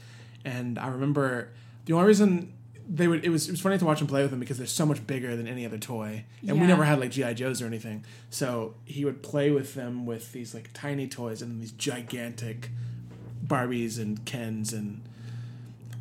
And 0.44 0.78
I 0.78 0.88
remember 0.88 1.50
the 1.86 1.92
only 1.94 2.06
reason 2.08 2.52
they 2.88 3.08
would 3.08 3.24
it 3.24 3.30
was 3.30 3.48
it 3.48 3.52
was 3.52 3.60
funny 3.60 3.78
to 3.78 3.84
watch 3.84 4.00
him 4.00 4.06
play 4.06 4.22
with 4.22 4.30
them 4.30 4.40
because 4.40 4.58
they're 4.58 4.66
so 4.66 4.84
much 4.84 5.06
bigger 5.06 5.36
than 5.36 5.46
any 5.48 5.64
other 5.64 5.78
toy, 5.78 6.24
and 6.46 6.60
we 6.60 6.66
never 6.66 6.84
had 6.84 7.00
like 7.00 7.10
GI 7.10 7.34
Joes 7.34 7.62
or 7.62 7.66
anything. 7.66 8.04
So 8.30 8.74
he 8.84 9.04
would 9.04 9.22
play 9.22 9.50
with 9.50 9.74
them 9.74 10.04
with 10.06 10.32
these 10.32 10.54
like 10.54 10.70
tiny 10.74 11.08
toys 11.08 11.40
and 11.40 11.62
these 11.62 11.72
gigantic 11.72 12.70
Barbies 13.46 13.98
and 13.98 14.24
Kens 14.24 14.72
and. 14.72 15.02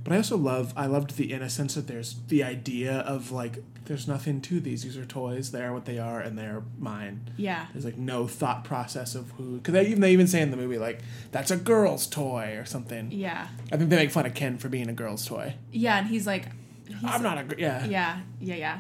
But 0.04 0.14
I 0.14 0.18
also 0.18 0.38
love 0.38 0.74
I 0.76 0.86
loved 0.88 1.16
the 1.16 1.32
innocence 1.32 1.76
that 1.76 1.88
there's 1.88 2.16
the 2.28 2.44
idea 2.44 3.00
of 3.00 3.32
like 3.32 3.64
there's 3.86 4.08
nothing 4.08 4.42
to 4.42 4.60
these. 4.60 4.84
These 4.84 4.98
are 4.98 5.06
toys. 5.06 5.52
They 5.52 5.62
are 5.64 5.74
what 5.74 5.86
they 5.86 5.98
are, 6.00 6.20
and 6.20 6.38
they're 6.38 6.64
mine. 6.78 7.30
yeah. 7.38 7.68
There's 7.74 7.86
like 7.86 7.98
no 7.98 8.28
thought 8.28 8.64
process 8.64 9.16
of 9.16 9.32
who 9.32 9.58
because 9.58 9.74
they 9.74 9.88
even 9.88 10.02
they 10.02 10.12
even 10.12 10.28
say 10.28 10.42
in 10.42 10.52
the 10.52 10.58
movie 10.58 10.78
like 10.78 11.00
that's 11.32 11.52
a 11.52 11.58
girl's 11.58 12.06
toy 12.08 12.56
or 12.58 12.66
something. 12.66 13.12
Yeah. 13.12 13.48
I 13.72 13.78
think 13.78 13.90
they 13.90 13.96
make 13.96 14.12
fun 14.12 14.26
of 14.26 14.34
Ken 14.34 14.58
for 14.58 14.68
being 14.70 14.90
a 14.90 14.94
girl's 14.94 15.26
toy. 15.26 15.56
Yeah, 15.72 15.98
and 16.00 16.08
he's 16.08 16.28
like 16.28 16.48
he's 16.88 16.98
I'm 17.04 17.24
not 17.24 17.38
a 17.38 17.56
yeah 17.58 17.86
Yeah, 17.86 18.20
yeah, 18.42 18.56
yeah. 18.56 18.80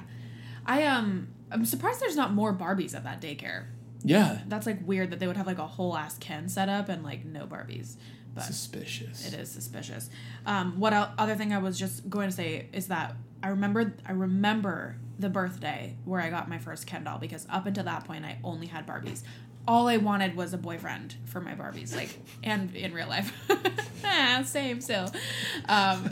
I 0.65 0.83
um 0.85 1.29
I'm 1.51 1.63
surprised 1.65 1.99
there's 2.01 2.15
not 2.17 2.33
more 2.33 2.53
Barbies 2.53 2.93
at 2.95 3.03
that 3.05 3.21
daycare. 3.21 3.65
yeah 4.03 4.39
That's 4.47 4.65
like 4.65 4.85
weird 4.85 5.11
that 5.11 5.19
they 5.19 5.27
would 5.27 5.37
have 5.37 5.47
like 5.47 5.57
a 5.59 5.67
whole 5.67 5.95
ass 5.95 6.17
Ken 6.17 6.49
set 6.49 6.67
up 6.67 6.89
and 6.89 7.01
like 7.03 7.23
no 7.25 7.45
Barbies. 7.45 7.95
But 8.35 8.43
suspicious. 8.45 9.27
it 9.27 9.33
is 9.33 9.49
suspicious. 9.51 10.09
Um, 10.45 10.79
what 10.79 10.93
el- 10.93 11.13
other 11.17 11.35
thing 11.35 11.53
I 11.53 11.59
was 11.59 11.77
just 11.77 12.09
going 12.09 12.29
to 12.29 12.35
say 12.35 12.67
is 12.73 12.87
that 12.87 13.15
I 13.43 13.49
remember 13.49 13.93
I 14.05 14.13
remember 14.13 14.95
the 15.19 15.29
birthday 15.29 15.95
where 16.05 16.19
I 16.19 16.29
got 16.29 16.49
my 16.49 16.57
first 16.57 16.87
Ken 16.87 17.03
doll 17.03 17.19
because 17.19 17.45
up 17.49 17.65
until 17.65 17.83
that 17.83 18.05
point 18.05 18.25
I 18.25 18.39
only 18.43 18.67
had 18.67 18.87
Barbies. 18.87 19.21
All 19.67 19.87
I 19.87 19.97
wanted 19.97 20.35
was 20.35 20.53
a 20.53 20.57
boyfriend 20.57 21.15
for 21.25 21.39
my 21.39 21.53
Barbies, 21.53 21.95
like 21.95 22.17
and 22.43 22.75
in 22.75 22.93
real 22.93 23.07
life. 23.07 23.31
ah, 24.05 24.41
same 24.45 24.81
still. 24.81 25.09
Um, 25.69 26.09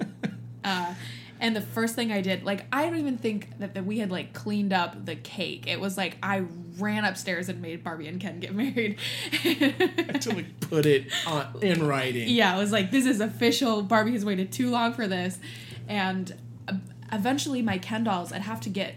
uh, 0.64 0.94
and 1.42 1.56
the 1.56 1.60
first 1.60 1.96
thing 1.96 2.12
I 2.12 2.20
did, 2.20 2.44
like, 2.44 2.64
I 2.72 2.84
don't 2.86 2.96
even 2.98 3.18
think 3.18 3.58
that, 3.58 3.74
that 3.74 3.84
we 3.84 3.98
had 3.98 4.12
like 4.12 4.32
cleaned 4.32 4.72
up 4.72 5.04
the 5.04 5.16
cake. 5.16 5.66
It 5.66 5.80
was 5.80 5.96
like 5.96 6.16
I 6.22 6.44
ran 6.78 7.04
upstairs 7.04 7.48
and 7.48 7.60
made 7.60 7.82
Barbie 7.82 8.06
and 8.06 8.20
Ken 8.20 8.38
get 8.38 8.54
married. 8.54 8.96
to 9.42 10.32
like 10.34 10.60
put 10.60 10.86
it 10.86 11.08
on 11.26 11.48
in 11.60 11.84
writing. 11.86 12.28
yeah, 12.28 12.54
I 12.54 12.58
was 12.58 12.70
like 12.70 12.92
this 12.92 13.06
is 13.06 13.20
official. 13.20 13.82
Barbie 13.82 14.12
has 14.12 14.24
waited 14.24 14.52
too 14.52 14.70
long 14.70 14.92
for 14.94 15.08
this, 15.08 15.40
and 15.88 16.32
uh, 16.68 16.74
eventually 17.12 17.60
my 17.60 17.76
Ken 17.76 18.04
dolls, 18.04 18.32
I'd 18.32 18.42
have 18.42 18.60
to 18.62 18.70
get. 18.70 18.94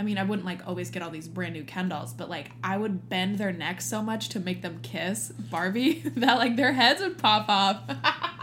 I 0.00 0.04
mean, 0.04 0.18
I 0.18 0.24
wouldn't 0.24 0.46
like 0.46 0.66
always 0.66 0.90
get 0.90 1.02
all 1.02 1.10
these 1.10 1.28
brand 1.28 1.54
new 1.54 1.64
Ken 1.64 1.88
dolls, 1.88 2.12
but 2.12 2.28
like 2.28 2.50
I 2.62 2.76
would 2.76 3.08
bend 3.08 3.38
their 3.38 3.52
necks 3.52 3.84
so 3.86 4.02
much 4.02 4.28
to 4.30 4.40
make 4.40 4.62
them 4.62 4.80
kiss 4.82 5.30
Barbie 5.30 6.00
that 6.16 6.38
like 6.38 6.56
their 6.56 6.72
heads 6.72 7.00
would 7.00 7.18
pop 7.18 7.48
off. 7.48 7.80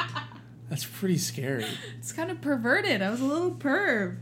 That's 0.75 0.85
pretty 0.85 1.17
scary. 1.17 1.65
it's 1.97 2.11
kind 2.11 2.29
of 2.29 2.41
perverted. 2.41 3.01
I 3.01 3.09
was 3.09 3.21
a 3.21 3.25
little 3.25 3.51
perv. 3.51 4.17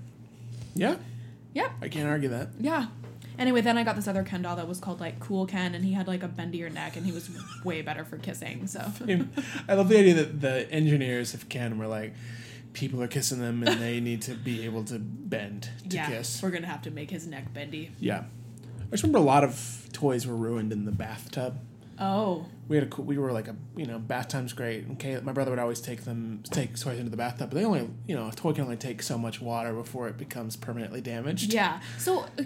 Yeah, 0.76 0.98
Yep. 1.54 1.72
I 1.82 1.88
can't 1.90 2.08
argue 2.08 2.30
that. 2.30 2.50
Yeah. 2.60 2.88
Anyway, 3.40 3.62
then 3.62 3.76
I 3.76 3.84
got 3.84 3.96
this 3.96 4.08
other 4.08 4.22
Ken 4.22 4.44
doll 4.44 4.56
that 4.58 4.68
was 4.68 4.80
called 4.80 5.00
like 5.00 5.20
Cool 5.20 5.48
Ken, 5.48 5.74
and 5.74 5.84
he 5.84 5.94
had 5.94 6.08
like 6.08 6.22
a 6.22 6.28
bendier 6.28 6.72
neck, 6.72 6.96
and 6.96 7.06
he 7.08 7.12
was 7.12 7.28
way 7.64 7.82
better 7.82 8.06
for 8.06 8.18
kissing. 8.20 8.68
So 8.68 8.80
I 9.68 9.74
love 9.74 9.90
the 9.90 9.98
idea 9.98 10.14
that 10.14 10.42
the 10.42 10.72
engineers 10.72 11.34
of 11.34 11.50
Ken 11.50 11.80
were 11.80 11.88
like, 11.88 12.14
people 12.74 13.02
are 13.02 13.08
kissing 13.08 13.40
them 13.40 13.64
and 13.64 13.82
they 13.82 14.00
need 14.00 14.22
to 14.24 14.36
be 14.36 14.64
able 14.66 14.84
to 14.84 15.00
bend 15.00 15.70
to 15.90 15.96
yeah, 15.96 16.08
kiss. 16.08 16.42
we're 16.42 16.52
gonna 16.52 16.68
have 16.68 16.82
to 16.84 16.92
make 16.92 17.10
his 17.10 17.26
neck 17.26 17.52
bendy. 17.54 17.92
Yeah. 18.00 18.24
I 18.80 18.92
just 18.92 19.02
remember 19.04 19.18
a 19.20 19.22
lot 19.22 19.44
of 19.44 19.88
toys 19.94 20.28
were 20.28 20.36
ruined 20.36 20.72
in 20.72 20.86
the 20.86 20.92
bathtub. 20.92 21.60
Oh, 22.00 22.46
We 22.68 22.76
had 22.78 22.86
a 22.86 22.90
cool, 22.90 23.06
we 23.06 23.18
were 23.18 23.32
like 23.32 23.48
a 23.48 23.56
you 23.76 23.86
know 23.86 24.00
bath 24.00 24.28
time's 24.30 24.54
great. 24.54 24.86
And 24.86 24.98
Kay, 24.98 25.20
my 25.22 25.32
brother 25.32 25.52
would 25.52 25.60
always 25.60 25.80
take 25.82 26.04
them 26.06 26.42
take 26.52 26.80
toys 26.80 26.98
into 27.00 27.12
the 27.12 27.18
bathtub, 27.18 27.50
but 27.52 27.58
they 27.60 27.66
only 27.66 27.90
you 28.08 28.16
know 28.16 28.28
a 28.28 28.32
toy 28.32 28.54
can 28.54 28.64
only 28.64 28.78
take 28.78 29.04
so 29.04 29.18
much 29.18 29.42
water 29.42 29.74
before 29.74 30.08
it 30.08 30.18
becomes 30.18 30.56
permanently 30.56 31.02
damaged. 31.02 31.54
yeah. 31.54 31.82
So, 31.98 32.22
uh, 32.40 32.44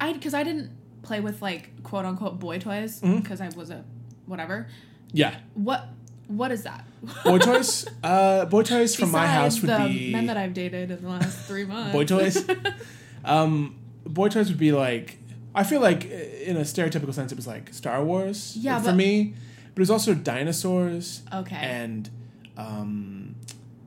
I 0.00 0.12
because 0.12 0.34
I 0.34 0.42
didn't 0.44 0.70
play 1.02 1.20
with 1.20 1.42
like 1.42 1.82
quote 1.82 2.04
unquote 2.04 2.38
boy 2.40 2.58
toys 2.58 3.00
Mm-hmm. 3.00 3.18
because 3.20 3.40
I 3.40 3.48
was 3.50 3.70
a 3.70 3.84
whatever. 4.26 4.68
Yeah. 5.12 5.36
What 5.54 5.88
what 6.28 6.50
is 6.50 6.64
that? 6.64 6.84
Boy 7.24 7.38
toys. 7.38 7.86
Uh, 8.02 8.44
boy 8.46 8.62
toys 8.62 8.94
from 8.96 9.10
my 9.12 9.26
house 9.26 9.60
would 9.60 9.70
the 9.70 9.88
be 9.88 10.12
men 10.12 10.26
that 10.26 10.36
I've 10.36 10.54
dated 10.54 10.90
in 10.90 11.02
the 11.02 11.08
last 11.08 11.38
three 11.46 11.64
months. 11.64 11.92
boy 11.92 12.04
toys. 12.04 12.44
um, 13.24 13.76
boy 14.04 14.28
toys 14.28 14.48
would 14.48 14.58
be 14.58 14.72
like 14.72 15.18
I 15.56 15.64
feel 15.64 15.80
like 15.80 16.04
uh, 16.04 16.14
in 16.50 16.56
a 16.56 16.60
stereotypical 16.60 17.12
sense 17.14 17.32
it 17.32 17.36
was 17.36 17.46
like 17.46 17.72
Star 17.74 18.04
Wars. 18.04 18.56
Yeah, 18.56 18.78
for 18.78 18.86
but- 18.86 18.96
me, 18.96 19.34
but 19.74 19.80
it 19.80 19.80
was 19.80 19.90
also 19.90 20.14
dinosaurs. 20.14 21.22
Okay. 21.32 21.56
And 21.56 22.08
um, 22.56 23.34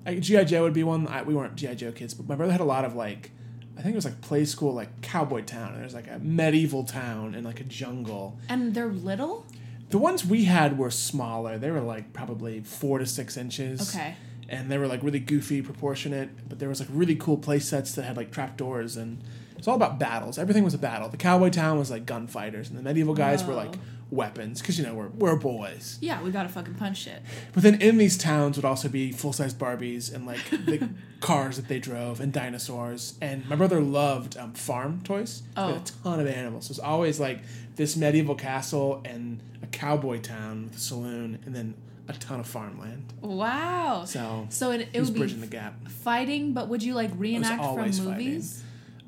like, 0.06 0.20
GI 0.20 0.46
Joe 0.46 0.64
would 0.64 0.74
be 0.74 0.84
one. 0.84 1.08
I, 1.08 1.22
we 1.24 1.34
weren't 1.34 1.56
GI 1.56 1.76
Joe 1.76 1.92
kids, 1.92 2.14
but 2.14 2.28
my 2.28 2.36
brother 2.36 2.52
had 2.52 2.62
a 2.62 2.66
lot 2.66 2.86
of 2.86 2.96
like. 2.96 3.32
I 3.78 3.82
think 3.82 3.94
it 3.94 3.96
was 3.96 4.04
like 4.04 4.20
play 4.20 4.44
school, 4.44 4.74
like 4.74 5.02
cowboy 5.02 5.42
town. 5.44 5.72
And 5.72 5.82
there's 5.82 5.94
like 5.94 6.10
a 6.12 6.20
medieval 6.20 6.84
town 6.84 7.34
and 7.34 7.46
like 7.46 7.62
a 7.62 7.64
jungle. 7.64 8.38
and 8.50 8.74
they're 8.74 8.88
little. 8.88 9.46
The 9.90 9.98
ones 9.98 10.26
we 10.26 10.44
had 10.44 10.78
were 10.78 10.92
smaller. 10.92 11.58
They 11.58 11.72
were 11.72 11.80
like 11.80 12.12
probably 12.12 12.60
four 12.60 13.00
to 13.00 13.06
six 13.06 13.38
inches. 13.38 13.96
Okay. 13.96 14.16
And 14.50 14.70
they 14.70 14.78
were 14.78 14.88
like 14.88 15.02
really 15.02 15.22
goofy, 15.22 15.62
proportionate. 15.62 16.50
But 16.50 16.60
there 16.60 16.68
was 16.68 16.82
like 16.82 16.90
really 16.92 17.16
cool 17.16 17.38
play 17.38 17.60
sets 17.60 17.94
that 17.96 18.04
had 18.04 18.18
like 18.18 18.32
trapdoors 18.32 18.98
and 18.98 19.24
it's 19.60 19.68
all 19.68 19.76
about 19.76 20.00
battles. 20.00 20.38
Everything 20.40 20.64
was 20.64 20.74
a 20.74 20.78
battle. 20.80 21.10
The 21.10 21.18
cowboy 21.18 21.50
town 21.50 21.78
was 21.78 21.92
like 21.92 22.06
gunfighters, 22.06 22.70
and 22.70 22.78
the 22.78 22.82
medieval 22.82 23.14
guys 23.14 23.44
were 23.44 23.54
like 23.54 23.76
weapons 24.12 24.60
because 24.60 24.80
you 24.80 24.86
know 24.86 24.96
we're 24.96 25.10
we're 25.10 25.36
boys. 25.36 26.00
Yeah, 26.02 26.22
we 26.24 26.32
gotta 26.32 26.50
fucking 26.50 26.74
punch 26.76 26.98
shit. 26.98 27.22
But 27.54 27.62
then 27.64 27.80
in 27.82 27.98
these 27.98 28.18
towns 28.18 28.58
would 28.58 28.66
also 28.66 28.90
be 28.90 29.12
full 29.12 29.34
size 29.34 29.54
Barbies 29.54 30.14
and 30.14 30.26
like 30.26 30.50
the 30.50 30.90
cars 31.20 31.58
that 31.58 31.68
they 31.68 31.80
drove 31.80 32.20
and 32.20 32.34
dinosaurs. 32.34 33.16
And 33.22 33.48
my 33.48 33.56
brother 33.56 33.80
loved 33.82 34.38
um, 34.38 34.54
farm 34.54 35.02
toys. 35.04 35.44
Oh. 35.56 35.76
a 35.76 35.80
ton 36.04 36.20
of 36.20 36.28
animals. 36.28 36.66
So 36.66 36.72
it 36.72 36.78
was 36.78 36.80
always 36.80 37.20
like 37.20 37.42
this 37.76 37.96
medieval 37.96 38.36
castle 38.36 39.02
and 39.06 39.42
a 39.62 39.68
cowboy 39.68 40.20
town 40.20 40.66
with 40.66 40.78
a 40.78 40.80
saloon 40.80 41.40
and 41.46 41.56
then 41.56 41.76
a 42.08 42.14
ton 42.14 42.40
of 42.40 42.48
farmland. 42.48 43.14
Wow. 43.22 44.06
So 44.06 44.48
So 44.50 44.72
it, 44.72 44.90
it 44.94 45.00
was 45.00 45.10
would 45.10 45.14
be 45.14 45.20
bridging 45.20 45.42
the 45.42 45.48
gap. 45.48 45.88
fighting, 45.90 46.54
but 46.54 46.68
would 46.68 46.82
you 46.82 46.96
like 46.96 47.12
reenact 47.16 47.64
from 47.64 48.06
movies? 48.06 48.64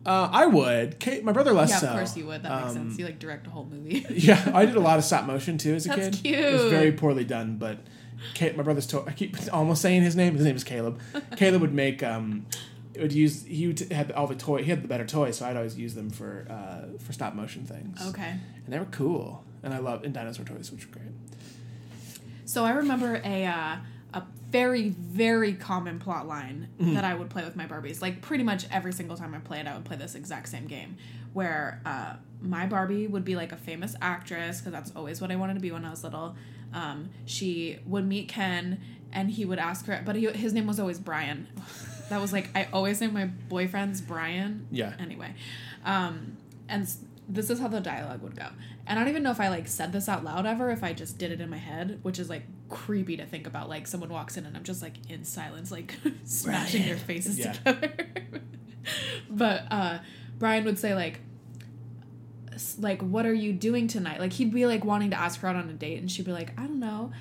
Uh, 0.06 0.30
I 0.32 0.48
would. 0.48 1.00
Kate, 1.00 1.24
my 1.24 1.32
brother 1.32 1.52
less 1.54 1.70
Yeah, 1.70 1.78
so. 1.80 1.88
of 1.90 1.94
course 1.94 2.18
you 2.18 2.26
would. 2.28 2.42
That 2.44 2.62
makes 2.62 2.76
Um, 2.76 2.88
sense. 2.90 3.00
You 3.00 3.06
like 3.06 3.20
direct 3.20 3.46
a 3.48 3.50
whole 3.52 3.66
movie. 3.66 4.06
Yeah, 4.10 4.52
I 4.54 4.66
did 4.66 4.76
a 4.76 4.80
lot 4.80 4.98
of 4.98 5.04
stop 5.06 5.26
motion 5.26 5.58
too 5.58 5.76
as 5.76 5.86
a 5.86 5.90
That's 5.90 6.22
kid. 6.22 6.34
It 6.34 6.54
was 6.54 6.72
very 6.72 6.92
poorly 6.92 7.24
done, 7.24 7.58
but 7.58 7.78
Kate, 8.34 8.56
my 8.58 8.64
brother's 8.64 8.88
to- 8.88 9.04
I 9.08 9.12
keep 9.12 9.36
almost 9.54 9.82
saying 9.82 10.02
his 10.02 10.16
name. 10.16 10.36
His 10.36 10.46
name 10.46 10.56
is 10.56 10.64
Caleb. 10.64 11.00
Caleb 11.38 11.62
would 11.62 11.74
make 11.74 12.02
um, 12.04 12.46
would 13.00 13.14
use 13.14 13.44
he 13.46 13.68
would 13.68 13.80
had 13.92 14.12
all 14.14 14.26
the 14.28 14.36
toy. 14.36 14.64
He 14.64 14.70
had 14.72 14.84
the 14.84 14.88
better 14.88 15.06
toys, 15.06 15.38
so 15.38 15.46
I'd 15.46 15.56
always 15.56 15.78
use 15.78 15.94
them 15.94 16.10
for 16.10 16.48
uh, 16.50 16.98
for 17.00 17.14
stop 17.14 17.36
motion 17.36 17.66
things. 17.66 18.00
okay. 18.10 18.32
and 18.66 18.74
they 18.74 18.80
were 18.80 18.86
cool, 18.86 19.44
and 19.64 19.72
I 19.74 19.78
love 19.80 20.04
and 20.04 20.14
dinosaur 20.14 20.46
toys, 20.46 20.72
which 20.72 20.88
were 20.88 20.94
great. 20.94 21.12
So 22.46 22.66
I 22.66 22.72
remember 22.72 23.22
a 23.24 23.46
uh, 23.46 23.76
a 24.14 24.24
very 24.50 24.90
very 24.90 25.54
common 25.54 26.00
plot 26.00 26.28
line 26.28 26.68
Mm-hmm. 26.80 26.96
that 26.96 27.06
I 27.06 27.14
would 27.14 27.30
play 27.30 27.44
with 27.44 27.56
my 27.56 27.66
Barbies. 27.68 28.02
Like 28.02 28.22
pretty 28.22 28.44
much 28.44 28.66
every 28.72 28.92
single 28.92 29.16
time 29.16 29.34
I 29.36 29.40
played, 29.40 29.68
I 29.68 29.76
would 29.76 29.86
play 29.86 29.98
this 29.98 30.16
exact 30.16 30.50
same 30.50 30.66
game 30.66 30.98
where 31.34 31.80
uh, 31.86 32.16
my 32.42 32.66
Barbie 32.66 33.06
would 33.08 33.24
be 33.24 33.36
like 33.36 33.52
a 33.52 33.56
famous 33.56 33.96
actress 34.02 34.60
because 34.60 34.74
that's 34.74 34.92
always 34.96 35.22
what 35.22 35.32
I 35.32 35.36
wanted 35.36 35.54
to 35.54 35.60
be 35.60 35.72
when 35.72 35.86
I 35.86 35.92
was 35.92 36.04
little. 36.04 36.36
Um, 36.74 37.10
she 37.26 37.78
would 37.86 38.08
meet 38.08 38.28
Ken 38.30 38.82
and 39.14 39.30
he 39.30 39.46
would 39.46 39.60
ask 39.60 39.86
her, 39.86 40.02
but 40.06 40.16
he, 40.16 40.26
his 40.32 40.54
name 40.54 40.66
was 40.68 40.80
always 40.80 40.98
Brian. 41.00 41.48
That 42.10 42.20
was 42.20 42.34
like 42.34 42.50
I 42.56 42.68
always 42.74 42.98
say 42.98 43.08
my 43.08 43.26
boyfriend's 43.26 44.02
Brian. 44.02 44.68
Yeah. 44.72 44.94
Anyway, 45.00 45.36
um, 45.86 46.36
and 46.68 46.90
this 47.30 47.50
is 47.50 47.60
how 47.60 47.68
the 47.68 47.80
dialogue 47.80 48.22
would 48.24 48.36
go. 48.36 48.48
And 48.88 48.98
I 48.98 49.04
don't 49.04 49.10
even 49.10 49.24
know 49.24 49.32
if 49.32 49.40
I 49.40 49.50
like 49.50 49.68
said 49.68 49.94
this 49.94 50.10
out 50.10 50.24
loud 50.24 50.46
ever, 50.46 50.72
if 50.72 50.84
I 50.84 50.94
just 50.94 51.18
did 51.18 51.32
it 51.32 51.40
in 51.40 51.50
my 51.50 51.58
head, 51.58 52.00
which 52.02 52.18
is 52.20 52.30
like 52.30 52.44
creepy 52.72 53.18
to 53.18 53.26
think 53.28 53.46
about. 53.46 53.70
Like 53.70 53.86
someone 53.86 54.10
walks 54.10 54.38
in 54.38 54.46
and 54.48 54.58
I'm 54.58 54.64
just 54.64 54.82
like 54.82 54.96
in 55.10 55.24
silence, 55.24 55.72
like 55.72 55.96
smashing 56.24 56.86
their 56.86 56.98
faces 56.98 57.38
Yeah. 57.38 57.52
together. 57.54 57.94
but 59.30 59.64
uh, 59.70 60.00
Brian 60.40 60.64
would 60.66 60.80
say 60.80 60.96
like, 60.96 61.20
like 62.80 63.02
what 63.02 63.26
are 63.26 63.34
you 63.34 63.54
doing 63.54 63.88
tonight? 63.88 64.20
Like 64.20 64.34
he'd 64.34 64.54
be 64.54 64.66
like 64.66 64.84
wanting 64.84 65.12
to 65.12 65.20
ask 65.20 65.40
her 65.42 65.48
out 65.48 65.56
on 65.56 65.70
a 65.70 65.74
date, 65.74 66.00
and 66.00 66.12
she'd 66.12 66.26
be 66.26 66.32
like, 66.32 66.52
I 66.60 66.64
don't 66.64 66.80
know. 66.80 67.12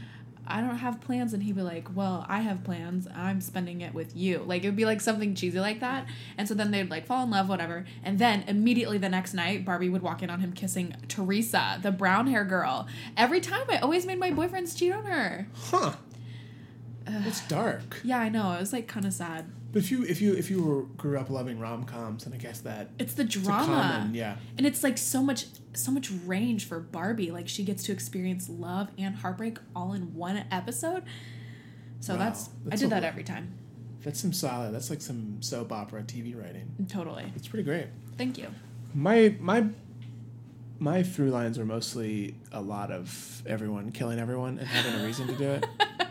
I 0.50 0.60
don't 0.60 0.78
have 0.78 1.00
plans, 1.00 1.32
and 1.32 1.42
he'd 1.42 1.56
be 1.56 1.62
like, 1.62 1.94
"Well, 1.94 2.24
I 2.28 2.40
have 2.40 2.64
plans. 2.64 3.06
I'm 3.14 3.40
spending 3.40 3.80
it 3.80 3.94
with 3.94 4.16
you." 4.16 4.38
Like 4.46 4.64
it 4.64 4.68
would 4.68 4.76
be 4.76 4.84
like 4.84 5.00
something 5.00 5.34
cheesy 5.34 5.60
like 5.60 5.80
that, 5.80 6.06
and 6.36 6.48
so 6.48 6.54
then 6.54 6.70
they'd 6.70 6.90
like 6.90 7.06
fall 7.06 7.24
in 7.24 7.30
love, 7.30 7.48
whatever. 7.48 7.84
And 8.02 8.18
then 8.18 8.44
immediately 8.46 8.98
the 8.98 9.08
next 9.08 9.34
night, 9.34 9.64
Barbie 9.64 9.88
would 9.88 10.02
walk 10.02 10.22
in 10.22 10.30
on 10.30 10.40
him 10.40 10.52
kissing 10.52 10.94
Teresa, 11.08 11.78
the 11.82 11.92
brown 11.92 12.26
hair 12.26 12.44
girl. 12.44 12.86
Every 13.16 13.40
time, 13.40 13.64
I 13.68 13.78
always 13.78 14.06
made 14.06 14.18
my 14.18 14.30
boyfriends 14.30 14.76
cheat 14.76 14.92
on 14.92 15.04
her. 15.04 15.48
Huh? 15.54 15.94
It's 17.06 17.46
dark. 17.48 18.00
Yeah, 18.04 18.20
I 18.20 18.28
know. 18.28 18.52
It 18.52 18.60
was 18.60 18.72
like 18.72 18.86
kind 18.86 19.06
of 19.06 19.12
sad. 19.12 19.50
But 19.72 19.82
if 19.82 19.90
you 19.92 20.02
if 20.04 20.20
you 20.20 20.34
if 20.34 20.50
you 20.50 20.62
were, 20.62 20.82
grew 20.82 21.18
up 21.18 21.30
loving 21.30 21.60
rom 21.60 21.84
coms, 21.84 22.24
then 22.24 22.32
I 22.32 22.36
guess 22.38 22.60
that 22.62 22.90
It's 22.98 23.14
the 23.14 23.22
it's 23.22 23.34
drama. 23.36 23.66
common, 23.66 24.14
yeah. 24.14 24.36
And 24.58 24.66
it's 24.66 24.82
like 24.82 24.98
so 24.98 25.22
much 25.22 25.46
so 25.74 25.92
much 25.92 26.10
range 26.26 26.66
for 26.66 26.80
Barbie. 26.80 27.30
Like 27.30 27.48
she 27.48 27.62
gets 27.62 27.84
to 27.84 27.92
experience 27.92 28.48
love 28.48 28.88
and 28.98 29.14
heartbreak 29.14 29.58
all 29.76 29.92
in 29.92 30.14
one 30.14 30.44
episode. 30.50 31.04
So 32.00 32.14
Wow, 32.14 32.18
that's, 32.18 32.48
I 32.70 32.76
did 32.76 32.90
that 32.90 33.02
lot. 33.02 33.08
every 33.08 33.22
time. 33.24 33.52
That's 34.02 34.18
some 34.18 34.32
solid. 34.32 34.72
That's 34.74 34.88
like 34.90 35.02
some 35.02 35.42
soap 35.42 35.70
opera 35.70 36.02
TV 36.02 36.34
writing. 36.40 36.86
Totally. 36.88 37.30
It's 37.36 37.46
pretty 37.46 37.62
great. 37.64 37.86
Thank 38.16 38.38
you. 38.38 38.48
My 38.94 39.36
my 39.38 39.66
my 40.78 41.02
through 41.02 41.30
lines 41.30 41.58
were 41.58 41.64
mostly 41.66 42.34
a 42.50 42.60
lot 42.62 42.90
of 42.90 43.42
everyone 43.46 43.92
killing 43.92 44.18
everyone 44.18 44.58
and 44.58 44.66
having 44.66 45.00
a 45.00 45.04
reason 45.04 45.26
to 45.28 45.34
do 45.36 45.44
it. 45.50 45.66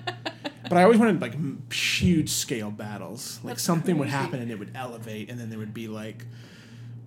But 0.70 0.78
I 0.78 0.84
always 0.84 1.00
wanted 1.00 1.20
like 1.22 1.34
m- 1.34 1.64
huge 1.72 2.30
scale 2.30 2.72
battles. 2.72 3.40
Like 3.44 3.56
That's 3.56 3.64
something 3.64 3.98
would 3.98 4.08
happen 4.10 4.42
and 4.42 4.52
it 4.52 4.60
would 4.60 4.72
elevate, 4.76 5.30
and 5.30 5.40
then 5.40 5.50
there 5.50 5.60
would 5.60 5.74
be 5.74 5.88
like 5.88 6.26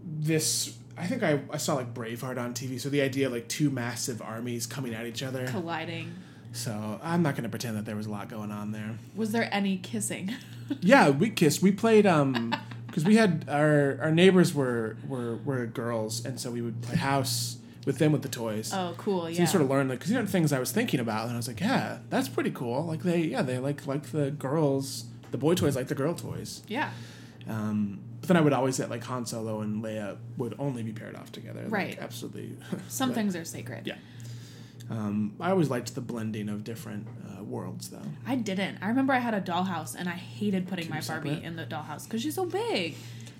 this. 0.05 0.77
I 0.97 1.07
think 1.07 1.23
I, 1.23 1.41
I 1.51 1.57
saw 1.57 1.75
like 1.75 1.95
Braveheart 1.95 2.39
on 2.39 2.53
TV. 2.55 2.81
So 2.81 2.89
the 2.89 3.01
idea 3.01 3.27
of 3.27 3.33
like 3.33 3.49
two 3.49 3.71
massive 3.71 4.21
armies 4.21 4.67
coming 4.67 4.95
at 4.95 5.07
each 5.07 5.23
other. 5.23 5.47
Colliding. 5.47 6.13
So 6.53 7.01
I'm 7.03 7.23
not 7.23 7.35
going 7.35 7.45
to 7.45 7.49
pretend 7.49 7.77
that 7.79 7.87
there 7.87 7.97
was 7.97 8.07
a 8.07 8.11
lot 8.11 8.29
going 8.29 8.51
on 8.51 8.73
there. 8.73 8.99
Was 9.17 9.33
there 9.33 9.49
any 9.53 9.79
kissing? 9.79 10.35
Yeah, 10.81 11.11
we 11.11 11.29
kissed. 11.29 11.61
We 11.61 11.71
played 11.71 12.07
um 12.07 12.55
because 12.87 13.05
we 13.05 13.17
had 13.17 13.45
our 13.49 13.99
our 14.01 14.11
neighbors 14.11 14.55
were 14.55 14.97
were 15.07 15.37
were 15.37 15.67
girls, 15.67 16.25
and 16.25 16.41
so 16.41 16.51
we 16.51 16.63
would 16.63 16.81
play 16.81 16.97
house 16.97 17.59
with 17.87 17.99
them 17.99 18.13
with 18.13 18.23
the 18.23 18.29
toys. 18.29 18.71
Oh, 18.75 18.95
cool. 18.99 19.29
Yeah. 19.29 19.37
So 19.37 19.41
you 19.43 19.47
sort 19.49 19.63
of 19.63 19.71
learn 19.71 19.89
like 19.89 19.99
because 19.99 20.11
you 20.13 20.19
know 20.19 20.27
things 20.27 20.53
I 20.53 20.59
was 20.59 20.71
thinking 20.73 21.01
about, 21.01 21.25
and 21.27 21.33
I 21.35 21.37
was 21.37 21.49
like, 21.49 21.61
yeah, 21.61 21.99
that's 22.11 22.29
pretty 22.29 22.51
cool. 22.51 22.85
Like 22.87 23.03
they 23.03 23.19
yeah 23.21 23.43
they 23.43 23.59
like 23.59 23.87
like 23.87 24.13
the 24.13 24.31
girls, 24.31 25.05
the 25.31 25.39
boy 25.39 25.55
toys 25.55 25.77
like 25.77 25.89
the 25.89 25.95
girl 25.95 26.15
toys. 26.15 26.63
yeah. 26.69 26.91
Um, 27.49 27.99
but 28.21 28.29
then 28.29 28.37
I 28.37 28.41
would 28.41 28.53
always 28.53 28.77
say 28.77 28.87
like 28.87 29.03
Han 29.05 29.27
Solo 29.27 29.63
and 29.63 29.83
Leia 29.83 30.17
would 30.37 30.55
only 30.61 30.85
be 30.85 30.93
paired 30.93 31.17
off 31.17 31.33
together. 31.33 31.63
Like, 31.63 31.73
Right. 31.73 31.99
absolutely. 32.01 32.57
Some 32.89 33.09
But, 33.11 33.17
things 33.17 33.35
are 33.35 33.45
sacred. 33.45 33.85
Yeah. 33.85 33.97
Um, 34.91 35.35
I 35.41 35.51
always 35.51 35.71
liked 35.71 35.95
the 35.95 36.01
blending 36.01 36.49
of 36.49 36.65
different 36.65 37.07
uh, 37.39 37.43
worlds 37.43 37.89
though. 37.89 38.03
I 38.27 38.37
didn't. 38.37 38.79
I 38.83 38.89
remember 38.89 39.13
I 39.13 39.19
had 39.19 39.35
a 39.35 39.41
dollhouse 39.41 39.95
and 39.97 40.09
I 40.09 40.13
hated 40.13 40.69
putting 40.69 40.89
my 40.89 41.01
Barbie 41.01 41.41
in 41.43 41.57
the 41.57 41.65
dollhouse 41.65 42.05
because 42.05 42.23
she's 42.23 42.35
so 42.35 42.45
big. 42.47 42.95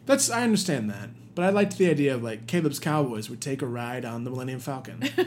That's 0.07 0.31
I 0.31 0.43
understand 0.43 0.91
that, 0.91 1.11
but 1.35 1.45
I 1.45 1.51
liked 1.51 1.79
the 1.79 1.89
idea 1.91 2.15
of 2.15 2.23
like 2.23 2.47
Caleb's 2.47 2.79
Cowboys 2.81 3.31
would 3.31 3.41
take 3.41 3.63
a 3.63 3.67
ride 3.67 4.05
on 4.05 4.25
the 4.25 4.31
Millennium 4.31 4.61
Falcon. 4.61 5.01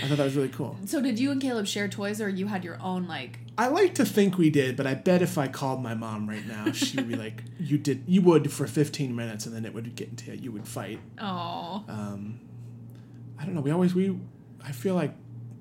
I 0.00 0.06
thought 0.06 0.16
that 0.18 0.24
was 0.24 0.36
really 0.36 0.48
cool. 0.48 0.76
So 0.86 1.02
did 1.02 1.18
you 1.18 1.32
and 1.32 1.40
Caleb 1.42 1.66
share 1.66 1.88
toys 1.88 2.20
or 2.20 2.28
you 2.28 2.46
had 2.46 2.62
your 2.64 2.80
own 2.80 3.08
like 3.08 3.40
I 3.58 3.66
like 3.66 3.94
to 3.96 4.04
think 4.04 4.38
we 4.38 4.48
did, 4.50 4.76
but 4.76 4.86
I 4.86 4.94
bet 4.94 5.20
if 5.22 5.36
I 5.36 5.48
called 5.48 5.82
my 5.82 5.94
mom 5.94 6.28
right 6.28 6.46
now, 6.46 6.70
she 6.70 6.96
would 6.96 7.08
be 7.08 7.16
like, 7.16 7.42
"You 7.58 7.76
did, 7.76 8.04
you 8.06 8.22
would 8.22 8.52
for 8.52 8.68
15 8.68 9.16
minutes, 9.16 9.46
and 9.46 9.54
then 9.56 9.64
it 9.64 9.74
would 9.74 9.96
get 9.96 10.08
into 10.10 10.36
you 10.36 10.52
would 10.52 10.68
fight." 10.68 11.00
oh 11.20 11.82
Um, 11.88 12.38
I 13.36 13.44
don't 13.44 13.56
know. 13.56 13.60
We 13.60 13.72
always 13.72 13.96
we, 13.96 14.16
I 14.64 14.70
feel 14.70 14.94
like 14.94 15.12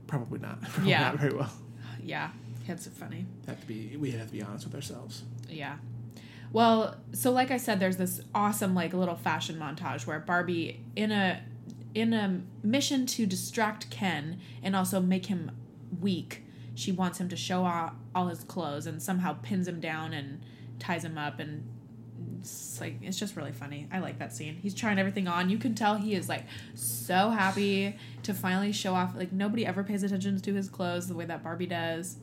probably 0.06 0.38
not. 0.40 0.62
Probably 0.70 0.92
Yeah. 0.92 1.02
not 1.02 1.16
very 1.20 1.34
well. 1.34 1.52
yeah 2.04 2.30
kids 2.68 2.86
are 2.86 2.92
funny 2.92 3.26
Have 3.48 3.60
to 3.62 3.66
be. 3.66 3.98
We 3.98 4.12
have 4.12 4.28
to 4.28 4.34
be 4.34 4.44
honest 4.44 4.66
with 4.66 4.76
ourselves. 4.76 5.24
yeah 5.50 5.78
well 6.52 6.96
so 7.14 7.32
like 7.32 7.52
i 7.52 7.58
said 7.58 7.80
there's 7.80 7.98
this 7.98 8.22
awesome 8.34 8.74
like 8.74 8.94
little 8.94 9.16
fashion 9.16 9.58
montage 9.58 10.06
where 10.06 10.20
barbie 10.20 10.84
in 10.96 11.12
a 11.12 11.42
in 11.94 12.14
a 12.14 12.42
mission 12.64 13.06
to 13.06 13.26
distract 13.26 13.90
ken 13.90 14.40
and 14.62 14.76
also 14.76 15.00
make 15.00 15.28
him 15.28 15.52
weak 16.00 16.44
she 16.78 16.92
wants 16.92 17.20
him 17.20 17.28
to 17.30 17.36
show 17.36 17.64
off, 17.64 17.94
all 18.14 18.28
his 18.28 18.44
clothes 18.44 18.86
and 18.86 19.02
somehow 19.02 19.34
pins 19.42 19.68
him 19.68 19.80
down 19.80 20.14
and 20.14 20.44
ties 20.78 21.04
him 21.04 21.18
up 21.18 21.40
and 21.40 21.68
it's 22.40 22.80
like 22.80 23.00
it's 23.02 23.18
just 23.18 23.36
really 23.36 23.52
funny. 23.52 23.88
I 23.92 23.98
like 23.98 24.20
that 24.20 24.32
scene. 24.32 24.56
He's 24.62 24.76
trying 24.76 25.00
everything 25.00 25.28
on. 25.28 25.50
You 25.50 25.58
can 25.58 25.74
tell 25.74 25.96
he 25.96 26.14
is 26.14 26.30
like 26.30 26.46
so 26.76 27.32
happy 27.32 27.98
to 28.22 28.34
finally 28.34 28.72
show 28.72 28.94
off. 28.94 29.16
Like 29.16 29.32
nobody 29.32 29.66
ever 29.66 29.84
pays 29.84 30.04
attention 30.04 30.40
to 30.40 30.54
his 30.54 30.70
clothes 30.70 31.08
the 31.08 31.16
way 31.16 31.26
that 31.26 31.44
Barbie 31.44 31.66
does. 31.66 32.18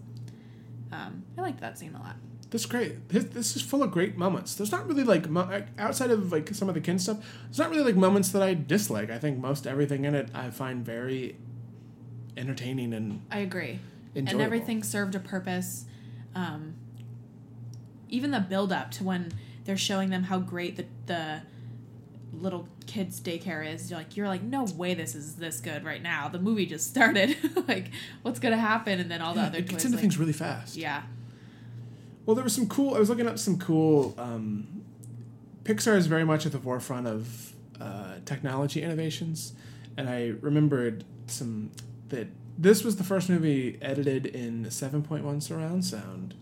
Um, 0.93 1.25
I 1.37 1.41
liked 1.41 1.61
that 1.61 1.77
scene 1.77 1.95
a 1.97 1.99
lot. 1.99 2.16
That's 2.51 2.67
great. 2.67 3.09
This, 3.09 3.25
this 3.25 3.57
is 3.57 3.63
full 3.63 3.83
of 3.83 3.91
great 3.91 4.17
moments. 4.17 4.55
There's 4.55 4.71
not 4.71 4.87
really 4.87 5.03
like 5.03 5.29
mo- 5.29 5.65
outside 5.79 6.11
of 6.11 6.31
like 6.31 6.55
some 6.55 6.69
of 6.69 6.75
the 6.77 6.81
Ken 6.81 6.99
stuff. 7.01 7.19
There's 7.47 7.59
not 7.59 7.71
really 7.71 7.83
like 7.83 7.97
moments 7.97 8.29
that 8.31 8.43
I 8.43 8.55
dislike. 8.55 9.11
I 9.11 9.19
think 9.19 9.39
most 9.39 9.67
everything 9.67 10.05
in 10.05 10.15
it 10.15 10.29
I 10.35 10.51
find 10.51 10.85
very 10.85 11.37
entertaining 12.37 12.93
and 12.95 13.23
I 13.31 13.39
agree. 13.39 13.81
enjoyable. 14.15 14.41
and 14.41 14.41
everything 14.43 14.83
served 14.85 15.15
a 15.15 15.21
purpose. 15.21 15.87
Um, 16.35 16.75
even 18.09 18.31
the 18.31 18.41
build 18.41 18.73
up 18.73 18.91
to 18.93 19.05
when 19.05 19.33
they're 19.65 19.77
showing 19.77 20.11
them 20.11 20.25
how 20.25 20.39
great 20.39 20.77
the 20.77 20.85
the 21.07 21.43
little 22.33 22.69
kids 22.87 23.21
daycare 23.21 23.67
is. 23.73 23.91
You're 23.91 23.99
like 23.99 24.17
you're 24.17 24.29
like 24.29 24.43
no 24.43 24.65
way 24.65 24.95
this 24.95 25.15
is 25.15 25.37
this 25.37 25.61
good 25.61 25.85
right 25.85 26.03
now. 26.03 26.29
The 26.29 26.39
movie 26.39 26.67
just 26.67 26.89
started. 26.89 27.37
like 27.69 27.91
what's 28.23 28.39
gonna 28.39 28.59
happen? 28.59 29.01
And 29.01 29.11
then 29.11 29.23
all 29.23 29.35
the 29.35 29.41
Yeah, 29.41 29.47
other 29.47 29.59
it 29.59 29.69
gets 29.69 29.85
into 29.85 29.97
like- 29.97 30.03
things 30.03 30.19
really 30.19 30.33
fast. 30.33 30.77
yeah. 30.77 31.03
Well, 32.27 32.35
there 32.35 32.45
was 32.45 32.55
some 32.55 32.68
cool. 32.68 32.95
I 32.95 32.99
was 32.99 33.09
looking 33.09 33.27
up 33.27 33.39
some 33.39 33.59
cool. 33.59 34.14
Um, 34.18 34.85
Pixar 35.64 35.97
is 35.97 36.07
very 36.07 36.25
much 36.25 36.47
at 36.47 36.53
the 36.53 36.59
forefront 36.59 37.07
of 37.07 37.55
uh, 37.81 38.16
technology 38.25 38.83
innovations, 38.83 39.53
and 39.97 40.09
I 40.09 40.35
remembered 40.41 41.05
some 41.27 41.70
that 42.09 42.29
this 42.59 42.85
was 42.85 42.97
the 42.97 43.05
first 43.05 43.29
movie 43.29 43.79
edited 43.83 44.27
in 44.27 44.70
seven 44.70 45.03
point 45.03 45.25
one 45.25 45.41
surround 45.41 45.85
sound. 45.85 46.35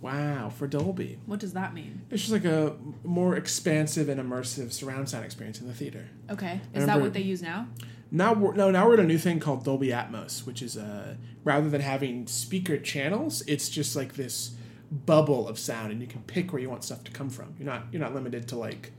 Wow, 0.00 0.48
for 0.48 0.66
Dolby. 0.66 1.18
What 1.26 1.40
does 1.40 1.52
that 1.52 1.74
mean? 1.74 2.00
It's 2.10 2.22
just 2.22 2.32
like 2.32 2.46
a 2.46 2.74
more 3.04 3.36
expansive 3.36 4.08
and 4.08 4.18
immersive 4.18 4.72
surround 4.72 5.10
sound 5.10 5.26
experience 5.26 5.60
in 5.60 5.66
the 5.66 5.74
theater. 5.74 6.08
Okay, 6.30 6.60
is 6.72 6.86
that 6.86 7.00
what 7.00 7.12
they 7.12 7.20
use 7.20 7.42
now? 7.42 7.68
Now 8.10 8.32
we're 8.32 8.54
no 8.54 8.70
now 8.70 8.86
we're 8.86 8.94
at 8.94 9.00
a 9.00 9.04
new 9.04 9.18
thing 9.18 9.40
called 9.40 9.64
Dolby 9.64 9.88
Atmos, 9.88 10.46
which 10.46 10.62
is 10.62 10.76
uh 10.76 11.16
rather 11.44 11.68
than 11.68 11.80
having 11.80 12.26
speaker 12.26 12.78
channels, 12.78 13.42
it's 13.46 13.68
just 13.68 13.94
like 13.94 14.14
this 14.14 14.52
bubble 14.90 15.46
of 15.48 15.58
sound, 15.58 15.92
and 15.92 16.00
you 16.00 16.06
can 16.06 16.22
pick 16.22 16.52
where 16.52 16.60
you 16.60 16.68
want 16.68 16.84
stuff 16.84 17.04
to 17.04 17.10
come 17.12 17.30
from. 17.30 17.54
You're 17.58 17.66
not 17.66 17.84
you're 17.92 18.00
not 18.00 18.14
limited 18.14 18.48
to 18.48 18.56
like 18.56 18.92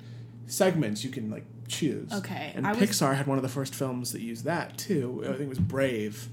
segments. 0.47 1.03
You 1.03 1.09
can 1.09 1.29
like 1.29 1.45
choose. 1.67 2.11
Okay, 2.11 2.51
And 2.55 2.65
I 2.67 2.73
was- 2.73 2.81
Pixar 2.81 3.15
had 3.15 3.27
one 3.27 3.37
of 3.37 3.41
the 3.43 3.49
first 3.49 3.73
films 3.75 4.11
that 4.11 4.21
used 4.21 4.45
that 4.45 4.77
too. 4.77 5.21
I 5.23 5.29
think 5.29 5.41
it 5.41 5.49
was 5.49 5.59
Brave. 5.59 6.29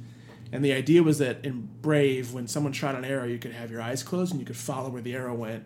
And 0.50 0.64
the 0.64 0.72
idea 0.72 1.02
was 1.02 1.18
that 1.18 1.44
in 1.44 1.68
Brave, 1.82 2.32
when 2.32 2.48
someone 2.48 2.72
shot 2.72 2.94
an 2.94 3.04
arrow, 3.04 3.24
you 3.26 3.38
could 3.38 3.52
have 3.52 3.70
your 3.70 3.82
eyes 3.82 4.02
closed 4.02 4.32
and 4.32 4.40
you 4.40 4.46
could 4.46 4.56
follow 4.56 4.88
where 4.88 5.02
the 5.02 5.14
arrow 5.14 5.34
went 5.34 5.64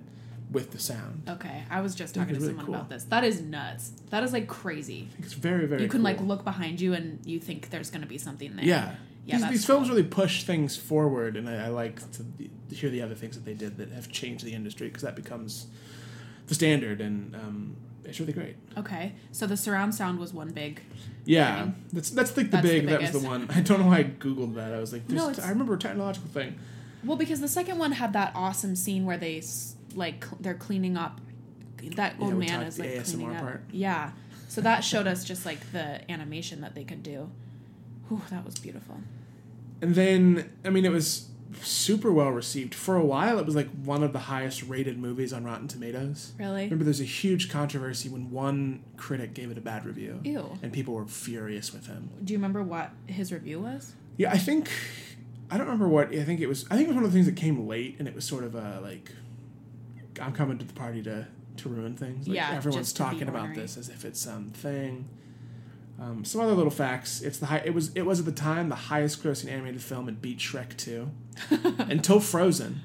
with 0.51 0.72
the 0.72 0.78
sound. 0.78 1.22
Okay, 1.28 1.62
I 1.70 1.80
was 1.80 1.95
just 1.95 2.14
talking 2.14 2.34
to 2.34 2.40
really 2.40 2.49
someone 2.49 2.66
cool. 2.66 2.74
about 2.74 2.90
this. 2.90 3.05
That 3.05 3.24
is 3.24 3.40
nuts. 3.40 3.93
That 4.11 4.22
is 4.24 4.32
like 4.32 4.49
crazy. 4.49 5.09
It's 5.20 5.32
very 5.32 5.66
very. 5.66 5.82
you 5.82 5.88
can 5.88 6.03
like 6.03 6.20
look 6.20 6.45
behind 6.45 6.80
you 6.80 6.93
and 6.95 7.24
you 7.24 7.38
think 7.38 7.70
there's 7.70 7.90
gonna 7.90 8.07
be 8.07 8.18
something 8.18 8.57
there. 8.57 8.64
Yeah. 8.64 8.95
Yeah, 9.25 9.39
these, 9.39 9.49
these 9.49 9.64
films 9.64 9.89
cool. 9.89 9.97
really 9.97 10.09
push 10.09 10.43
things 10.43 10.77
forward, 10.77 11.37
and 11.37 11.49
I, 11.49 11.66
I 11.66 11.68
like 11.68 12.01
to, 12.12 12.25
hear 12.75 12.91
the 12.91 13.03
other 13.03 13.14
things 13.14 13.37
that 13.37 13.45
they 13.45 13.55
did 13.55 13.77
that 13.79 13.91
have 13.91 14.11
changed 14.11 14.45
the 14.45 14.53
industry 14.53 14.89
because 14.89 15.03
that 15.03 15.14
becomes 15.14 15.66
the 16.49 16.55
standard, 16.55 17.01
and 17.01 17.35
um, 17.37 17.77
it's 18.05 18.18
really 18.18 18.33
great. 18.33 18.57
Okay, 18.77 19.12
so 19.31 19.47
the 19.47 19.57
surround 19.57 19.95
sound 19.95 20.18
was 20.18 20.33
one 20.33 20.51
big. 20.51 20.83
Yeah, 21.25 21.62
Thing. 21.62 21.75
that's 21.93 22.11
that's 22.11 22.37
like 22.37 22.47
the 22.47 22.57
That's 22.57 22.66
the 22.66 22.81
big. 22.81 22.89
that 22.89 23.01
was 23.01 23.12
the 23.12 23.20
one. 23.20 23.49
I 23.55 23.61
don't 23.61 23.81
know 23.81 23.87
why 23.87 23.99
I 23.99 24.05
googled 24.05 24.55
that. 24.57 24.75
I 24.75 24.81
was 24.81 24.93
like, 24.93 25.09
No, 25.09 25.33
I 25.43 25.49
remember 25.51 25.75
a 25.75 25.79
technological 25.79 26.29
thing. 26.31 26.59
Well, 27.05 27.16
because 27.16 27.41
the 27.41 27.49
second 27.49 27.79
one 27.79 27.93
had 27.93 28.12
that 28.14 28.33
awesome 28.35 28.77
scene 28.77 29.05
where 29.05 29.18
they 29.18 29.43
like 29.95 30.25
they're 30.41 30.55
cleaning 30.55 30.97
up. 30.97 31.20
That 31.97 32.14
old 32.20 32.35
we 32.35 32.47
man 32.47 32.62
is 32.62 32.79
like 32.79 32.91
ASMR 32.91 33.05
cleaning 33.14 33.37
up. 33.37 33.43
part. 33.43 33.64
Yeah, 33.73 34.12
so 34.49 34.61
that 34.61 34.85
showed 34.85 35.07
us 35.07 35.25
just 35.25 35.45
like 35.47 35.73
the 35.73 36.11
animation 36.11 36.61
that 36.61 36.75
they 36.75 36.85
could 36.85 37.03
do. 37.03 37.31
Whew, 38.13 38.21
that 38.31 38.45
was 38.45 38.59
beautiful. 38.59 38.99
And 39.81 39.95
then, 39.95 40.53
I 40.67 40.71
mean, 40.71 40.85
it 40.85 40.93
was 40.93 41.29
super 41.63 42.13
well 42.13 42.29
received 42.29 42.75
for 42.75 42.97
a 42.97 43.05
while. 43.05 43.39
It 43.39 43.47
was 43.47 43.57
like 43.57 43.71
one 43.71 44.03
of 44.03 44.13
the 44.13 44.19
highest 44.19 44.63
rated 44.65 44.99
movies 44.99 45.33
on 45.33 45.45
Rotten 45.45 45.67
Tomatoes. 45.67 46.33
Really? 46.39 46.65
Remember, 46.65 46.85
there's 46.85 47.01
a 47.01 47.05
huge 47.05 47.51
controversy 47.51 48.11
when 48.11 48.31
one 48.31 48.83
critic 48.99 49.33
gave 49.33 49.51
it 49.51 49.57
a 49.57 49.63
bad 49.63 49.87
review, 49.87 50.21
Ew. 50.25 50.59
and 50.63 50.75
people 50.75 50.93
were 50.93 51.07
furious 51.07 51.73
with 51.73 51.87
him. 51.87 52.11
Do 52.23 52.35
you 52.35 52.39
remember 52.39 52.63
what 52.63 52.91
his 53.07 53.33
review 53.33 53.61
was? 53.61 53.95
Yeah, 54.19 54.31
I 54.31 54.37
think 54.39 54.71
I 55.51 55.57
don't 55.57 55.67
remember 55.67 55.89
what 55.89 56.15
I 56.15 56.23
think 56.23 56.41
it 56.41 56.49
was. 56.49 56.67
I 56.71 56.77
think 56.77 56.83
it 56.83 56.89
was 56.89 56.97
one 56.97 57.05
of 57.05 57.11
the 57.13 57.17
things 57.17 57.27
that 57.27 57.37
came 57.37 57.67
late, 57.67 57.97
and 57.99 58.07
it 58.07 58.15
was 58.15 58.27
sort 58.27 58.45
of 58.45 58.55
a 58.55 58.81
like, 58.83 59.11
I'm 60.21 60.33
coming 60.35 60.59
to 60.59 60.67
the 60.67 60.75
party 60.75 61.03
to 61.05 61.27
to 61.57 61.69
ruin 61.69 61.97
things. 61.97 62.29
Like, 62.29 62.37
Yeah, 62.37 62.51
everyone's 62.53 62.89
just 62.89 62.97
to 62.99 63.05
be 63.05 63.11
talking 63.11 63.29
about 63.29 63.55
this 63.55 63.79
as 63.79 63.89
if 63.89 64.05
it's 64.05 64.21
some 64.21 64.51
thing. 64.51 65.09
Um, 66.03 66.25
some 66.25 66.41
other 66.41 66.55
little 66.55 66.71
facts. 66.71 67.21
It's 67.21 67.39
the 67.39 67.47
high. 67.47 67.63
It 67.65 67.75
was. 67.75 67.93
It 67.95 68.03
was 68.03 68.19
at 68.19 68.25
the 68.27 68.33
time 68.33 68.69
the 68.69 68.75
highest 68.75 69.23
grossing 69.23 69.51
animated 69.51 69.83
film. 69.83 70.09
It 70.09 70.21
beat 70.21 70.39
Shrek 70.39 70.77
two, 70.77 71.11
until 71.79 72.19
Frozen, 72.19 72.81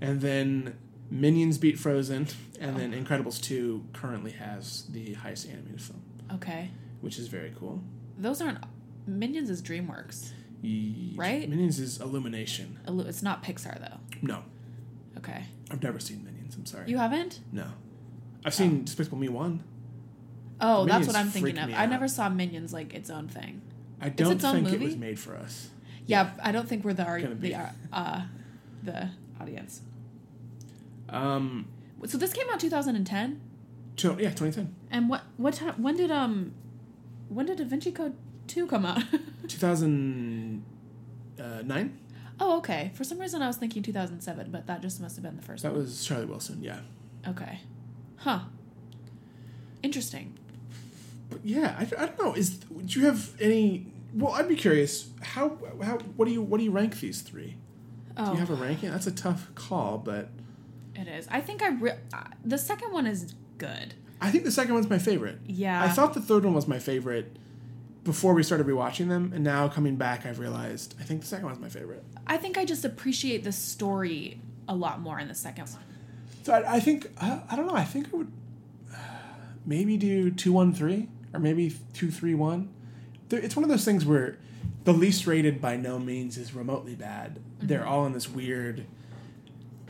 and 0.00 0.20
then 0.20 0.76
Minions 1.10 1.58
beat 1.58 1.78
Frozen, 1.78 2.28
and 2.60 2.76
then 2.76 2.92
Incredibles 2.92 3.40
two 3.42 3.84
currently 3.92 4.30
has 4.32 4.84
the 4.90 5.14
highest 5.14 5.48
animated 5.48 5.80
film, 5.82 6.02
Okay, 6.34 6.70
which 7.00 7.18
is 7.18 7.26
very 7.28 7.52
cool. 7.58 7.82
those 8.16 8.40
aren't 8.40 8.58
Minions 9.08 9.50
is 9.50 9.60
DreamWorks. 9.60 10.30
Ye- 10.62 11.14
Right? 11.16 11.48
Minions 11.48 11.80
is 11.80 12.00
Illumination. 12.00 12.78
Illu- 12.86 13.06
It's 13.08 13.22
not 13.24 13.42
Pixar 13.42 13.80
though. 13.80 13.98
No, 14.22 14.44
Okay, 15.18 15.46
I've 15.72 15.82
never 15.82 15.98
seen 15.98 16.22
Minions. 16.24 16.54
I'm 16.54 16.64
sorry. 16.66 16.88
you 16.88 16.98
haven't? 16.98 17.40
no, 17.50 17.66
I've 18.44 18.54
seen 18.54 18.84
Despicable 18.84 19.18
Me 19.18 19.28
one. 19.28 19.64
Oh, 20.64 20.84
that's 20.86 21.06
what 21.08 21.16
I'm 21.16 21.26
thinking 21.28 21.58
of. 21.58 21.70
I 21.70 21.84
out. 21.84 21.90
never 21.90 22.06
saw 22.08 22.28
Minions 22.28 22.72
like 22.72 22.94
its 22.94 23.10
own 23.10 23.26
thing. 23.28 23.60
I 24.00 24.08
don't 24.08 24.32
its 24.32 24.44
own 24.44 24.64
think 24.64 24.80
it 24.80 24.84
was 24.84 24.96
made 24.96 25.18
for 25.18 25.34
us. 25.36 25.68
Yeah, 26.06 26.30
I 26.42 26.50
don't 26.52 26.68
think 26.68 26.84
we're 26.84 26.92
the 26.94 27.04
ar- 27.04 27.20
the 27.20 27.56
uh, 27.92 28.22
the 28.82 29.10
audience. 29.40 29.80
Um, 31.08 31.66
So 32.06 32.16
this 32.18 32.32
came 32.32 32.48
out 32.50 32.58
2010, 32.60 33.40
so, 33.96 34.12
yeah, 34.18 34.30
2010, 34.30 34.74
and 34.90 35.08
what 35.10 35.22
what 35.36 35.54
time? 35.54 35.80
When 35.82 35.96
did 35.96 36.10
um, 36.10 36.52
when 37.28 37.46
did 37.46 37.58
Da 37.58 37.64
Vinci 37.64 37.92
Code 37.92 38.14
2 38.48 38.66
come 38.66 38.84
out? 38.86 39.02
2009. 39.48 41.98
oh, 42.40 42.58
okay. 42.58 42.90
For 42.94 43.04
some 43.04 43.18
reason, 43.18 43.42
I 43.42 43.46
was 43.46 43.56
thinking 43.56 43.82
2007, 43.82 44.50
but 44.50 44.66
that 44.66 44.82
just 44.82 45.00
must 45.00 45.16
have 45.16 45.22
been 45.24 45.36
the 45.36 45.42
first 45.42 45.62
That 45.62 45.72
one. 45.72 45.82
was 45.82 46.04
Charlie 46.04 46.26
Wilson. 46.26 46.62
Yeah, 46.62 46.80
Okay, 47.28 47.60
huh? 48.18 48.40
Interesting. 49.82 50.38
But 51.32 51.44
yeah, 51.44 51.76
I, 51.78 51.82
I 52.02 52.06
don't 52.06 52.18
know. 52.18 52.34
Is 52.34 52.50
do 52.58 53.00
you 53.00 53.06
have 53.06 53.30
any? 53.40 53.86
Well, 54.14 54.32
I'd 54.34 54.48
be 54.48 54.56
curious. 54.56 55.08
How 55.22 55.58
how 55.82 55.98
what 56.16 56.26
do 56.26 56.32
you 56.32 56.42
what 56.42 56.58
do 56.58 56.64
you 56.64 56.70
rank 56.70 57.00
these 57.00 57.22
three? 57.22 57.56
Oh, 58.16 58.26
Do 58.26 58.32
you 58.32 58.38
have 58.38 58.50
a 58.50 58.54
ranking? 58.54 58.90
That's 58.90 59.06
a 59.06 59.12
tough 59.12 59.48
call, 59.54 59.98
but 59.98 60.28
it 60.94 61.08
is. 61.08 61.26
I 61.30 61.40
think 61.40 61.62
I 61.62 61.68
re- 61.68 61.98
uh, 62.12 62.24
the 62.44 62.58
second 62.58 62.92
one 62.92 63.06
is 63.06 63.34
good. 63.58 63.94
I 64.20 64.30
think 64.30 64.44
the 64.44 64.52
second 64.52 64.74
one's 64.74 64.88
my 64.90 64.98
favorite. 64.98 65.38
Yeah. 65.46 65.82
I 65.82 65.88
thought 65.88 66.14
the 66.14 66.20
third 66.20 66.44
one 66.44 66.54
was 66.54 66.68
my 66.68 66.78
favorite 66.78 67.36
before 68.04 68.34
we 68.34 68.42
started 68.42 68.66
rewatching 68.66 69.08
them, 69.08 69.32
and 69.34 69.42
now 69.44 69.68
coming 69.68 69.96
back, 69.96 70.26
I've 70.26 70.38
realized 70.38 70.94
I 71.00 71.04
think 71.04 71.20
the 71.22 71.26
second 71.26 71.46
one's 71.46 71.58
my 71.60 71.68
favorite. 71.68 72.04
I 72.26 72.36
think 72.36 72.58
I 72.58 72.64
just 72.64 72.84
appreciate 72.84 73.44
the 73.44 73.52
story 73.52 74.40
a 74.68 74.74
lot 74.74 75.00
more 75.00 75.18
in 75.18 75.28
the 75.28 75.34
second 75.34 75.68
one. 75.70 75.82
So 76.42 76.52
I, 76.52 76.74
I 76.76 76.80
think 76.80 77.10
I, 77.20 77.40
I 77.50 77.56
don't 77.56 77.66
know. 77.66 77.74
I 77.74 77.84
think 77.84 78.08
I 78.12 78.16
would 78.16 78.32
uh, 78.92 78.96
maybe 79.66 79.96
do 79.96 80.30
two 80.30 80.52
one 80.52 80.72
three 80.74 81.08
or 81.32 81.40
maybe 81.40 81.74
two 81.92 82.10
three 82.10 82.34
one. 82.34 82.72
It's 83.30 83.56
one 83.56 83.64
of 83.64 83.70
those 83.70 83.84
things 83.84 84.04
where 84.04 84.38
the 84.84 84.92
least 84.92 85.26
rated 85.26 85.60
by 85.60 85.76
no 85.76 85.98
means 85.98 86.36
is 86.36 86.54
remotely 86.54 86.94
bad. 86.94 87.40
They're 87.60 87.80
mm-hmm. 87.80 87.88
all 87.88 88.06
in 88.06 88.12
this 88.12 88.28
weird. 88.28 88.84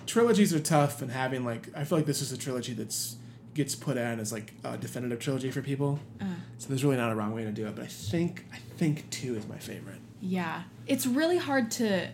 Trilogies 0.06 0.52
are 0.54 0.60
tough, 0.60 1.02
and 1.02 1.10
having 1.10 1.44
like 1.44 1.68
I 1.76 1.84
feel 1.84 1.98
like 1.98 2.06
this 2.06 2.20
is 2.20 2.32
a 2.32 2.38
trilogy 2.38 2.72
that's 2.72 3.16
gets 3.54 3.74
put 3.74 3.98
on 3.98 4.18
as 4.18 4.32
like 4.32 4.54
a 4.64 4.76
definitive 4.76 5.18
trilogy 5.18 5.50
for 5.50 5.62
people. 5.62 5.98
Uh-huh. 6.20 6.30
So 6.58 6.68
there's 6.68 6.84
really 6.84 6.96
not 6.96 7.12
a 7.12 7.14
wrong 7.14 7.34
way 7.34 7.44
to 7.44 7.52
do 7.52 7.66
it. 7.66 7.74
But 7.74 7.84
I 7.84 7.88
think 7.88 8.46
I 8.52 8.58
think 8.76 9.08
two 9.10 9.34
is 9.36 9.46
my 9.46 9.58
favorite. 9.58 10.00
Yeah, 10.20 10.62
it's 10.86 11.06
really 11.06 11.38
hard 11.38 11.70
to 11.72 12.08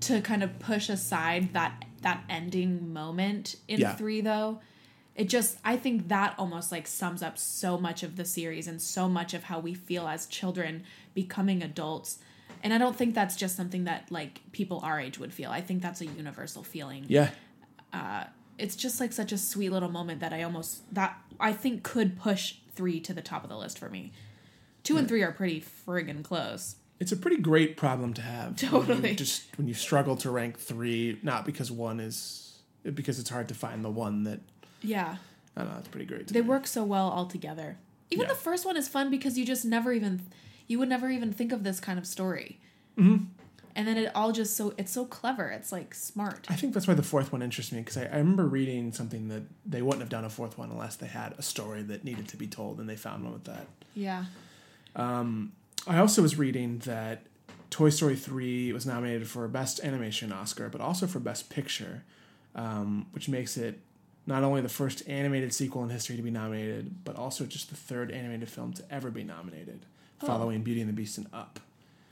to 0.00 0.20
kind 0.20 0.42
of 0.42 0.58
push 0.58 0.88
aside 0.88 1.52
that 1.52 1.84
that 2.02 2.24
ending 2.28 2.92
moment 2.92 3.56
in 3.68 3.80
Yeah. 3.80 3.94
three 3.94 4.20
though. 4.20 4.60
It 5.14 5.28
just 5.28 5.58
I 5.64 5.76
think 5.76 6.08
that 6.08 6.34
almost 6.38 6.72
like 6.72 6.86
sums 6.86 7.22
up 7.22 7.38
so 7.38 7.76
much 7.78 8.02
of 8.02 8.16
the 8.16 8.24
series 8.24 8.66
and 8.66 8.80
so 8.80 9.08
much 9.08 9.34
of 9.34 9.44
how 9.44 9.58
we 9.60 9.74
feel 9.74 10.08
as 10.08 10.26
children 10.26 10.84
becoming 11.14 11.62
adults. 11.62 12.18
And 12.62 12.72
I 12.72 12.78
don't 12.78 12.96
think 12.96 13.14
that's 13.14 13.36
just 13.36 13.56
something 13.56 13.84
that 13.84 14.10
like 14.10 14.40
people 14.52 14.80
our 14.82 15.00
age 15.00 15.18
would 15.18 15.32
feel. 15.32 15.50
I 15.50 15.60
think 15.60 15.82
that's 15.82 16.00
a 16.00 16.06
universal 16.06 16.62
feeling. 16.62 17.04
Yeah, 17.08 17.30
uh, 17.92 18.24
It's 18.58 18.76
just 18.76 19.00
like 19.00 19.12
such 19.12 19.32
a 19.32 19.38
sweet 19.38 19.70
little 19.70 19.90
moment 19.90 20.20
that 20.20 20.32
I 20.32 20.42
almost 20.44 20.82
that 20.94 21.18
I 21.40 21.52
think 21.52 21.82
could 21.82 22.18
push 22.18 22.56
three 22.74 23.00
to 23.00 23.12
the 23.12 23.22
top 23.22 23.42
of 23.44 23.50
the 23.50 23.56
list 23.58 23.78
for 23.78 23.88
me. 23.90 24.12
Two 24.82 24.96
and 24.96 25.06
three 25.06 25.22
are 25.22 25.32
pretty 25.32 25.60
friggin' 25.86 26.22
close. 26.24 26.76
It's 27.00 27.12
a 27.12 27.16
pretty 27.16 27.36
great 27.38 27.76
problem 27.76 28.14
to 28.14 28.22
have. 28.22 28.60
when 28.62 28.70
Totally. 28.70 29.14
just 29.14 29.44
when 29.56 29.66
you 29.68 29.74
struggle 29.74 30.16
to 30.16 30.30
rank 30.30 30.58
three, 30.58 31.18
not 31.22 31.44
because 31.44 31.70
one 31.70 32.00
is 32.00 32.60
because 32.94 33.18
it's 33.18 33.30
hard 33.30 33.48
to 33.48 33.54
find 33.54 33.84
the 33.84 33.90
one 33.90 34.22
that 34.24 34.40
Yeah. 34.82 35.16
I 35.56 35.60
don't 35.62 35.72
know. 35.72 35.78
It's 35.78 35.88
pretty 35.88 36.06
great. 36.06 36.28
They 36.28 36.40
me. 36.40 36.48
work 36.48 36.66
so 36.66 36.82
well 36.84 37.08
all 37.08 37.26
together. 37.26 37.78
Even 38.10 38.26
Yeah. 38.26 38.32
the 38.32 38.38
first 38.38 38.64
one 38.64 38.76
is 38.76 38.88
fun 38.88 39.10
because 39.10 39.38
you 39.38 39.44
just 39.44 39.64
never 39.64 39.92
even 39.92 40.22
you 40.68 40.78
would 40.78 40.88
never 40.88 41.10
even 41.10 41.32
think 41.32 41.52
of 41.52 41.64
this 41.64 41.80
kind 41.80 41.98
of 41.98 42.06
story. 42.06 42.58
Mm-hmm. 42.96 43.24
And 43.74 43.88
then 43.88 43.96
it 43.96 44.12
all 44.14 44.32
just 44.32 44.56
so 44.56 44.74
it's 44.78 44.92
so 44.92 45.04
clever. 45.06 45.48
It's 45.48 45.72
like 45.72 45.94
smart. 45.94 46.46
I 46.50 46.56
think 46.56 46.74
that's 46.74 46.86
why 46.86 46.94
the 46.94 47.02
fourth 47.02 47.32
one 47.32 47.42
interests 47.42 47.72
me 47.72 47.80
because 47.80 47.96
I, 47.96 48.04
I 48.04 48.16
remember 48.18 48.46
reading 48.46 48.92
something 48.92 49.28
that 49.28 49.42
they 49.66 49.82
wouldn't 49.82 50.00
have 50.02 50.10
done 50.10 50.24
a 50.24 50.30
fourth 50.30 50.58
one 50.58 50.70
unless 50.70 50.96
they 50.96 51.06
had 51.06 51.34
a 51.38 51.42
story 51.42 51.82
that 51.82 52.04
needed 52.04 52.28
to 52.28 52.36
be 52.36 52.46
told, 52.46 52.80
and 52.80 52.88
they 52.88 52.96
found 52.96 53.24
one 53.24 53.32
with 53.32 53.44
that. 53.44 53.66
Yeah. 53.94 54.24
I 54.94 55.98
also 55.98 56.22
was 56.22 56.38
reading 56.38 56.78
that 56.80 57.22
Toy 57.70 57.88
Story 57.88 58.16
3 58.16 58.72
was 58.72 58.86
nominated 58.86 59.26
for 59.26 59.48
Best 59.48 59.80
Animation 59.82 60.32
Oscar, 60.32 60.68
but 60.68 60.80
also 60.80 61.06
for 61.06 61.18
Best 61.18 61.48
Picture, 61.50 62.04
um, 62.54 63.06
which 63.12 63.28
makes 63.28 63.56
it 63.56 63.80
not 64.26 64.42
only 64.44 64.60
the 64.60 64.68
first 64.68 65.02
animated 65.08 65.52
sequel 65.52 65.82
in 65.82 65.90
history 65.90 66.16
to 66.16 66.22
be 66.22 66.30
nominated, 66.30 67.04
but 67.04 67.16
also 67.16 67.44
just 67.44 67.70
the 67.70 67.76
third 67.76 68.10
animated 68.10 68.48
film 68.48 68.72
to 68.74 68.84
ever 68.90 69.10
be 69.10 69.24
nominated, 69.24 69.84
Oh. 70.22 70.26
following 70.26 70.62
Beauty 70.62 70.80
and 70.80 70.88
the 70.88 70.94
Beast 70.94 71.18
and 71.18 71.26
Up. 71.32 71.58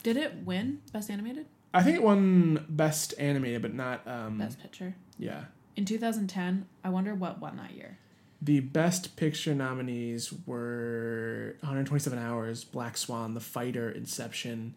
Did 0.03 0.17
it 0.17 0.43
win 0.45 0.81
Best 0.91 1.09
Animated? 1.09 1.45
I 1.73 1.83
think 1.83 1.95
it 1.95 2.03
won 2.03 2.65
Best 2.67 3.13
Animated, 3.17 3.61
but 3.61 3.73
not. 3.73 4.05
Um, 4.07 4.37
Best 4.37 4.59
Picture. 4.61 4.95
Yeah. 5.17 5.45
In 5.77 5.85
2010, 5.85 6.65
I 6.83 6.89
wonder 6.89 7.15
what 7.15 7.39
won 7.39 7.55
that 7.57 7.71
year. 7.71 7.97
The 8.41 8.59
Best 8.59 9.15
Picture 9.15 9.53
nominees 9.55 10.33
were 10.45 11.55
127 11.61 12.17
Hours, 12.19 12.63
Black 12.65 12.97
Swan, 12.97 13.33
The 13.35 13.39
Fighter, 13.39 13.89
Inception, 13.89 14.73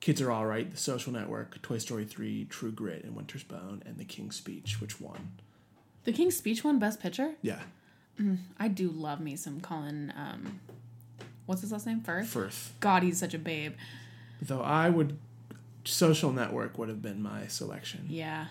Kids 0.00 0.22
Are 0.22 0.32
Alright, 0.32 0.70
The 0.70 0.76
Social 0.76 1.12
Network, 1.12 1.60
Toy 1.60 1.78
Story 1.78 2.04
3, 2.04 2.46
True 2.46 2.70
Grit, 2.72 3.04
and 3.04 3.14
Winter's 3.16 3.42
Bone, 3.42 3.82
and 3.84 3.98
The 3.98 4.04
King's 4.04 4.36
Speech, 4.36 4.80
which 4.80 5.00
won. 5.00 5.32
The 6.08 6.14
King's 6.14 6.38
Speech 6.38 6.64
won 6.64 6.78
Best 6.78 7.00
Picture. 7.00 7.34
Yeah, 7.42 7.60
I 8.58 8.68
do 8.68 8.88
love 8.88 9.20
me 9.20 9.36
some 9.36 9.60
Colin. 9.60 10.10
Um, 10.16 10.58
what's 11.44 11.60
his 11.60 11.70
last 11.70 11.86
name? 11.86 12.00
Firth. 12.00 12.28
Firth. 12.28 12.72
God, 12.80 13.02
he's 13.02 13.18
such 13.18 13.34
a 13.34 13.38
babe. 13.38 13.74
Though 14.40 14.62
I 14.62 14.88
would. 14.88 15.18
Social 15.84 16.32
Network 16.32 16.78
would 16.78 16.88
have 16.88 17.02
been 17.02 17.20
my 17.22 17.46
selection. 17.48 18.06
Yeah. 18.08 18.46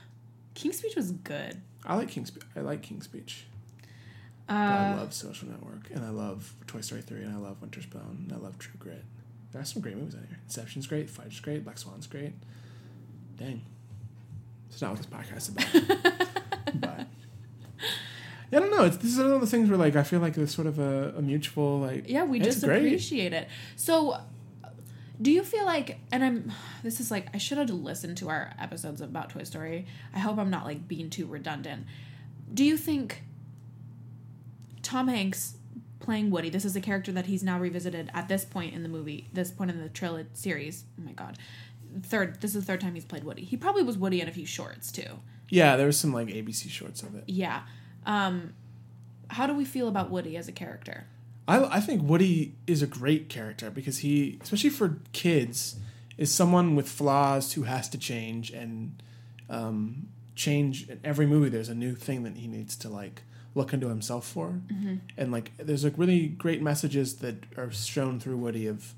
King's 0.53 0.77
Speech 0.77 0.95
was 0.95 1.09
good. 1.11 1.59
I 1.83 1.95
like 1.95 2.09
King's 2.09 2.27
Speech. 2.27 2.43
I 2.55 2.59
like 2.59 2.83
King's 2.83 3.05
Speech. 3.05 3.45
But 4.45 4.53
I 4.53 4.91
Uh, 4.91 4.97
love 4.97 5.13
Social 5.15 5.47
Network, 5.49 5.89
and 5.89 6.05
I 6.05 6.09
love 6.09 6.53
Toy 6.67 6.81
Story 6.81 7.01
3, 7.01 7.23
and 7.23 7.33
I 7.33 7.37
love 7.39 7.59
Winter's 7.59 7.87
Bone, 7.87 8.25
and 8.27 8.33
I 8.33 8.37
love 8.37 8.59
True 8.59 8.75
Grit. 8.77 9.03
There 9.51 9.59
are 9.59 9.65
some 9.65 9.81
great 9.81 9.97
movies 9.97 10.13
on 10.13 10.27
here. 10.29 10.37
Inception's 10.45 10.85
great, 10.85 11.09
Fighter's 11.09 11.39
great, 11.39 11.63
Black 11.63 11.79
Swan's 11.79 12.05
great. 12.05 12.33
Dang. 13.35 13.63
It's 14.69 14.79
not 14.79 14.91
what 14.91 14.97
this 14.99 15.07
podcast 15.07 15.37
is 15.37 15.49
about. 15.49 16.81
but 16.81 16.81
yeah, 16.81 16.91
I 16.91 16.97
don't 16.97 17.07
know. 18.77 18.85
It's 18.85 18.97
this 18.97 19.13
is 19.13 19.19
one 19.19 19.31
of 19.31 19.41
the 19.41 19.47
things 19.47 19.69
where 19.69 19.77
like 19.77 19.95
I 19.95 20.03
feel 20.03 20.19
like 20.19 20.33
there's 20.33 20.53
sort 20.53 20.67
of 20.67 20.79
a, 20.79 21.13
a 21.17 21.21
mutual 21.21 21.79
like 21.79 22.09
yeah, 22.09 22.23
we 22.23 22.39
just 22.39 22.63
great. 22.63 22.77
appreciate 22.77 23.33
it. 23.33 23.47
So, 23.75 24.19
do 25.21 25.31
you 25.31 25.43
feel 25.43 25.65
like, 25.65 25.99
and 26.11 26.23
I'm, 26.23 26.51
this 26.83 26.99
is 26.99 27.09
like, 27.09 27.27
I 27.33 27.37
should 27.37 27.57
have 27.57 27.69
listened 27.69 28.17
to 28.17 28.29
our 28.29 28.53
episodes 28.59 29.01
about 29.01 29.29
Toy 29.29 29.43
Story. 29.43 29.85
I 30.13 30.19
hope 30.19 30.37
I'm 30.37 30.49
not 30.49 30.65
like 30.65 30.87
being 30.87 31.09
too 31.09 31.25
redundant. 31.25 31.85
Do 32.53 32.63
you 32.63 32.77
think 32.77 33.23
Tom 34.83 35.07
Hanks 35.07 35.57
playing 35.99 36.29
Woody, 36.29 36.49
this 36.49 36.63
is 36.63 36.73
a 36.75 36.79
character 36.79 37.11
that 37.11 37.25
he's 37.25 37.43
now 37.43 37.59
revisited 37.59 38.09
at 38.13 38.29
this 38.29 38.45
point 38.45 38.73
in 38.73 38.81
the 38.81 38.87
movie, 38.87 39.27
this 39.33 39.51
point 39.51 39.69
in 39.69 39.81
the 39.81 39.89
trilogy 39.89 40.29
series. 40.33 40.85
Oh 40.97 41.03
my 41.03 41.11
God. 41.11 41.37
Third, 42.03 42.39
this 42.39 42.55
is 42.55 42.61
the 42.61 42.65
third 42.65 42.79
time 42.79 42.95
he's 42.95 43.03
played 43.03 43.25
Woody. 43.25 43.43
He 43.43 43.57
probably 43.57 43.83
was 43.83 43.97
Woody 43.97 44.21
in 44.21 44.29
a 44.29 44.31
few 44.31 44.45
shorts 44.45 44.89
too. 44.89 45.19
Yeah, 45.49 45.75
there 45.75 45.85
was 45.85 45.97
some 45.97 46.13
like 46.13 46.29
ABC 46.29 46.69
shorts 46.69 47.03
of 47.03 47.15
it. 47.15 47.25
Yeah. 47.27 47.63
Um, 48.05 48.53
how 49.29 49.47
do 49.47 49.53
we 49.53 49.65
feel 49.65 49.87
about 49.87 50.09
Woody 50.09 50.37
as 50.37 50.47
a 50.47 50.51
character? 50.51 51.07
I, 51.47 51.77
I 51.77 51.79
think 51.79 52.01
Woody 52.03 52.55
is 52.65 52.81
a 52.81 52.87
great 52.87 53.29
character 53.29 53.69
because 53.69 53.99
he, 53.99 54.39
especially 54.41 54.69
for 54.69 54.99
kids, 55.13 55.77
is 56.17 56.31
someone 56.31 56.75
with 56.75 56.89
flaws 56.89 57.53
who 57.53 57.63
has 57.63 57.87
to 57.89 57.97
change 57.97 58.51
and 58.51 59.01
um, 59.49 60.07
change. 60.35 60.89
In 60.89 60.99
every 61.03 61.25
movie, 61.25 61.49
there's 61.49 61.69
a 61.69 61.75
new 61.75 61.95
thing 61.95 62.23
that 62.23 62.37
he 62.37 62.47
needs 62.47 62.75
to 62.77 62.89
like 62.89 63.23
look 63.55 63.73
into 63.73 63.87
himself 63.89 64.27
for, 64.27 64.61
and 65.17 65.31
like 65.31 65.51
there's 65.57 65.83
like 65.83 65.93
really 65.97 66.27
great 66.27 66.61
messages 66.61 67.15
that 67.17 67.45
are 67.57 67.71
shown 67.71 68.19
through 68.19 68.37
Woody 68.37 68.67
of 68.67 68.93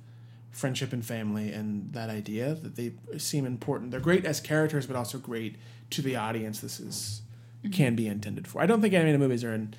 friendship 0.52 0.92
and 0.92 1.06
family 1.06 1.52
and 1.52 1.94
that 1.94 2.10
idea 2.10 2.56
that 2.56 2.76
they 2.76 2.92
seem 3.18 3.46
important. 3.46 3.92
They're 3.92 4.00
great 4.00 4.26
as 4.26 4.40
characters, 4.40 4.88
but 4.88 4.96
also 4.96 5.18
great 5.18 5.56
to 5.92 6.02
the 6.02 6.16
audience. 6.16 6.60
This 6.60 6.80
is 6.80 7.22
can 7.72 7.96
be 7.96 8.08
intended 8.08 8.48
for. 8.48 8.62
I 8.62 8.66
don't 8.66 8.82
think 8.82 8.94
animated 8.94 9.20
movies 9.20 9.44
are 9.44 9.54
in, 9.54 9.74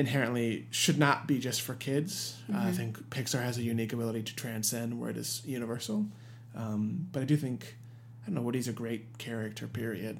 inherently 0.00 0.66
should 0.70 0.98
not 0.98 1.26
be 1.26 1.38
just 1.38 1.60
for 1.60 1.74
kids. 1.74 2.38
Uh, 2.52 2.58
I 2.58 2.72
think 2.72 2.98
Pixar 3.10 3.42
has 3.42 3.58
a 3.58 3.62
unique 3.62 3.92
ability 3.92 4.22
to 4.24 4.34
transcend 4.34 4.98
where 4.98 5.10
it 5.10 5.16
is 5.16 5.42
universal. 5.44 6.06
Um, 6.56 7.06
but 7.12 7.22
I 7.22 7.24
do 7.26 7.36
think 7.36 7.76
I 8.22 8.26
don't 8.26 8.34
know 8.34 8.42
Woody's 8.42 8.68
a 8.68 8.72
great 8.72 9.18
character. 9.18 9.66
Period. 9.66 10.18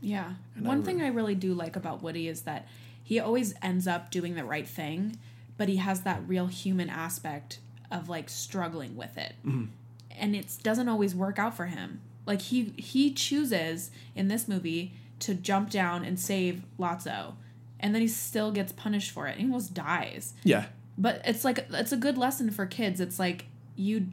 Yeah. 0.00 0.34
And 0.54 0.66
I 0.66 0.68
One 0.68 0.80
re- 0.80 0.84
thing 0.84 1.02
I 1.02 1.08
really 1.08 1.34
do 1.34 1.54
like 1.54 1.74
about 1.74 2.02
Woody 2.02 2.28
is 2.28 2.42
that 2.42 2.68
he 3.02 3.18
always 3.18 3.54
ends 3.62 3.88
up 3.88 4.10
doing 4.10 4.34
the 4.34 4.44
right 4.44 4.68
thing, 4.68 5.18
but 5.56 5.68
he 5.68 5.76
has 5.76 6.02
that 6.02 6.20
real 6.26 6.46
human 6.46 6.88
aspect 6.88 7.58
of 7.90 8.08
like 8.08 8.28
struggling 8.28 8.96
with 8.96 9.16
it. 9.18 9.34
Mm-hmm. 9.44 9.64
And 10.10 10.36
it 10.36 10.58
doesn't 10.62 10.88
always 10.88 11.14
work 11.14 11.38
out 11.38 11.56
for 11.56 11.66
him. 11.66 12.00
Like 12.26 12.42
he 12.42 12.74
he 12.76 13.12
chooses 13.12 13.90
in 14.14 14.28
this 14.28 14.46
movie 14.46 14.92
to 15.20 15.34
jump 15.34 15.70
down 15.70 16.04
and 16.04 16.20
save 16.20 16.62
Lotso. 16.78 17.34
And 17.80 17.94
then 17.94 18.02
he 18.02 18.08
still 18.08 18.50
gets 18.50 18.72
punished 18.72 19.10
for 19.10 19.26
it. 19.26 19.36
He 19.36 19.44
almost 19.44 19.74
dies. 19.74 20.34
Yeah. 20.42 20.66
But 20.96 21.22
it's 21.24 21.44
like 21.44 21.66
it's 21.70 21.92
a 21.92 21.96
good 21.96 22.18
lesson 22.18 22.50
for 22.50 22.66
kids. 22.66 23.00
It's 23.00 23.18
like 23.18 23.46
you 23.76 24.08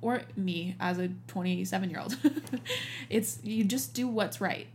or 0.00 0.22
me 0.36 0.76
as 0.78 0.98
a 0.98 1.10
27 1.26 1.90
year 1.90 2.00
old. 2.00 2.16
it's 3.10 3.38
you 3.42 3.64
just 3.64 3.94
do 3.94 4.06
what's 4.06 4.40
right. 4.40 4.68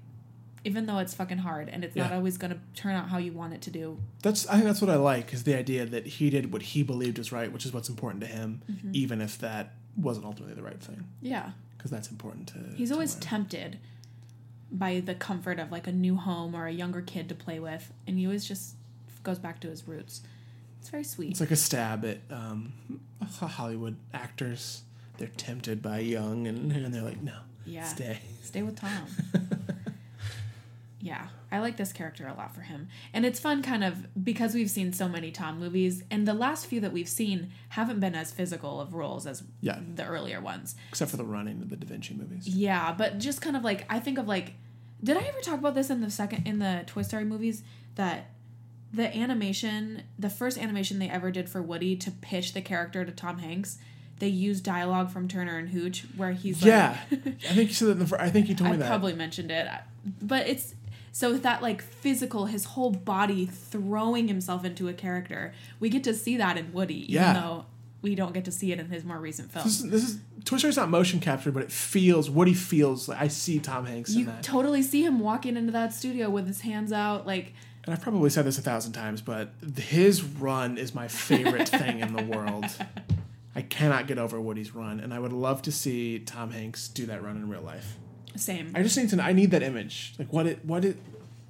Even 0.66 0.86
though 0.86 1.00
it's 1.00 1.14
fucking 1.14 1.40
hard 1.40 1.68
and 1.68 1.84
it's 1.84 1.96
not 1.96 2.14
always 2.14 2.38
going 2.38 2.52
to 2.52 2.60
turn 2.74 2.96
out 2.96 3.10
how 3.10 3.18
you 3.18 3.34
want 3.34 3.54
it 3.54 3.62
to 3.64 3.70
do. 3.70 3.98
That's 4.22 4.48
I 4.48 4.54
think 4.54 4.66
that's 4.66 4.82
what 4.82 4.90
I 4.90 4.96
like 4.96 5.34
is 5.34 5.44
the 5.44 5.56
idea 5.56 5.86
that 5.86 6.06
he 6.06 6.30
did 6.30 6.54
what 6.54 6.62
he 6.62 6.84
believed 6.84 7.18
was 7.18 7.34
right, 7.34 7.52
which 7.52 7.66
is 7.66 7.74
what's 7.74 7.90
important 7.90 8.22
to 8.22 8.28
him, 8.28 8.62
mm-hmm. 8.72 8.92
even 8.94 9.20
if 9.20 9.38
that 9.40 9.74
wasn't 9.98 10.26
ultimately 10.26 10.56
the 10.56 10.64
right 10.64 10.82
thing, 10.82 11.06
Yeah. 11.22 11.52
because 11.78 11.92
that's 11.92 12.10
important 12.10 12.48
to. 12.50 12.60
He's 12.76 12.90
to 12.90 12.96
always 12.96 13.16
learn. 13.16 13.22
tempted 13.22 13.80
by 14.74 15.00
the 15.00 15.14
comfort 15.16 15.60
of 15.60 15.72
like 15.72 15.86
a 15.88 15.92
new 15.92 16.16
home 16.18 16.56
or 16.56 16.66
a 16.66 16.72
younger 16.72 17.02
kid 17.02 17.30
to 17.30 17.36
play 17.36 17.60
with 17.60 17.94
and 18.08 18.18
he 18.18 18.26
always 18.26 18.44
just 18.46 18.76
goes 19.24 19.38
back 19.40 19.60
to 19.62 19.70
his 19.70 19.88
roots. 19.88 20.22
It's 20.82 20.90
very 20.90 21.04
sweet. 21.06 21.32
It's 21.32 21.40
like 21.40 21.52
a 21.52 21.56
stab 21.56 22.04
at 22.04 22.18
um, 22.30 22.74
Hollywood 23.40 23.96
actors. 24.14 24.82
They're 25.18 25.30
tempted 25.30 25.82
by 25.82 26.00
young, 26.00 26.48
and, 26.48 26.72
and 26.72 26.94
they're 26.94 27.04
like, 27.04 27.22
no, 27.22 27.38
Yeah. 27.66 27.84
stay. 27.86 28.20
Stay 28.42 28.64
with 28.64 28.76
Tom. 28.76 29.06
yeah, 31.00 31.28
I 31.52 31.60
like 31.60 31.76
this 31.78 31.92
character 31.94 32.28
a 32.28 32.34
lot 32.34 32.56
for 32.56 32.62
him. 32.62 32.88
And 33.14 33.26
it's 33.26 33.40
fun, 33.40 33.62
kind 33.62 33.84
of, 33.84 34.08
because 34.24 34.54
we've 34.56 34.70
seen 34.70 34.94
so 34.94 35.08
many 35.10 35.32
Tom 35.32 35.60
movies, 35.60 36.04
and 36.10 36.28
the 36.28 36.34
last 36.34 36.66
few 36.66 36.80
that 36.82 36.94
we've 36.94 37.08
seen 37.10 37.52
haven't 37.70 38.00
been 38.00 38.16
as 38.16 38.32
physical 38.32 38.82
of 38.82 38.94
roles 38.94 39.28
as 39.28 39.44
Yeah. 39.62 39.80
the 39.96 40.06
earlier 40.06 40.42
ones. 40.42 40.76
Except 40.90 41.12
for 41.12 41.18
the 41.18 41.26
running 41.26 41.62
of 41.62 41.70
the 41.70 41.76
Da 41.76 41.86
Vinci 41.88 42.14
movies. 42.14 42.48
Yeah, 42.48 42.94
but 42.98 43.20
just 43.20 43.42
kind 43.42 43.56
of 43.58 43.64
like, 43.64 43.86
I 43.90 44.00
think 44.00 44.18
of 44.18 44.28
like, 44.28 44.54
did 45.04 45.18
I 45.18 45.22
ever 45.22 45.40
talk 45.42 45.60
about 45.60 45.76
this 45.76 45.90
in 45.90 46.02
the 46.02 46.10
second, 46.10 46.48
in 46.48 46.60
the 46.60 46.84
Toy 46.88 47.02
Story 47.02 47.26
movies? 47.26 47.64
That 47.96 48.30
the 48.94 49.16
animation, 49.16 50.04
the 50.18 50.30
first 50.30 50.58
animation 50.58 51.00
they 51.00 51.10
ever 51.10 51.32
did 51.32 51.50
for 51.50 51.62
Woody 51.62 51.96
to 51.98 52.12
pitch 52.12 52.54
the 52.54 52.62
character 52.62 53.04
to 53.04 53.12
Tom 53.12 53.40
Hanks, 53.40 53.78
they 54.20 54.28
used 54.28 54.64
dialogue 54.64 55.10
from 55.12 55.28
Turner 55.28 55.58
and 55.58 55.70
Hooch, 55.70 56.06
where 56.16 56.32
he's 56.32 56.62
like, 56.62 56.68
Yeah, 56.70 56.98
I 57.12 57.16
think 57.18 57.70
you 57.70 57.74
said 57.74 57.88
that. 57.90 58.02
In 58.02 58.06
the, 58.08 58.22
I 58.22 58.30
think 58.30 58.50
you 58.50 58.56
told 58.56 58.70
me 58.72 58.76
I 58.78 58.80
that. 58.80 58.88
probably 58.88 59.14
mentioned 59.14 59.52
it, 59.52 59.68
but 60.22 60.48
it's 60.48 60.76
so 61.12 61.32
with 61.32 61.44
that 61.44 61.62
like 61.62 61.82
physical, 61.82 62.46
his 62.46 62.66
whole 62.66 62.92
body 62.92 63.46
throwing 63.46 64.28
himself 64.28 64.64
into 64.66 64.88
a 64.88 64.94
character. 64.94 65.54
We 65.80 65.90
get 65.90 66.04
to 66.06 66.14
see 66.14 66.38
that 66.38 66.58
in 66.58 66.72
Woody, 66.74 67.04
even 67.12 67.14
Yeah. 67.24 67.34
though 67.34 67.66
we 68.04 68.14
don't 68.14 68.34
get 68.34 68.46
to 68.46 68.52
see 68.52 68.72
it 68.72 68.80
in 68.80 68.88
his 68.90 69.04
more 69.04 69.18
recent 69.18 69.52
This 69.52 69.64
films. 69.64 69.82
is, 69.82 69.90
this 69.90 70.04
is 70.04 70.20
Toy 70.46 70.58
Story's 70.58 70.78
not 70.78 70.90
motion 70.90 71.20
capture, 71.20 71.52
but 71.52 71.64
it 71.64 71.72
feels 71.72 72.30
what 72.30 72.48
he 72.48 72.54
feels 72.54 73.08
like. 73.08 73.20
I 73.20 73.30
see 73.30 73.60
Tom 73.60 73.86
Hanks 73.86 74.14
in 74.14 74.20
You 74.20 74.26
that, 74.26 74.44
totally 74.44 74.84
see 74.84 75.04
him 75.04 75.20
walking 75.20 75.58
into 75.58 75.72
that 75.72 75.94
studio 75.94 76.30
with 76.30 76.46
his 76.46 76.62
hands 76.62 76.92
out, 76.92 77.26
like 77.26 77.54
and 77.86 77.94
I've 77.94 78.02
probably 78.02 78.30
said 78.30 78.46
this 78.46 78.58
a 78.58 78.62
thousand 78.62 78.94
times, 78.94 79.22
but 79.22 79.52
his 79.78 80.24
run 80.24 80.78
is 80.78 80.94
my 80.94 81.08
favorite 81.08 81.68
thing 81.70 82.00
in 82.00 82.14
the 82.14 82.24
world. 82.24 82.66
I 83.56 83.62
cannot 83.62 84.08
get 84.08 84.18
over 84.18 84.40
Woody's 84.40 84.74
run, 84.74 85.00
and 85.00 85.14
I 85.14 85.20
would 85.20 85.34
love 85.34 85.62
to 85.64 85.72
see 85.72 86.20
Tom 86.20 86.52
Hanks 86.52 86.88
do 86.88 87.06
that 87.08 87.24
run 87.24 87.36
in 87.38 87.50
real 87.50 87.62
life. 87.62 87.98
same. 88.36 88.72
I 88.76 88.84
just 88.84 88.98
need 88.98 89.10
to. 89.10 89.22
I 89.22 89.34
need 89.34 89.52
that 89.52 89.64
image. 89.64 90.14
Like 90.20 90.32
what 90.32 90.46
it. 90.46 90.64
What 90.66 90.86
it. 90.86 90.98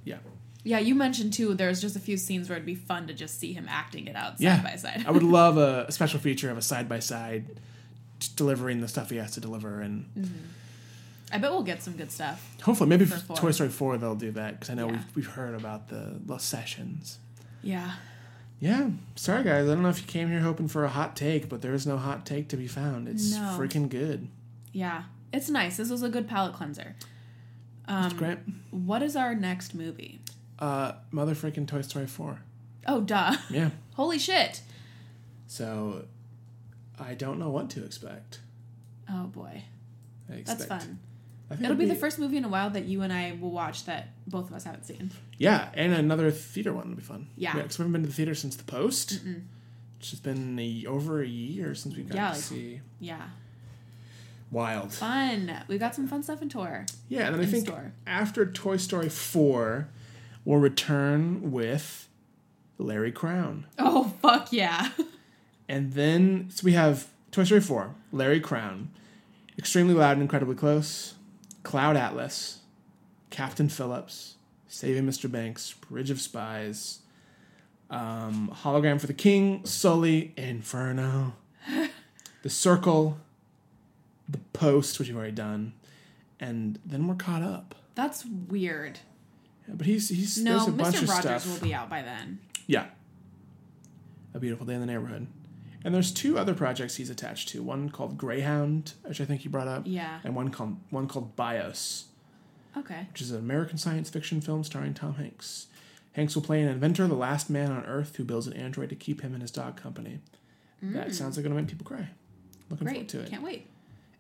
Yeah. 0.06 0.18
Yeah, 0.64 0.80
you 0.80 0.96
mentioned 0.96 1.34
too. 1.34 1.54
There's 1.54 1.82
just 1.82 1.96
a 1.96 2.00
few 2.00 2.18
scenes 2.18 2.48
where 2.50 2.56
it'd 2.58 2.66
be 2.66 2.76
fun 2.76 3.08
to 3.08 3.14
just 3.14 3.40
see 3.40 3.54
him 3.54 3.66
acting 3.70 4.08
it 4.08 4.16
out 4.16 4.38
side 4.38 4.44
Yeah. 4.44 4.62
by 4.64 4.76
side. 4.78 5.04
I 5.08 5.12
would 5.12 5.24
love 5.42 5.58
a, 5.58 5.92
special 5.92 6.20
feature 6.20 6.50
of 6.50 6.58
a 6.58 6.62
side 6.62 6.88
by 6.88 7.00
side 7.00 7.60
delivering 8.36 8.80
the 8.82 8.88
stuff 8.88 9.10
he 9.10 9.18
has 9.18 9.32
to 9.32 9.42
deliver, 9.42 9.82
and 9.82 10.06
I 11.32 11.38
bet 11.40 11.52
we'll 11.52 11.64
get 11.64 11.84
some 11.84 11.94
good 11.98 12.12
stuff. 12.12 12.56
hopefully 12.62 12.90
maybe 12.90 13.06
For. 13.06 13.36
Toy 13.36 13.52
Story 13.52 13.70
four 13.70 13.98
they'll 13.98 14.16
do 14.16 14.32
that 14.32 14.54
because 14.60 14.70
I 14.70 14.76
know 14.76 14.86
Yeah. 14.88 14.92
we've 14.94 15.16
we've 15.16 15.28
heard 15.28 15.56
about 15.56 15.90
the 15.90 16.20
the 16.26 16.38
sessions. 16.38 17.18
Yeah. 17.62 17.94
Yeah, 18.60 18.92
sorry 19.16 19.44
guys. 19.44 19.68
I 19.68 19.74
don't 19.74 19.82
know 19.82 19.90
if 19.90 20.00
you 20.00 20.08
came 20.08 20.30
here 20.30 20.40
hoping 20.40 20.70
for 20.70 20.86
a 20.86 20.90
hot 20.90 21.18
take, 21.18 21.50
but 21.50 21.62
there 21.62 21.74
is 21.74 21.86
no 21.86 21.98
hot 21.98 22.26
take 22.26 22.48
to 22.50 22.56
be 22.58 22.68
found. 22.68 23.10
It's 23.10 23.34
No. 23.34 23.58
freaking 23.60 23.90
good. 23.90 24.30
Yeah. 24.72 25.04
It's 25.34 25.50
nice. 25.50 25.76
This 25.76 25.90
was 25.90 26.02
a 26.02 26.08
good 26.10 26.30
palate 26.30 26.54
cleanser. 26.54 26.96
Um, 27.90 28.06
It's 28.06 28.14
great. 28.14 28.38
What 28.72 29.02
is 29.04 29.18
our 29.18 29.36
next 29.36 29.74
movie? 29.76 30.22
Uh, 30.64 30.96
mother 31.12 31.36
freaking 31.36 31.68
Toy 31.68 31.82
Story 31.82 32.08
four. 32.08 32.40
Oh, 32.88 33.02
duh. 33.02 33.36
Yeah. 33.50 33.72
Holy 33.96 34.18
shit. 34.18 34.62
So, 35.48 36.06
I 36.98 37.14
don't 37.16 37.38
know 37.38 37.50
what 37.50 37.70
to 37.72 37.84
expect. 37.84 38.40
Oh, 39.12 39.26
boy. 39.26 39.64
I 40.32 40.42
That's 40.46 40.66
fun. 40.66 41.00
I 41.52 41.56
think 41.56 41.66
It'll 41.66 41.76
be 41.76 41.86
the 41.86 41.96
first 41.96 42.18
movie 42.18 42.38
in 42.38 42.46
a 42.46 42.50
while 42.50 42.70
that 42.72 42.86
you 42.86 43.02
and 43.02 43.12
I 43.12 43.38
will 43.40 43.52
watch 43.52 43.84
that 43.86 44.10
both 44.26 44.50
of 44.50 44.56
us 44.56 44.64
haven't 44.64 44.86
seen. 44.86 45.12
Yeah, 45.38 45.70
and 45.74 45.94
another 45.94 46.32
theater 46.32 46.72
one 46.74 46.90
will 46.90 46.96
be 46.96 47.02
fun. 47.04 47.28
Yeah. 47.36 47.54
because 47.56 47.78
we 47.78 47.84
haven't 47.84 47.92
been 47.94 48.02
to 48.04 48.08
the 48.08 48.14
theater 48.14 48.34
since 48.34 48.56
the 48.56 48.64
post. 48.64 49.20
It's 50.00 50.10
just 50.12 50.24
been 50.24 50.58
a, 50.60 50.86
over 50.88 51.22
a 51.22 51.28
year 51.28 51.76
since 51.76 51.96
we 51.98 52.04
got 52.04 52.16
Yeah, 52.16 52.28
to 52.30 52.34
like- 52.36 52.42
see. 52.42 52.80
Yeah. 53.02 53.22
Wild. 54.50 54.94
Fun. 54.94 55.52
We've 55.68 55.80
got 55.80 55.94
some 55.96 56.08
fun 56.08 56.24
stuff 56.24 56.42
in 56.42 56.48
tour. 56.50 56.86
Yeah, 57.10 57.26
and 57.28 57.36
then 57.36 57.42
I 57.42 57.46
think 57.46 57.66
store. 57.68 57.92
after 58.08 58.46
Toy 58.46 58.78
Story 58.78 59.10
four, 59.10 59.90
we'll 60.46 60.60
return 60.60 61.52
with 61.52 62.08
Larry 62.78 63.12
Crowne, 63.12 63.66
Oh, 63.80 64.14
fuck 64.22 64.52
yeah. 64.52 64.90
and 65.70 65.94
then 65.94 66.48
so 66.50 66.64
we 66.66 66.74
have 66.74 67.08
Toy 67.32 67.44
Story 67.44 67.62
four, 67.62 67.96
Larry 68.12 68.42
Crowne, 68.42 68.88
extremely 69.58 69.94
loud 69.94 70.14
and 70.14 70.22
incredibly 70.22 70.56
close, 70.56 71.16
Cloud 71.64 71.96
Atlas, 71.98 72.60
Captain 73.30 73.70
Phillips, 73.70 74.36
Saving 74.68 75.04
Mr. 75.06 75.32
Banks, 75.32 75.74
Bridge 75.90 76.10
of 76.10 76.20
Spies, 76.20 77.00
um, 77.90 78.52
Hologram 78.64 79.00
for 79.00 79.08
the 79.08 79.14
King, 79.14 79.66
Sully, 79.66 80.34
Inferno, 80.36 81.34
The 82.42 82.50
Circle, 82.50 83.18
The 84.28 84.40
Post, 84.52 84.98
which 85.00 85.08
you've 85.08 85.18
already 85.18 85.32
done, 85.32 85.74
and 86.40 86.80
then 86.86 87.08
we're 87.08 87.16
caught 87.16 87.44
up. 87.44 87.76
That's 87.96 88.26
weird. 88.26 89.00
Yeah, 89.68 89.76
but 89.78 89.86
he's 89.86 90.10
he's 90.10 90.38
No, 90.42 90.54
there's 90.58 90.68
a 90.68 90.72
bunch 90.72 90.96
Mr. 90.98 91.04
of 91.04 91.10
Rogers 91.10 91.42
stuff. 91.44 91.48
will 91.62 91.68
be 91.68 91.74
out 91.74 91.90
by 91.90 92.02
then. 92.02 92.40
Yeah. 92.68 92.86
A 94.34 94.40
Beautiful 94.40 94.66
Day 94.66 94.74
in 94.74 94.80
the 94.80 94.86
Neighborhood. 94.88 95.28
And 95.86 95.94
there's 95.94 96.12
two 96.12 96.38
other 96.40 96.54
projects 96.54 96.96
he's 96.96 97.10
attached 97.10 97.50
to. 97.50 97.62
One 97.62 97.90
called 97.90 98.18
Greyhound, 98.18 98.94
which 99.04 99.20
I 99.20 99.26
think 99.26 99.44
you 99.44 99.52
brought 99.52 99.68
up. 99.68 99.84
Yeah. 99.86 100.20
And 100.24 100.36
one 100.36 100.50
called 100.50 100.78
one 100.90 101.08
called 101.08 101.36
Bios, 101.36 102.06
Okay. 102.78 103.06
which 103.12 103.22
is 103.22 103.32
an 103.32 103.38
American 103.40 103.78
science 103.78 104.10
fiction 104.10 104.40
film 104.42 104.64
starring 104.64 104.94
Tom 104.94 105.16
Hanks. 105.16 105.68
Hanks 106.14 106.36
will 106.36 106.44
play 106.44 106.62
an 106.62 106.70
inventor, 106.70 107.08
the 107.08 107.16
last 107.16 107.50
man 107.50 107.72
on 107.72 107.84
Earth, 107.86 108.16
who 108.18 108.24
builds 108.24 108.48
an 108.48 108.54
android 108.54 108.90
to 108.90 108.96
keep 108.96 109.22
him 109.22 109.34
and 109.34 109.42
his 109.42 109.52
dog 109.52 109.76
company. 109.76 110.20
That 110.82 111.16
sounds 111.16 111.38
like 111.38 111.46
it'll 111.46 111.56
make 111.58 111.68
people 111.68 111.86
cry. 111.86 112.10
Looking 112.70 112.88
forward 112.88 113.06
Mm. 113.06 113.10
To 113.10 113.20
it. 113.22 113.30
Can't 113.30 113.44
wait. 113.44 113.68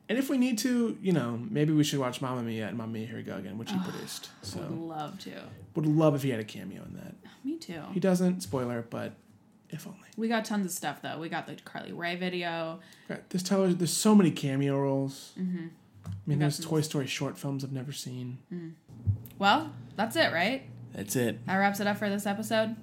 And 0.09 0.17
if 0.17 0.29
we 0.29 0.37
need 0.37 0.57
to, 0.59 0.97
you 1.01 1.13
know, 1.13 1.39
maybe 1.49 1.71
we 1.73 1.83
should 1.83 1.99
watch 1.99 2.21
Mamma 2.21 2.43
Mia 2.43 2.67
and 2.67 2.77
Mamma 2.77 2.91
Mia 2.91 3.07
Here 3.07 3.15
We 3.15 3.23
Go 3.23 3.37
Again, 3.37 3.57
which 3.57 3.71
he 3.71 3.77
produced. 3.79 4.29
So 4.41 4.59
would 4.59 4.71
love 4.71 5.19
to. 5.19 5.31
would 5.75 5.85
love 5.85 6.13
if 6.15 6.23
he 6.23 6.29
had 6.29 6.39
a 6.39 6.43
cameo 6.43 6.83
in 6.83 6.95
that. 6.95 7.15
Me 7.43 7.57
too. 7.57 7.81
He 7.93 7.99
doesn't, 7.99 8.41
spoiler, 8.41 8.85
but 8.89 9.13
if 9.69 9.87
only. 9.87 9.99
We 10.17 10.27
got 10.27 10.45
tons 10.45 10.65
of 10.65 10.71
stuff 10.71 11.01
though. 11.01 11.17
We 11.19 11.29
got 11.29 11.47
the 11.47 11.55
Carly 11.55 11.93
Rae 11.93 12.15
video. 12.15 12.79
Right. 13.07 13.27
There's. 13.29 13.43
There's 13.77 13.93
so 13.93 14.13
many 14.13 14.31
cameo 14.31 14.77
roles. 14.77 15.31
Mm-hmm. 15.39 15.67
I 16.05 16.09
mean, 16.25 16.39
there's 16.39 16.59
Toy 16.59 16.81
Story 16.81 17.07
short 17.07 17.37
films 17.37 17.63
I've 17.63 17.71
never 17.71 17.93
seen. 17.93 18.37
Well, 19.39 19.71
that's 19.95 20.15
it, 20.17 20.33
right? 20.33 20.63
That's 20.93 21.15
it. 21.15 21.45
That 21.47 21.55
wraps 21.55 21.79
it 21.79 21.87
up 21.87 21.97
for 21.97 22.09
this 22.09 22.25
episode. 22.25 22.75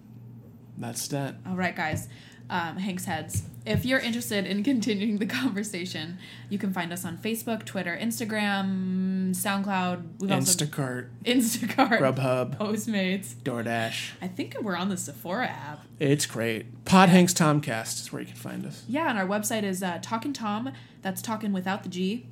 That's 0.79 1.07
that. 1.09 1.37
All 1.47 1.55
right, 1.55 1.77
guys. 1.77 2.09
Um, 2.49 2.77
Hank's 2.77 3.05
Heads. 3.05 3.43
If 3.67 3.85
you're 3.85 3.99
interested 4.01 4.47
in 4.47 4.63
continuing 4.65 5.19
the 5.19 5.27
conversation, 5.27 6.19
you 6.49 6.59
can 6.59 6.73
find 6.73 6.93
us 6.93 7.05
on 7.05 7.19
Facebook, 7.19 7.65
Twitter, 7.65 7.99
Instagram, 8.01 9.31
SoundCloud. 9.35 10.21
We've 10.21 10.33
also 10.33 10.65
Instacart, 10.65 11.09
Instacart, 11.25 11.99
Grubhub, 11.99 12.57
Postmates. 12.59 13.35
DoorDash. 13.35 14.13
I 14.23 14.29
think 14.29 14.57
we're 14.61 14.77
on 14.77 14.89
the 14.89 14.97
Sephora 14.97 15.47
app. 15.49 15.85
It's 15.99 16.27
great. 16.27 16.85
Pod 16.85 17.09
Hanks 17.11 17.35
Tomcast 17.35 18.01
is 18.01 18.13
where 18.13 18.23
you 18.23 18.29
can 18.29 18.37
find 18.37 18.65
us. 18.65 18.85
Yeah, 18.89 19.11
and 19.11 19.19
our 19.19 19.27
website 19.27 19.63
is 19.63 19.83
uh, 19.83 19.99
Talkin' 20.01 20.33
Tom. 20.33 20.73
That's 21.03 21.21
talking 21.23 21.53
without 21.53 21.83
the 21.83 21.89
G. 21.89 22.27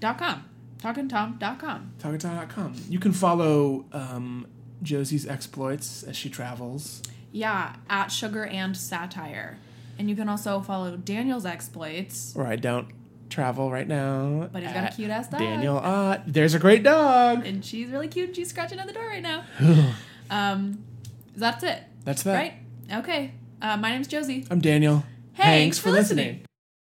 dot 0.00 0.18
com. 0.18 0.44
TalkinTom.com. 0.82 1.92
Talkatom.com. 1.98 2.74
You 2.90 2.98
can 2.98 3.12
follow 3.12 3.86
um, 3.92 4.46
Josie's 4.82 5.26
exploits 5.26 6.02
as 6.02 6.14
she 6.14 6.28
travels. 6.28 7.02
Yeah, 7.32 7.76
at 7.88 8.08
Sugar 8.08 8.44
and 8.44 8.76
Satire. 8.76 9.56
And 9.98 10.08
you 10.10 10.16
can 10.16 10.28
also 10.28 10.60
follow 10.60 10.96
Daniel's 10.96 11.46
exploits. 11.46 12.34
Or 12.36 12.46
I 12.46 12.56
don't 12.56 12.88
travel 13.30 13.70
right 13.70 13.86
now. 13.86 14.48
But 14.52 14.62
he's 14.62 14.72
got 14.72 14.92
a 14.92 14.96
cute-ass 14.96 15.28
dog. 15.28 15.40
Daniel 15.40 15.76
Ott. 15.78 16.22
There's 16.26 16.54
a 16.54 16.58
great 16.58 16.82
dog. 16.82 17.46
And 17.46 17.64
she's 17.64 17.88
really 17.90 18.08
cute 18.08 18.28
and 18.28 18.36
she's 18.36 18.50
scratching 18.50 18.78
at 18.78 18.86
the 18.86 18.92
door 18.92 19.06
right 19.06 19.22
now. 19.22 19.44
um, 20.30 20.84
that's 21.36 21.62
it. 21.62 21.82
That's 22.04 22.22
that. 22.22 22.34
Right? 22.34 22.54
Okay. 22.92 23.32
Uh, 23.60 23.76
my 23.76 23.90
name's 23.90 24.08
Josie. 24.08 24.46
I'm 24.50 24.60
Daniel. 24.60 25.04
Thanks 25.36 25.78
for 25.78 25.90
listening. 25.90 26.44